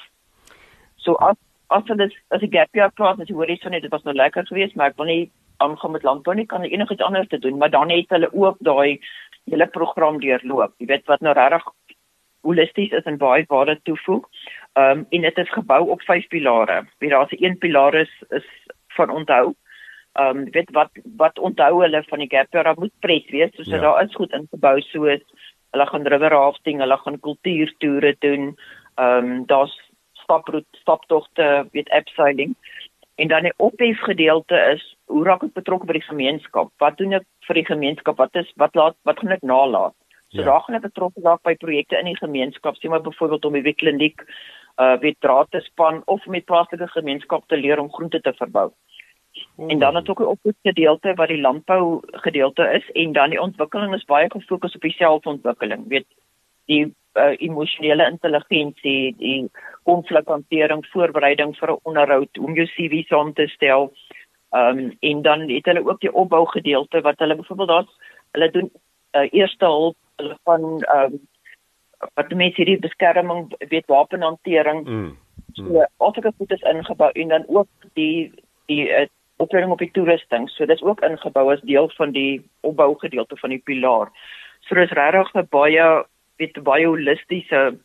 So 0.96 1.14
as 1.14 1.36
as 1.68 1.84
dit 1.84 2.14
as 2.30 2.42
'n 2.42 2.52
gap 2.52 2.74
year 2.74 2.90
klaar 2.92 3.20
is, 3.20 3.30
hoor 3.30 3.48
jy 3.48 3.56
so 3.56 3.68
net 3.68 3.82
dit 3.82 3.90
was 3.90 4.04
nou 4.04 4.14
lekker 4.14 4.46
geweest, 4.46 4.76
maar 4.76 4.90
ek 4.90 4.96
wil 4.96 5.06
nie 5.06 5.30
aangaan 5.58 5.90
met 5.92 6.02
landbou 6.02 6.34
nie, 6.34 6.46
kan 6.46 6.62
enigiets 6.62 7.02
anders 7.02 7.28
te 7.28 7.38
doen, 7.38 7.58
maar 7.58 7.70
dan 7.70 7.90
het 7.90 8.08
hulle 8.08 8.32
ook 8.32 8.56
daai 8.60 9.00
hele 9.44 9.66
program 9.66 10.20
deurloop. 10.20 10.72
Jy 10.78 10.86
weet 10.86 11.06
wat 11.06 11.20
nou 11.20 11.34
regtig 11.34 11.64
holisties 12.46 12.92
is 12.92 13.04
en 13.04 13.18
baie 13.18 13.44
waarde 13.48 13.78
toevoeg. 13.82 14.24
Ehm 14.72 14.98
um, 14.98 15.06
en 15.10 15.20
dit 15.20 15.38
is 15.38 15.52
gebou 15.52 15.88
op 15.90 16.02
vyf 16.02 16.26
pilare. 16.28 16.86
Wie 16.98 17.10
daar's 17.10 17.32
'n 17.32 17.44
een 17.44 17.58
pilaar 17.58 17.94
is 17.94 18.12
is 18.30 18.46
van 18.96 19.10
onthou. 19.10 19.54
Ehm 20.16 20.38
um, 20.38 20.50
weet 20.50 20.70
wat 20.72 20.90
wat 21.16 21.38
onthou 21.38 21.82
hulle 21.82 22.02
van 22.08 22.22
die 22.22 22.30
gap 22.32 22.54
year 22.54 22.74
moet 22.78 22.92
pret 23.04 23.26
wees. 23.30 23.52
So 23.56 23.76
ja. 23.76 23.80
daar 23.84 24.04
is 24.04 24.14
goed 24.14 24.32
ingebou 24.32 24.80
soos 24.80 25.24
hulle 25.74 25.86
gaan 25.86 26.06
river 26.06 26.32
rafting, 26.32 26.80
hulle 26.80 26.96
gaan 26.96 27.20
kultuurtoere 27.20 28.16
doen. 28.18 28.54
Ehm 28.94 29.30
um, 29.30 29.46
daar's 29.46 29.74
staproet, 30.22 30.66
staptogte, 30.70 31.68
weet 31.72 31.90
abseiling. 31.90 32.56
En 33.14 33.28
dan 33.28 33.42
die 33.42 33.52
ophef 33.56 34.00
gedeelte 34.00 34.56
is 34.74 34.96
hoe 35.04 35.24
raak 35.24 35.44
ek 35.46 35.54
betrokke 35.56 35.86
by 35.86 35.98
die 35.98 36.08
gemeenskap? 36.08 36.72
Wat 36.82 36.96
doen 37.00 37.16
ek 37.20 37.24
vir 37.48 37.60
die 37.60 37.68
gemeenskap? 37.68 38.18
Wat 38.20 38.34
is 38.40 38.50
wat 38.60 38.74
laat 38.74 38.96
wat 39.08 39.20
gaan 39.20 39.36
ek 39.36 39.44
nalat? 39.44 39.94
So 40.34 40.42
ja. 40.42 40.48
daar 40.48 40.64
gaan 40.64 40.74
hulle 40.74 40.88
betrokke 40.88 41.22
raak 41.24 41.42
by 41.46 41.54
projekte 41.60 42.00
in 42.00 42.10
die 42.10 42.18
gemeenskap, 42.18 42.76
sien 42.76 42.90
maar 42.90 43.04
byvoorbeeld 43.04 43.44
om 43.44 43.56
die 43.60 43.66
wetkliniek 43.68 44.24
uh 44.76 44.96
weet 45.00 45.16
draad 45.24 45.48
te 45.50 45.60
span 45.64 46.02
of 46.04 46.26
met 46.26 46.44
plaaslike 46.44 46.88
gemeenskap 46.92 47.46
te 47.48 47.56
leer 47.56 47.80
om 47.80 47.92
groente 47.92 48.20
te 48.20 48.32
verbou. 48.36 48.70
Oh. 49.56 49.70
En 49.70 49.78
dan 49.78 49.92
natuurlik 49.92 50.28
ook 50.28 50.38
'n 50.44 50.56
gedeelte 50.62 51.14
wat 51.14 51.28
die 51.28 51.40
landbou 51.40 52.00
gedeelte 52.02 52.62
is 52.72 52.90
en 52.90 53.12
dan 53.12 53.30
die 53.30 53.40
ontwikkeling 53.40 53.94
is 53.94 54.04
baie 54.04 54.30
gefokus 54.30 54.74
op 54.74 54.80
die 54.80 54.92
selfontwikkeling, 54.92 55.88
weet 55.88 56.06
die 56.64 56.94
uh, 57.14 57.34
emosionele 57.38 58.10
intelligensie, 58.10 59.14
die 59.18 59.50
konflikhantering, 59.82 60.86
voorbereiding 60.86 61.56
vir 61.56 61.70
'n 61.70 61.78
onderhoud, 61.82 62.38
om 62.38 62.54
jou 62.54 62.66
CV 62.66 63.06
saam 63.06 63.32
te 63.32 63.46
stel. 63.46 63.92
Ehm 64.50 64.78
um, 64.78 64.96
en 65.00 65.22
dan 65.22 65.48
het 65.48 65.64
hulle 65.64 65.86
ook 65.86 66.00
die 66.00 66.14
opbou 66.14 66.46
gedeelte 66.46 67.00
wat 67.00 67.18
hulle 67.18 67.36
byvoorbeeld 67.36 67.68
daar 67.68 67.86
hulle 68.30 68.50
doen 68.50 68.70
uh, 69.12 69.28
eerste 69.32 69.64
hulp 69.64 69.96
hulle 70.16 70.38
van 70.44 70.82
ehm 70.82 71.12
um, 71.12 71.20
wat 72.14 72.30
mense 72.30 72.56
hierdie 72.56 72.78
beskerming 72.78 73.54
weet 73.68 73.86
wapenhantering. 73.86 74.86
Mm. 74.86 74.94
Mm. 74.94 75.16
So 75.52 75.84
alsoos 75.96 76.36
dit 76.36 76.50
is 76.50 76.62
ingebou 76.62 77.10
en 77.12 77.28
dan 77.28 77.44
ook 77.48 77.68
die 77.92 78.32
die 78.66 78.88
uh, 78.88 79.06
opleiding 79.36 79.72
op 79.72 79.78
die 79.78 79.90
toerusting. 79.92 80.48
So 80.50 80.66
dis 80.66 80.82
ook 80.82 81.00
ingebou 81.06 81.52
as 81.52 81.60
deel 81.60 81.90
van 81.96 82.12
die 82.12 82.42
opbougedeelte 82.60 83.36
van 83.36 83.50
die 83.50 83.62
pilaar. 83.64 84.12
So 84.68 84.74
dis 84.74 84.90
regtig 84.90 85.34
'n 85.34 85.46
baie 85.50 86.04
weet 86.38 86.62
baie 86.62 86.86
holistiese 86.86 87.78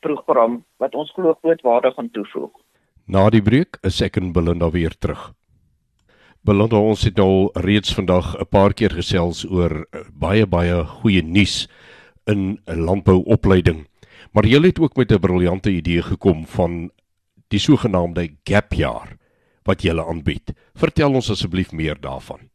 program 0.00 0.64
wat 0.76 0.94
ons 0.94 1.12
glo 1.12 1.34
groot 1.42 1.60
waarde 1.60 1.92
gaan 1.92 2.10
toevoeg. 2.10 2.50
Na 3.06 3.30
die 3.30 3.42
breek 3.42 3.78
is 3.82 4.00
en 4.00 4.32
Belinda 4.32 4.70
weer 4.70 4.94
terug. 4.98 5.32
Belinda 6.42 6.76
ons 6.76 7.04
het 7.04 7.18
al 7.18 7.50
reeds 7.54 7.94
vandag 7.94 8.36
'n 8.38 8.48
paar 8.48 8.72
keer 8.72 8.90
gesels 8.90 9.44
oor 9.44 9.86
eh, 9.92 10.00
baie 10.12 10.46
baie 10.46 10.84
goeie 10.84 11.22
nuus 11.22 11.68
in 12.26 12.58
'n 12.66 12.84
landbouopleiding. 12.84 13.86
Maar 14.32 14.46
jy 14.46 14.60
het 14.62 14.80
ook 14.80 14.96
met 14.96 15.12
'n 15.12 15.20
briljante 15.20 15.70
idee 15.70 16.02
gekom 16.02 16.46
van 16.46 16.90
die 17.48 17.58
sogenaamde 17.58 18.28
gap 18.44 18.72
jaar 18.72 19.19
wat 19.64 19.82
jy 19.82 19.96
aanbied. 19.98 20.54
Vertel 20.74 21.14
ons 21.14 21.30
asseblief 21.30 21.72
meer 21.72 22.00
daarvan. 22.00 22.48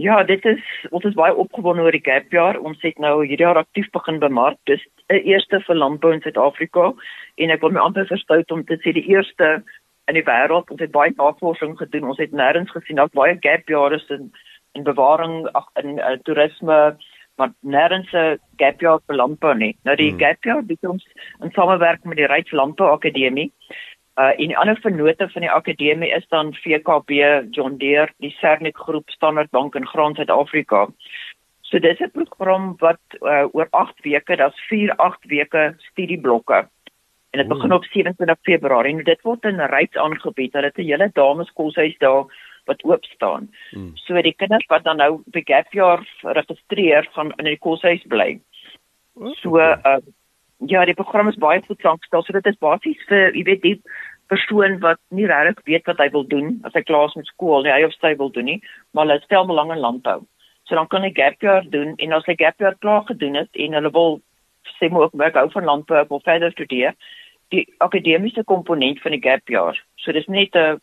Ja, 0.00 0.22
dit 0.24 0.44
is 0.44 0.62
ons 0.90 1.04
is 1.04 1.16
baie 1.18 1.34
opgewonde 1.34 1.82
oor 1.82 1.92
die 1.92 2.04
gap 2.04 2.32
jaar. 2.32 2.56
Ons 2.58 2.80
het 2.80 2.98
nou 2.98 3.20
hierdie 3.20 3.44
jaar 3.44 3.60
aktief 3.60 3.90
begin 3.92 4.20
bemark. 4.22 4.56
Dis 4.64 4.80
'n 5.10 5.20
eerste 5.28 5.60
vir 5.66 5.76
landbou 5.76 6.12
in 6.12 6.22
Suid-Afrika 6.22 6.92
en 7.36 7.50
ek 7.50 7.60
wil 7.60 7.70
my 7.70 7.80
amper 7.80 8.06
verstout 8.06 8.50
om 8.50 8.64
te 8.64 8.78
sê 8.80 8.92
die 8.92 9.08
eerste 9.08 9.62
in 10.08 10.14
die 10.14 10.24
wêreld. 10.24 10.70
Ons 10.70 10.80
het 10.80 10.90
baie 10.90 11.12
navorsing 11.16 11.76
gedoen. 11.76 12.08
Ons 12.08 12.18
het 12.18 12.32
nêrens 12.32 12.70
gesien 12.70 12.96
dat 12.96 13.12
baie 13.12 13.36
gap 13.40 13.68
jare 13.68 14.00
in 14.08 14.32
in 14.72 14.84
bewaring 14.84 15.48
ag 15.52 15.66
in 15.82 15.98
uh, 15.98 16.16
toerisme 16.22 16.96
maar 17.36 17.52
nêrens 17.60 18.12
'n 18.12 18.38
gap 18.56 18.80
jaar 18.80 19.00
vir 19.06 19.16
landbou 19.16 19.54
nie. 19.54 19.76
Nou 19.84 19.96
die 19.96 20.10
hmm. 20.10 20.20
gap 20.20 20.44
jaar 20.44 20.62
bied 20.62 20.84
ons 20.86 21.04
in 21.42 21.50
samewerking 21.50 22.08
met 22.12 22.16
die 22.16 22.26
Ryds 22.26 22.52
Landbou 22.52 22.88
Akademie. 22.92 23.52
Uh 24.20 24.32
en 24.36 24.50
die 24.52 24.58
ander 24.58 24.76
vennote 24.84 25.28
van 25.32 25.44
die 25.46 25.50
akademie 25.50 26.10
is 26.12 26.26
dan 26.28 26.52
VKB, 26.54 27.10
John 27.56 27.76
Deere, 27.80 28.12
die 28.18 28.34
Cernic 28.40 28.76
Groep, 28.76 29.08
Standard 29.10 29.50
Bank 29.50 29.74
en 29.74 29.86
Graan 29.86 30.14
Suid-Afrika. 30.14 30.88
So 31.60 31.78
dis 31.78 32.00
'n 32.00 32.10
program 32.10 32.74
wat 32.78 33.00
uh, 33.20 33.46
oor 33.52 33.68
8 33.70 34.02
weke, 34.02 34.36
dat's 34.36 34.60
4 34.68 34.96
8 34.96 35.24
weke 35.24 35.74
studieblokke. 35.78 36.68
En 37.30 37.38
dit 37.38 37.48
begin 37.48 37.72
op 37.72 37.84
27 37.84 38.36
Februarie. 38.42 38.92
Nou 38.92 39.04
dit 39.04 39.22
word 39.22 39.44
in 39.44 39.60
Ryds 39.60 39.96
aangebied. 39.96 40.52
Hulle 40.52 40.66
het 40.66 40.78
'n 40.78 40.90
hele 40.90 41.10
dameskoshuis 41.12 41.98
daar 41.98 42.24
wat 42.64 42.84
oop 42.84 43.04
staan. 43.04 43.50
Hmm. 43.70 43.90
So 43.94 44.22
die 44.22 44.34
kinders 44.34 44.66
wat 44.66 44.84
dan 44.84 44.96
nou 44.96 45.22
by 45.26 45.42
gap 45.44 45.72
jaar 45.72 46.02
registreer 46.22 47.08
gaan 47.12 47.32
in 47.36 47.44
die 47.44 47.58
koshuis 47.58 48.02
bly. 48.06 48.40
Oh, 49.14 49.34
so 49.34 49.58
uh, 49.58 49.96
ja, 50.66 50.84
die 50.84 50.94
program 50.94 51.28
is 51.28 51.38
baie 51.40 51.62
goed 51.66 51.80
saamgestel. 51.80 52.22
So 52.22 52.32
dit 52.32 52.46
is 52.46 52.58
basies 52.58 53.00
vir 53.08 53.32
jy 53.36 53.44
weet 53.48 53.62
die 53.62 53.82
persoon 54.30 54.78
wat 54.84 55.00
nie 55.10 55.26
regtig 55.26 55.64
weet 55.66 55.86
wat 55.90 55.98
hy 56.02 56.08
wil 56.14 56.26
doen 56.26 56.58
as 56.68 56.74
hy 56.76 56.82
klaar 56.86 57.08
is 57.10 57.16
met 57.18 57.30
skool, 57.32 57.64
nie 57.66 57.72
hy 57.74 57.84
of 57.86 57.94
sy 57.98 58.14
wil 58.18 58.30
doen 58.34 58.48
nie, 58.52 58.60
maar 58.94 59.06
hulle 59.06 59.22
stel 59.24 59.48
belang 59.48 59.72
in 59.74 59.82
landbou. 59.82 60.20
So 60.68 60.78
dan 60.78 60.90
kan 60.90 61.02
hy 61.02 61.10
gap 61.16 61.42
jaar 61.42 61.64
doen 61.70 61.96
en 61.98 62.12
as 62.14 62.28
hy 62.30 62.36
gap 62.38 62.62
jaar 62.62 62.76
klaar 62.84 63.02
gedoen 63.08 63.40
het 63.40 63.50
en 63.64 63.74
hulle 63.78 63.90
wil 63.96 64.20
sê 64.76 64.90
maar 64.90 65.08
ook 65.08 65.18
werk 65.18 65.38
hou 65.40 65.48
van 65.50 65.66
landbou 65.66 66.04
of 66.08 66.22
verder 66.28 66.54
studeer, 66.54 66.94
die 67.50 67.64
akademiese 67.82 68.44
komponent 68.46 69.02
van 69.02 69.16
die 69.16 69.22
gap 69.24 69.50
jaar. 69.50 69.78
So 69.98 70.12
dis 70.12 70.28
net 70.28 70.54
'n 70.54 70.78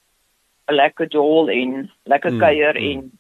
'n 0.68 0.76
lekker 0.76 1.08
jol 1.08 1.50
en 1.50 1.90
lekker 2.04 2.34
mm, 2.34 2.40
kuier 2.40 2.76
mm. 2.76 2.92
en 2.92 3.12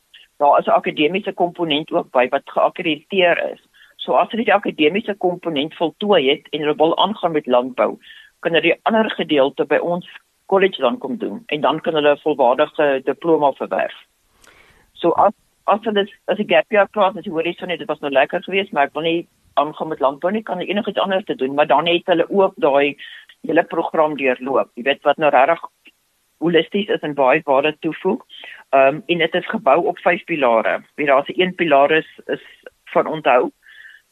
daar 0.43 0.59
is 0.59 0.67
'n 0.67 0.79
akademiese 0.79 1.33
komponent 1.33 1.91
ook 1.91 2.11
by 2.11 2.27
wat 2.29 2.51
geakkrediteer 2.51 3.51
is. 3.53 3.61
So 3.95 4.13
as 4.13 4.31
jy 4.31 4.43
die 4.43 4.53
akademiese 4.53 5.15
komponent 5.15 5.73
voltooi 5.75 6.29
het 6.29 6.47
en 6.51 6.61
jy 6.61 6.75
wil 6.75 6.97
aangaan 6.97 7.31
met 7.31 7.47
landbou, 7.47 7.97
kan 8.47 8.55
jy 8.55 8.63
die 8.63 8.79
ander 8.87 9.09
gedeelte 9.11 9.65
by 9.67 9.79
ons 9.83 10.07
college 10.47 10.79
dan 10.79 10.97
kom 11.03 11.17
doen 11.19 11.41
en 11.51 11.61
dan 11.61 11.81
kan 11.83 11.97
hulle 11.99 12.13
'n 12.15 12.23
volwaardige 12.23 13.01
diploma 13.03 13.51
verwerf. 13.59 13.97
So 14.93 15.11
as 15.11 15.33
as 15.67 15.81
hulle 15.83 16.07
as 16.27 16.39
ek 16.39 16.47
gap 16.49 16.71
year 16.71 16.87
klaar 16.87 17.13
het, 17.13 17.25
hoor 17.25 17.43
jy 17.43 17.53
son 17.53 17.69
dit 17.69 17.87
was 17.87 17.99
nou 17.99 18.11
lekker 18.11 18.43
geweest, 18.43 18.71
maar 18.71 18.87
ek 18.87 18.93
wil 18.93 19.03
nie 19.03 19.27
aangaan 19.55 19.87
met 19.87 19.99
landbou 19.99 20.31
nie, 20.31 20.43
kan 20.43 20.59
enigiets 20.59 20.99
anders 20.99 21.25
te 21.25 21.35
doen, 21.35 21.53
maar 21.55 21.67
dan 21.67 21.87
het 21.87 22.05
hulle 22.05 22.29
ook 22.29 22.53
daai 22.55 22.95
hele 23.43 23.63
program 23.63 24.15
deurloop. 24.15 24.69
Jy 24.75 24.83
weet 24.83 25.03
wat 25.03 25.17
nou 25.17 25.29
regtig 25.29 25.59
holisties 26.39 26.87
is 26.87 27.01
en 27.01 27.13
baie 27.13 27.41
waarde 27.43 27.75
toevoeg. 27.79 28.23
Ehm 28.69 28.95
um, 28.95 29.03
en 29.07 29.17
dit 29.17 29.35
is 29.35 29.49
gebou 29.49 29.85
op 29.85 29.99
vyf 29.99 30.23
pilare. 30.23 30.83
Wie 30.95 31.07
daar's 31.07 31.27
'n 31.27 31.41
een 31.41 31.55
pilaar 31.55 31.91
is 31.91 32.09
is 32.25 32.43
van 32.93 33.07
onthou. 33.07 33.43
Ehm 33.43 33.66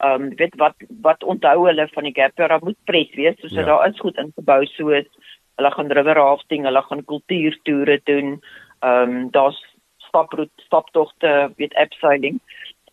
um, 0.05 0.29
weet 0.39 0.55
wat 0.61 0.75
wat 1.01 1.23
onthou 1.23 1.65
hulle 1.67 1.87
van 1.93 2.07
die 2.07 2.15
gap 2.15 2.37
year 2.37 2.59
moet 2.63 2.77
pret 2.89 3.15
wees. 3.15 3.39
So 3.41 3.55
ja. 3.59 3.65
daar 3.65 3.87
is 3.89 3.99
goed 3.99 4.17
ingebou 4.21 4.65
soos 4.65 5.07
hulle 5.55 5.71
gaan 5.71 5.91
river 5.91 6.19
rafting, 6.19 6.65
hulle 6.67 6.81
gaan 6.81 7.05
kultuurtoere 7.05 7.99
doen. 8.03 8.39
Ehm 8.79 9.15
um, 9.15 9.31
daar's 9.31 9.61
staproet 10.07 10.51
staptogte, 10.67 11.51
weet 11.55 11.75
abseiling. 11.75 12.39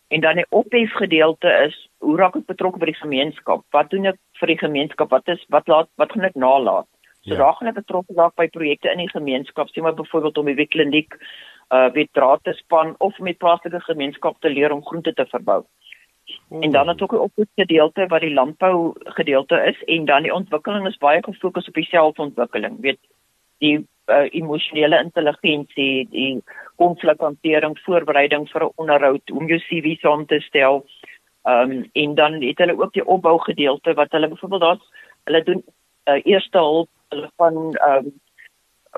En 0.07 0.21
dan 0.21 0.35
die 0.35 0.45
ophef 0.49 0.91
gedeelte 0.93 1.49
is 1.65 1.89
hoe 1.97 2.17
raak 2.17 2.35
ek 2.35 2.49
betrokke 2.51 2.79
by 2.79 2.91
die 2.91 3.01
gemeenskap? 3.01 3.63
Wat 3.75 3.89
doen 3.89 4.11
ek 4.11 4.19
vir 4.39 4.51
die 4.53 4.59
gemeenskap? 4.59 5.09
Wat 5.11 5.27
is 5.31 5.45
wat 5.49 5.67
laat 5.71 5.89
wat 6.01 6.11
gaan 6.13 6.27
ek 6.29 6.35
nalaat? 6.39 6.87
So 7.23 7.33
ja. 7.33 7.39
daar 7.39 7.55
gaan 7.57 7.71
ek 7.71 7.79
betrokke 7.79 8.15
raak 8.17 8.35
by 8.39 8.49
projekte 8.51 8.91
in 8.91 8.99
die 8.99 9.11
gemeenskap, 9.11 9.71
sien 9.71 9.83
maar 9.83 9.95
byvoorbeeld 9.97 10.37
om 10.37 10.51
die 10.51 10.59
wekliniek 10.59 11.17
uh 11.73 11.89
weet 11.95 12.11
draad 12.13 12.43
te 12.43 12.53
span 12.53 12.95
of 12.99 13.17
met 13.19 13.39
plaaslike 13.41 13.79
gemeenskap 13.87 14.39
te 14.39 14.51
leer 14.51 14.71
om 14.75 14.83
groente 14.85 15.13
te 15.13 15.25
verbou. 15.31 15.63
Oh. 16.49 16.63
En 16.63 16.71
dan 16.71 16.87
het 16.87 17.01
ook 17.01 17.13
'n 17.13 17.25
opvoed 17.27 17.49
gedeelte 17.55 18.07
wat 18.07 18.21
die 18.21 18.33
landbou 18.33 18.93
gedeelte 18.95 19.55
is 19.55 19.83
en 19.83 20.05
dan 20.05 20.21
die 20.21 20.33
ontwikkeling 20.33 20.87
is 20.87 20.97
baie 20.97 21.23
gefokus 21.23 21.67
op 21.67 21.73
die 21.73 21.85
selfontwikkeling, 21.85 22.79
weet 22.79 22.99
die 23.57 23.87
uh, 24.05 24.27
emosionele 24.31 25.03
intelligensie, 25.03 26.07
die 26.09 26.43
konflikhantering, 26.75 27.79
voorbereiding 27.79 28.49
vir 28.49 28.63
'n 28.63 28.71
onderhoud, 28.75 29.31
om 29.31 29.47
jou 29.47 29.59
CV 29.59 29.99
saam 29.99 30.25
te 30.25 30.39
stel. 30.39 30.85
Ehm 31.43 31.71
um, 31.71 31.89
en 31.93 32.15
dan 32.15 32.41
het 32.41 32.57
hulle 32.57 32.79
ook 32.81 32.93
die 32.93 33.05
opbou 33.05 33.39
gedeelte 33.39 33.93
wat 33.93 34.11
hulle 34.11 34.27
byvoorbeeld 34.27 34.61
daar 34.61 34.81
hulle 35.23 35.43
doen 35.43 35.63
uh, 36.05 36.21
eerste 36.23 36.57
hulp 36.57 36.89
hulle 37.09 37.29
van 37.35 37.73
ehm 37.73 38.05
um, 38.05 38.13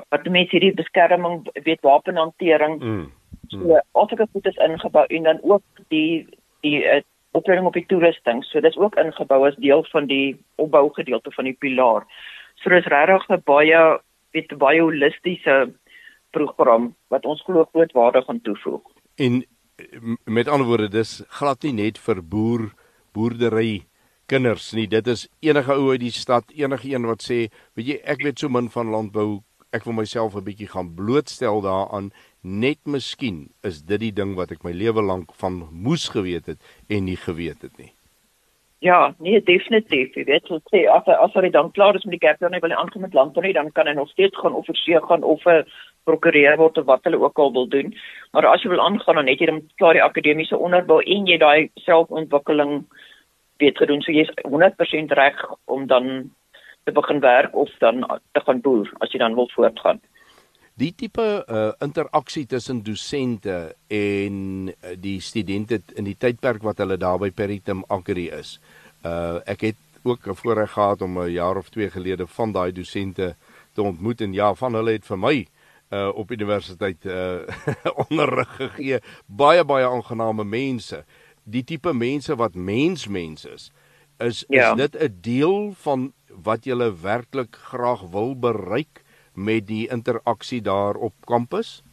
wat 0.09 0.27
mense 0.27 0.51
hierdie 0.51 0.73
beskerming 0.73 1.49
weet 1.63 1.81
wapenhantering. 1.81 2.83
Mm. 2.83 2.89
Mm. 2.97 3.11
So 3.47 3.79
Afrika 3.91 4.27
het 4.33 4.43
dit 4.43 4.57
ingebou 4.57 5.05
en 5.05 5.23
dan 5.23 5.39
ook 5.41 5.63
die 5.87 6.27
die 6.59 6.83
uh, 6.83 7.01
opleiding 7.35 7.67
op 7.67 7.77
die 7.77 7.85
toerusting. 7.89 8.43
So 8.47 8.61
dit 8.61 8.71
is 8.71 8.79
ook 8.79 8.95
ingebou 9.01 9.41
as 9.47 9.57
deel 9.61 9.83
van 9.91 10.07
die 10.11 10.37
opbou 10.61 10.89
gedeelte 10.95 11.31
van 11.35 11.49
die 11.49 11.57
pilaar. 11.59 12.07
So 12.61 12.69
dis 12.69 12.87
regtig 12.91 13.29
'n 13.29 13.41
baie 13.45 13.99
weet 14.33 14.57
baie 14.57 14.81
holistiese 14.81 15.73
program 16.31 16.93
wat 17.07 17.25
ons 17.25 17.43
glo 17.47 17.65
groot 17.71 17.91
waarde 17.91 18.21
gaan 18.21 18.41
toevoeg. 18.41 18.81
En 19.15 19.45
met 20.23 20.47
ander 20.47 20.67
woorde 20.67 20.89
dis 20.89 21.23
glad 21.39 21.63
nie 21.63 21.73
net 21.73 21.97
vir 21.97 22.21
boer 22.23 22.71
boerdery 23.15 23.85
kinders 24.25 24.71
nie. 24.73 24.87
Dit 24.87 25.07
is 25.07 25.27
enige 25.39 25.73
ou 25.73 25.91
uit 25.91 26.01
die 26.03 26.11
stad, 26.11 26.51
enige 26.55 26.89
een 26.91 27.05
wat 27.07 27.23
sê, 27.23 27.45
weet 27.77 27.87
jy, 27.87 27.97
ek 28.03 28.23
weet 28.25 28.41
so 28.41 28.49
min 28.49 28.69
van 28.73 28.91
landbou, 28.91 29.43
ek 29.75 29.85
wil 29.85 29.93
myself 29.93 30.35
'n 30.35 30.43
bietjie 30.43 30.71
gaan 30.71 30.93
blootstel 30.95 31.61
daaraan. 31.61 32.11
Net 32.45 32.77
miskien 32.85 33.47
is 33.65 33.81
dit 33.89 33.99
die 34.03 34.13
ding 34.13 34.35
wat 34.37 34.51
ek 34.53 34.61
my 34.61 34.69
lewe 34.71 35.01
lank 35.01 35.31
van 35.41 35.63
moes 35.71 36.11
geweet 36.13 36.45
het 36.45 36.59
en 36.93 37.07
nie 37.09 37.17
geweet 37.17 37.63
het 37.65 37.73
nie. 37.81 37.89
Ja, 38.85 39.15
nee, 39.17 39.39
definitief. 39.41 40.13
Jy 40.13 40.27
weet, 40.27 40.45
so 40.45 40.59
sê 40.69 40.83
as 40.91 41.07
as 41.09 41.33
hy 41.33 41.49
dan 41.49 41.71
klaar 41.73 41.97
is 41.97 42.05
met 42.05 42.19
die 42.19 42.21
gap, 42.27 42.37
dan 42.43 42.53
wil 42.53 42.69
hy 42.69 42.77
aangaan 42.77 43.01
met 43.07 43.17
landbou, 43.17 43.51
dan 43.57 43.71
kan 43.73 43.89
hy 43.89 43.95
nog 43.97 44.11
steeds 44.13 44.37
gaan 44.37 44.53
of 44.53 44.69
verseë 44.69 45.01
gaan 45.07 45.25
of 45.25 45.41
'n 45.49 45.65
prokureer 46.05 46.57
word 46.61 46.77
of 46.77 46.85
wat 46.85 47.03
hulle 47.09 47.17
ook 47.23 47.39
al 47.39 47.51
wil 47.53 47.67
doen. 47.67 47.95
Maar 48.33 48.45
as 48.45 48.61
jy 48.61 48.69
wil 48.69 48.85
aangaan 48.85 49.15
dan 49.15 49.25
net 49.25 49.39
jy 49.39 49.47
dan 49.49 49.61
klaar 49.81 49.97
die 49.97 50.05
akademiese 50.05 50.57
onderbou 50.57 51.01
en 51.01 51.25
jy 51.25 51.37
daai 51.37 51.69
selfontwikkeling 51.87 52.85
weet 53.57 53.77
gedoen 53.77 54.01
so 54.01 54.11
jy's 54.11 54.29
100% 54.43 55.11
reg 55.11 55.45
om 55.65 55.87
dan 55.87 56.29
te 56.83 56.91
begin 56.91 57.19
werk 57.19 57.55
of 57.55 57.69
dan 57.79 58.05
te 58.33 58.41
gaan 58.45 58.61
boer 58.61 58.91
as 58.99 59.11
jy 59.11 59.19
dan 59.19 59.35
wil 59.35 59.49
voortgaan. 59.55 60.01
Die 60.75 60.91
tipe 60.95 61.23
uh, 61.47 61.71
interaksie 61.79 62.45
tussen 62.51 62.81
dosente 62.83 63.75
en 63.87 64.67
uh, 64.67 64.95
die 64.99 65.21
studente 65.23 65.81
in 65.95 66.07
die 66.09 66.17
tydperk 66.19 66.63
wat 66.67 66.81
hulle 66.83 66.97
daar 66.99 67.19
by 67.21 67.31
Peritum 67.31 67.85
Agri 67.87 68.27
is. 68.29 68.57
Uh 69.05 69.39
ek 69.45 69.61
het 69.61 69.77
ook 70.03 70.27
'n 70.27 70.35
voorreg 70.35 70.71
gehad 70.71 71.01
om 71.01 71.19
'n 71.19 71.31
jaar 71.31 71.57
of 71.57 71.69
2 71.69 71.89
gelede 71.89 72.27
van 72.27 72.51
daai 72.51 72.71
dosente 72.71 73.35
te 73.73 73.81
ontmoet 73.81 74.21
en 74.21 74.33
ja, 74.33 74.53
van 74.53 74.73
hulle 74.73 74.91
het 74.91 75.05
vir 75.05 75.17
my 75.17 75.47
uh 75.91 76.11
op 76.13 76.31
universiteit 76.31 77.05
uh 77.05 77.47
onderrig 78.09 78.55
gegee. 78.55 78.99
Baie 79.25 79.63
baie 79.63 79.87
aangename 79.87 80.43
mense 80.43 81.05
die 81.45 81.63
tipe 81.63 81.93
mense 81.93 82.35
wat 82.35 82.55
mensmens 82.57 83.45
is, 83.45 83.69
is 84.17 84.43
ja. 84.49 84.71
is 84.73 84.77
dit 84.77 84.95
'n 85.01 85.17
deel 85.21 85.73
van 85.85 86.13
wat 86.43 86.65
jy 86.65 86.75
werklik 87.01 87.55
graag 87.55 88.01
wil 88.11 88.35
bereik 88.35 89.03
met 89.35 89.67
die 89.67 89.87
interaksie 89.91 90.61
daar 90.61 90.95
op 90.95 91.13
kampus? 91.25 91.83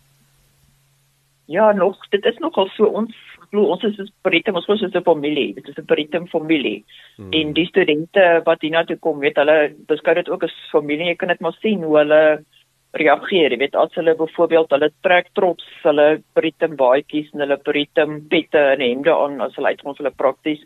Ja, 1.47 1.73
nog, 1.73 1.99
dit 2.09 2.25
is 2.25 2.39
nogal 2.39 2.69
so 2.77 2.87
ons 2.87 3.15
glo 3.53 3.69
ons 3.75 3.85
is 3.85 3.99
'n 3.99 4.09
Britam, 4.25 4.57
ons 4.57 4.83
is 4.83 4.95
'n 4.95 5.03
familie, 5.05 5.55
dit 5.55 5.69
is 5.69 5.77
'n 5.77 5.85
Britam 5.85 6.27
familie. 6.27 6.85
Hmm. 7.17 7.33
En 7.33 7.53
die 7.53 7.67
studente 7.67 8.41
wat 8.45 8.61
hiernatoe 8.61 8.97
kom, 8.97 9.19
weet 9.19 9.37
hulle 9.37 9.75
beskou 9.87 10.15
dit 10.15 10.29
ook 10.29 10.43
as 10.43 10.55
familie. 10.71 11.07
Jy 11.07 11.17
kan 11.17 11.29
dit 11.29 11.41
maar 11.41 11.57
sien 11.61 11.83
hoe 11.83 11.99
hulle 11.99 12.45
reageer. 12.93 13.51
Jy 13.51 13.59
weet 13.59 13.75
as 13.75 13.95
hulle 13.95 14.15
byvoorbeeld 14.15 14.71
hulle 14.71 14.91
trek 15.03 15.29
trots, 15.35 15.65
hulle 15.83 16.23
Britam 16.35 16.77
baadjies 16.77 17.33
en 17.33 17.41
hulle 17.41 17.57
Britam 17.57 18.21
pette 18.29 18.59
en 18.59 18.81
hemde 18.81 19.13
aan 19.13 19.41
as 19.41 19.55
hulle 19.57 19.69
uitkom 19.69 19.97
hulle 19.97 20.17
prakties 20.17 20.61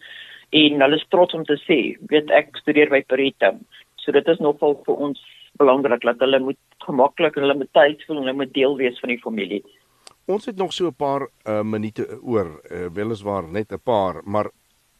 en 0.50 0.80
hulle 0.80 0.96
is 0.96 1.06
trots 1.10 1.34
om 1.34 1.44
te 1.44 1.56
sê, 1.66 1.96
weet 2.08 2.30
ek 2.30 2.56
studeer 2.56 2.90
by 2.90 3.02
Britam. 3.08 3.58
So 3.96 4.12
dit 4.12 4.28
is 4.28 4.38
nogal 4.38 4.78
vir 4.86 4.94
ons 5.08 5.20
belangrik 5.56 6.02
dat 6.02 6.18
hulle 6.18 6.40
moet 6.40 6.58
gemaklik 6.86 7.36
en 7.36 7.42
hulle 7.46 7.58
moet 7.62 7.72
tyd 7.72 8.04
voel 8.06 8.16
en 8.16 8.22
hulle 8.22 8.36
moet 8.42 8.54
deel 8.54 8.76
wees 8.76 9.00
van 9.00 9.08
die 9.08 9.20
familie. 9.22 9.62
Ons 10.26 10.46
het 10.46 10.56
nog 10.56 10.72
so 10.72 10.86
'n 10.86 10.94
paar 10.94 11.28
uh, 11.44 11.62
minute 11.62 12.18
oor, 12.22 12.60
uh, 12.70 12.86
weliswaar 12.92 13.48
net 13.48 13.72
'n 13.72 13.80
paar, 13.82 14.22
maar 14.24 14.50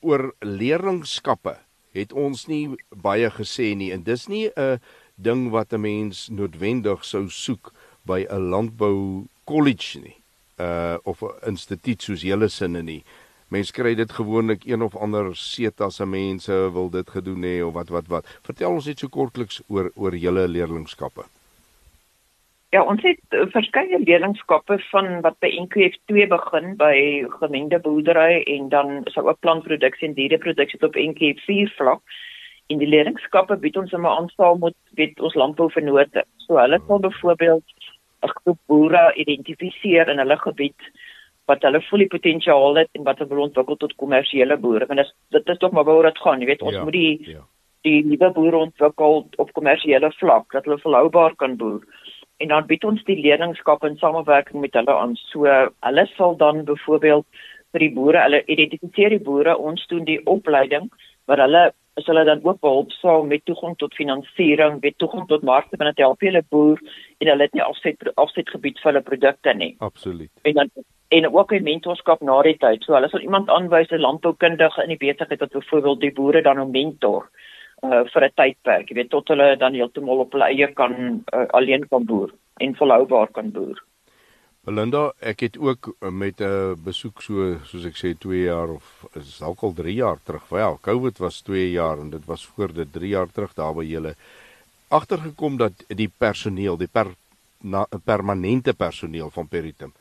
oor 0.01 0.35
leerlingskappe 0.41 1.57
het 1.93 2.13
ons 2.13 2.47
nie 2.47 2.77
baie 2.91 3.31
gesê 3.31 3.75
nie 3.75 3.93
en 3.93 4.03
dis 4.03 4.29
nie 4.29 4.47
'n 4.47 4.61
uh, 4.61 4.79
ding 5.15 5.51
wat 5.51 5.73
'n 5.73 5.81
mens 5.81 6.29
noodwendig 6.29 7.05
sou 7.05 7.29
soek 7.29 7.73
by 8.05 8.27
'n 8.31 8.51
landbou 8.51 9.27
college 9.45 10.01
nie. 10.01 10.17
uh 10.59 10.97
of 11.05 11.23
'n 11.23 11.51
instituut 11.51 12.03
soos 12.03 12.23
julle 12.23 12.49
sinne 12.49 12.83
nie. 12.83 13.05
Mense 13.49 13.73
kry 13.73 13.95
dit 13.95 14.13
gewoonlik 14.13 14.65
een 14.67 14.83
of 14.83 14.97
ander 14.97 15.29
setas 15.39 15.97
se 16.01 16.07
mense 16.07 16.55
wil 16.75 16.91
dit 16.91 17.11
gedoen 17.11 17.45
hê 17.47 17.63
of 17.63 17.75
wat 17.79 17.93
wat 17.95 18.09
wat. 18.11 18.39
Vertel 18.43 18.75
ons 18.75 18.87
net 18.91 18.99
so 18.99 19.09
kortliks 19.09 19.61
oor 19.69 19.93
oor 19.95 20.17
julle 20.19 20.49
leerlingskappe. 20.51 21.23
Ja, 22.75 22.83
ons 22.83 23.03
het 23.07 23.23
uh, 23.31 23.45
verskeie 23.55 24.01
leerlingskappe 24.03 24.81
van 24.91 25.21
wat 25.23 25.39
by 25.45 25.53
NQF2 25.63 26.27
begin 26.33 26.75
by 26.81 26.97
gemengde 27.39 27.79
boerdery 27.85 28.43
en 28.57 28.69
dan 28.75 29.05
is 29.05 29.15
daar 29.15 29.31
ook 29.31 29.41
plantproduksie 29.47 30.09
en 30.09 30.19
diereproduksie 30.19 30.83
op 30.83 30.99
NQF4 30.99 31.71
vlak. 31.79 32.03
In 32.67 32.83
die 32.83 32.91
leerlingskappe 32.91 33.57
bied 33.63 33.79
ons 33.79 33.95
'n 33.95 34.07
aantal 34.07 34.59
moet 34.59 34.77
weet 34.99 35.21
ons 35.21 35.39
landbouvernote. 35.39 36.25
So 36.37 36.59
hulle 36.59 36.81
sal 36.87 36.99
byvoorbeeld 36.99 37.65
'n 38.27 38.35
groep 38.43 38.59
boere 38.67 39.15
identifiseer 39.15 40.09
in 40.09 40.19
hulle 40.19 40.37
gebied 40.37 40.91
wat 41.47 41.63
hulle 41.63 41.83
volle 41.89 42.07
potensiaal 42.11 42.81
het 42.83 42.89
en 42.99 43.05
wat 43.07 43.19
hulle 43.23 43.35
wil 43.35 43.45
ontwikkel 43.47 43.77
tot 43.77 43.95
kommersiële 44.03 44.57
boere. 44.59 44.87
Want 44.87 45.03
dit 45.03 45.07
is 45.07 45.15
dit 45.39 45.55
is 45.55 45.59
tog 45.63 45.73
maar 45.73 45.85
waar 45.85 46.11
dit 46.11 46.19
gaan, 46.19 46.41
jy 46.41 46.47
weet, 46.47 46.63
ons 46.63 46.75
ja, 46.75 46.83
moet 46.85 46.97
die 46.97 47.31
ja. 47.37 47.45
die 47.87 48.01
nuwe 48.05 48.33
boere 48.35 48.65
ontwikkel 48.67 49.27
op 49.37 49.53
kommersiële 49.53 50.11
vlak 50.19 50.53
dat 50.53 50.65
hulle 50.67 50.83
volhoubaar 50.83 51.37
kan 51.37 51.57
boer 51.57 51.83
en 52.37 52.49
dan 52.49 52.67
bied 52.69 52.85
ons 52.85 53.03
die 53.09 53.17
leerlingskap 53.21 53.85
in 53.89 53.97
samewerking 54.01 54.61
met 54.61 54.75
hulle 54.77 54.93
aan. 54.93 55.15
So 55.31 55.47
hulle 55.49 56.07
sal 56.15 56.37
dan 56.37 56.65
byvoorbeeld 56.69 57.27
vir 57.73 57.85
die 57.85 57.93
boere, 57.97 58.23
hulle 58.27 58.43
identifiseer 58.45 59.17
die 59.17 59.25
boere, 59.25 59.57
ons 59.57 59.85
doen 59.91 60.05
die 60.09 60.21
opleiding 60.29 60.91
waar 61.27 61.43
hulle 61.45 61.65
is 61.97 62.07
hulle 62.07 62.25
dan 62.25 62.45
ook 62.45 62.61
behulpsaam 62.61 63.29
met 63.29 63.45
toegang 63.45 63.77
tot 63.77 63.95
finansiering, 63.95 64.81
met 64.81 64.99
toegang 64.99 65.29
tot 65.29 65.43
markte 65.43 65.77
binne 65.81 65.95
die 65.97 66.05
hele 66.19 66.43
boer 66.51 66.81
en 67.19 67.31
hulle 67.33 67.49
het 67.49 67.55
nie 67.57 67.65
afset 67.65 68.11
afsetgebied 68.15 68.79
vir 68.83 68.93
hulle 68.93 69.03
produkte 69.03 69.55
nie. 69.55 69.75
Absoluut. 69.79 70.31
En 70.43 70.55
dan 70.61 70.71
en 71.09 71.35
ook 71.35 71.53
'n 71.53 71.63
mentorskap 71.63 72.21
na 72.21 72.43
die 72.43 72.57
tyd. 72.59 72.83
So 72.83 72.95
hulle 72.95 73.09
sal 73.09 73.21
iemand 73.21 73.49
aanwys 73.49 73.91
'n 73.91 74.01
landboukundige 74.01 74.83
in 74.83 74.89
die 74.89 74.97
besigheid 74.97 75.41
wat 75.41 75.53
byvoorbeeld 75.53 76.01
die 76.01 76.13
boere 76.13 76.43
dan 76.43 76.61
'n 76.61 76.71
mentor 76.71 77.31
uh 77.83 78.05
vir 78.13 78.25
'n 78.25 78.33
tydperk, 78.35 78.89
jy 78.89 78.95
weet 78.95 79.11
tot 79.11 79.29
hulle 79.29 79.57
dan 79.57 79.75
heeltemal 79.75 80.19
op 80.19 80.33
hulle 80.33 80.45
eie 80.45 80.73
kan 80.73 81.25
uh, 81.35 81.47
alleen 81.49 81.89
kan 81.89 82.05
boer 82.05 82.31
en 82.57 82.75
volhoubaar 82.75 83.29
kan 83.33 83.53
boer. 83.53 83.83
Belinda, 84.67 85.13
ek 85.23 85.45
het 85.47 85.59
ook 85.63 85.93
met 86.11 86.41
'n 86.43 86.75
besoek 86.85 87.23
so 87.23 87.59
soos 87.65 87.85
ek 87.85 87.97
sê 87.97 88.19
2 88.19 88.43
jaar 88.43 88.69
of 88.69 89.07
is 89.15 89.39
dalk 89.39 89.63
al 89.63 89.73
3 89.73 89.95
jaar 89.95 90.19
terug. 90.23 90.49
Wel, 90.49 90.79
COVID 90.81 91.19
was 91.19 91.41
2 91.41 91.71
jaar 91.71 91.99
en 91.99 92.11
dit 92.11 92.25
was 92.25 92.47
voor 92.47 92.73
dit 92.73 92.93
3 92.93 93.09
jaar 93.09 93.31
terug 93.33 93.55
daar 93.55 93.75
by 93.75 93.85
julle 93.85 94.17
agtergekom 94.89 95.57
dat 95.57 95.73
die 95.89 96.11
personeel, 96.19 96.77
die 96.77 96.89
per, 96.89 97.15
na, 97.61 97.87
permanente 98.05 98.75
personeel 98.75 99.31
van 99.31 99.49
Peritum 99.49 99.93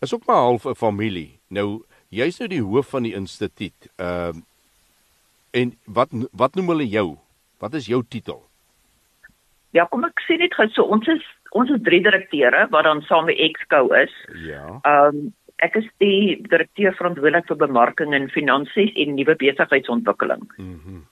is 0.00 0.14
ook 0.14 0.26
maar 0.26 0.36
half 0.36 0.64
'n 0.64 0.74
familie. 0.74 1.38
Nou, 1.48 1.82
jy's 2.08 2.38
nou 2.38 2.48
die 2.48 2.62
hoof 2.62 2.88
van 2.88 3.02
die 3.02 3.14
instituut. 3.14 3.88
Ehm 3.96 4.36
uh, 4.36 4.42
En 5.56 5.72
wat 5.84 6.12
wat 6.30 6.54
noem 6.54 6.74
hulle 6.74 6.88
jou? 6.88 7.16
Wat 7.62 7.74
is 7.74 7.88
jou 7.88 8.02
titel? 8.08 8.42
Ja, 9.70 9.86
kom 9.90 10.04
ek 10.04 10.22
sê 10.26 10.38
net 10.38 10.54
gou 10.54 10.68
so 10.68 10.82
ons 10.82 11.08
is 11.08 11.24
ons 11.50 11.70
is 11.70 11.82
drie 11.82 12.02
direkteure 12.02 12.66
wat 12.70 12.84
dan 12.84 13.02
saam 13.02 13.26
met 13.26 13.38
Exco 13.38 13.88
is. 13.94 14.14
Ja. 14.46 14.80
Ehm 14.82 15.16
um, 15.16 15.34
ek 15.64 15.76
is 15.80 15.86
die 15.98 16.36
direkteur 16.52 16.92
verantwoordelik 16.92 17.46
vir 17.48 17.56
bemarking 17.56 18.12
en 18.12 18.28
finansies 18.28 18.92
en 18.94 19.14
nuwe 19.16 19.36
besigheidsontwikkeling. 19.40 20.48
Mhm. 20.56 20.96
Mm 20.96 21.04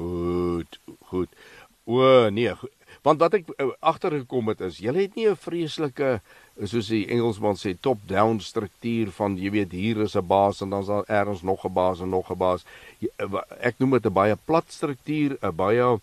goed, 0.00 0.78
goed. 1.10 1.28
O 1.84 2.28
nee, 2.30 2.54
goed. 2.54 2.70
want 3.02 3.20
wat 3.20 3.34
ek 3.38 3.48
uh, 3.56 3.70
agtergekom 3.80 4.50
het 4.52 4.60
is, 4.66 4.78
julle 4.84 5.06
het 5.06 5.14
nie 5.16 5.26
'n 5.28 5.36
vreeslike 5.36 6.20
soos 6.68 6.88
die 6.92 7.06
Engelsman 7.08 7.56
sê 7.56 7.72
top-down 7.80 8.40
struktuur 8.40 9.10
van 9.16 9.36
jy 9.36 9.50
weet 9.50 9.72
hier 9.72 10.02
is 10.04 10.16
'n 10.16 10.26
baas 10.26 10.60
en 10.60 10.70
dan 10.70 10.80
is 10.80 10.92
daar 10.92 11.08
elders 11.08 11.42
nog 11.42 11.64
'n 11.64 11.72
baas 11.72 12.00
en 12.00 12.10
nog 12.10 12.30
'n 12.30 12.38
baas. 12.38 12.64
Eh, 13.00 13.26
ek 13.60 13.78
noem 13.78 13.90
dit 13.90 14.06
'n 14.06 14.12
baie 14.12 14.36
plat 14.46 14.68
struktuur, 14.68 15.38
'n 15.42 15.56
baie 15.56 16.00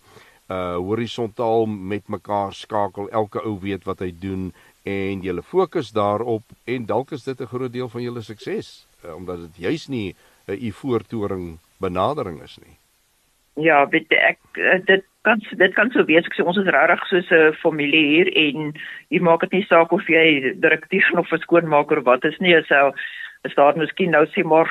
uh 0.48 0.76
horisontaal 0.76 1.66
met 1.66 2.08
mekaar 2.08 2.52
skakel. 2.52 3.08
Elke 3.10 3.42
ou 3.44 3.58
weet 3.60 3.84
wat 3.84 4.00
hy 4.00 4.12
doen 4.20 4.52
en 4.88 5.22
jy 5.22 5.34
fokus 5.44 5.92
daarop 5.92 6.42
en 6.64 6.86
dalk 6.86 7.12
is 7.12 7.24
dit 7.24 7.40
'n 7.40 7.52
groot 7.52 7.72
deel 7.72 7.88
van 7.88 8.02
julle 8.02 8.22
sukses 8.22 8.86
uh, 9.04 9.14
omdat 9.14 9.38
dit 9.38 9.56
juis 9.68 9.88
nie 9.88 10.14
'n 10.46 10.66
uh, 10.66 10.72
voortoring 10.72 11.58
benadering 11.78 12.42
is 12.42 12.58
nie. 12.64 12.76
Ja, 13.54 13.88
weet 13.88 14.10
ek 14.10 14.38
dit 14.86 15.04
kan 15.22 15.42
dit 15.50 15.74
kan 15.74 15.90
so 15.90 16.04
wees 16.04 16.26
ek 16.26 16.34
sê 16.34 16.44
ons 16.46 16.56
is 16.56 16.70
regtig 16.74 17.06
soos 17.06 17.30
'n 17.30 17.52
familie 17.62 18.06
hier 18.14 18.28
en 18.46 18.72
hier 19.08 19.22
maak 19.22 19.40
dit 19.40 19.52
nie 19.52 19.66
saak 19.66 19.92
of 19.92 20.06
jy 20.08 20.54
direkteur 20.60 21.18
of 21.18 21.28
skoonmaker 21.28 21.98
of 21.98 22.04
wat 22.04 22.24
is 22.24 22.38
nie 22.38 22.54
so 22.68 22.92
is 23.44 23.54
daar 23.54 23.76
miskien 23.76 24.10
nou 24.10 24.24
sê 24.26 24.44
maar 24.44 24.70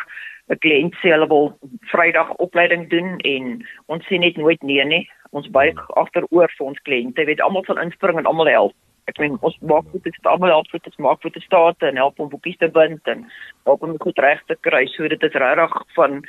'n 0.50 0.60
kliënt 0.64 0.96
sê 1.02 1.12
hulle 1.12 1.28
wil 1.28 1.54
Vrydag 1.92 2.34
opleiding 2.44 2.90
doen 2.90 3.18
en 3.20 3.66
ons 3.88 4.06
sê 4.08 4.20
net 4.20 4.38
nooit 4.38 4.62
nee 4.64 4.86
nie. 4.86 5.04
Ons 5.36 5.50
buig 5.52 5.76
hmm. 5.76 5.96
agteroor 6.04 6.52
vir 6.58 6.68
ons 6.68 6.84
kliënte. 6.88 7.26
Weet 7.28 7.44
almal 7.44 7.66
sal 7.68 7.82
inspring 7.84 8.20
en 8.20 8.30
almal 8.30 8.52
help. 8.52 8.76
Ek 9.08 9.20
meen 9.24 9.38
ons 9.40 9.56
maak 9.64 9.88
dit 9.94 10.08
is 10.12 10.28
almal 10.28 10.52
help 10.56 10.68
vir 10.72 10.84
dit 10.84 11.00
maak 11.04 11.22
vir 11.24 11.36
die 11.36 11.44
staat 11.44 11.84
en 11.84 12.00
help 12.00 12.20
om 12.20 12.32
boekies 12.32 12.60
te 12.60 12.68
bind 12.68 13.08
en 13.08 13.26
help 13.68 13.84
om 13.84 13.96
goed 14.04 14.20
reg 14.24 14.44
te 14.48 14.56
kry. 14.68 14.86
So 14.96 15.08
dit 15.08 15.24
is 15.24 15.40
regtig 15.44 15.76
van 15.96 16.22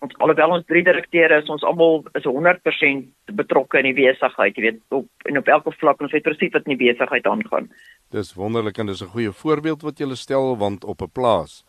ons 0.00 0.14
alhoewel 0.24 0.54
ons 0.56 0.66
drie 0.68 0.82
direkteure 0.84 1.40
is 1.42 1.50
ons 1.52 1.64
almal 1.66 2.00
is 2.18 2.24
100% 2.24 3.34
betrokke 3.36 3.82
in 3.82 3.90
die 3.90 3.96
besigheid 3.98 4.56
jy 4.56 4.64
weet 4.64 4.78
op 4.96 5.28
en 5.28 5.40
op 5.40 5.50
elke 5.56 5.74
vlak 5.76 6.00
ons 6.00 6.14
weet 6.14 6.24
presies 6.24 6.54
wat 6.54 6.66
in 6.66 6.76
die 6.76 6.82
besigheid 6.86 7.26
aangaan. 7.28 7.68
Dis 8.14 8.32
wonderlik 8.38 8.78
en 8.78 8.88
dis 8.88 9.02
'n 9.02 9.12
goeie 9.12 9.32
voorbeeld 9.42 9.82
wat 9.82 10.00
jy 10.00 10.14
stel 10.14 10.56
want 10.56 10.84
op 10.84 11.02
'n 11.02 11.12
plaas 11.12 11.64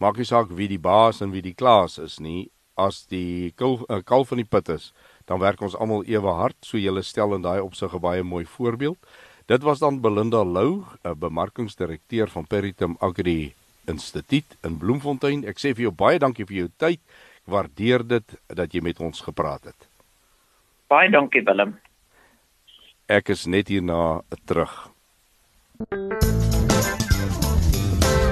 maak 0.00 0.16
nie 0.16 0.28
saak 0.28 0.50
wie 0.50 0.68
die 0.68 0.78
baas 0.78 1.20
en 1.22 1.32
wie 1.32 1.42
die 1.42 1.54
klaas 1.54 1.98
is 1.98 2.18
nie 2.20 2.50
as 2.76 3.04
die 3.06 3.52
kalf, 3.56 3.84
uh, 3.88 4.02
kalf 4.02 4.28
van 4.28 4.42
die 4.42 4.48
put 4.48 4.68
is 4.68 4.92
dan 5.26 5.40
werk 5.40 5.62
ons 5.62 5.76
almal 5.76 6.04
ewe 6.06 6.32
hard 6.40 6.56
so 6.62 6.78
jy 6.78 7.02
stel 7.02 7.34
in 7.34 7.42
daai 7.42 7.60
opsig 7.60 7.94
'n 7.94 8.00
baie 8.00 8.22
mooi 8.22 8.44
voorbeeld 8.44 8.98
dit 9.46 9.62
was 9.62 9.78
dan 9.78 10.00
Belinda 10.00 10.42
Lou 10.44 10.84
'n 11.04 11.18
bemarkingsdirekteur 11.18 12.28
van 12.28 12.46
Peritum 12.46 12.96
Agri 13.00 13.54
Instituut 13.86 14.56
in 14.64 14.78
Bloemfontein 14.78 15.44
ek 15.44 15.58
sê 15.58 15.74
vir 15.74 15.88
jou 15.88 15.92
baie 15.92 16.18
dankie 16.18 16.46
vir 16.46 16.56
jou 16.56 16.68
tyd 16.78 17.00
waardeer 17.44 18.04
dit 18.06 18.36
dat 18.46 18.72
jy 18.72 18.80
met 18.80 19.00
ons 19.00 19.20
gepraat 19.20 19.64
het. 19.64 19.88
Baie 20.88 21.10
dankie 21.10 21.44
Willem. 21.44 21.76
Ek 23.08 23.28
is 23.28 23.44
net 23.46 23.68
hierna 23.68 24.22
terug. 24.48 24.72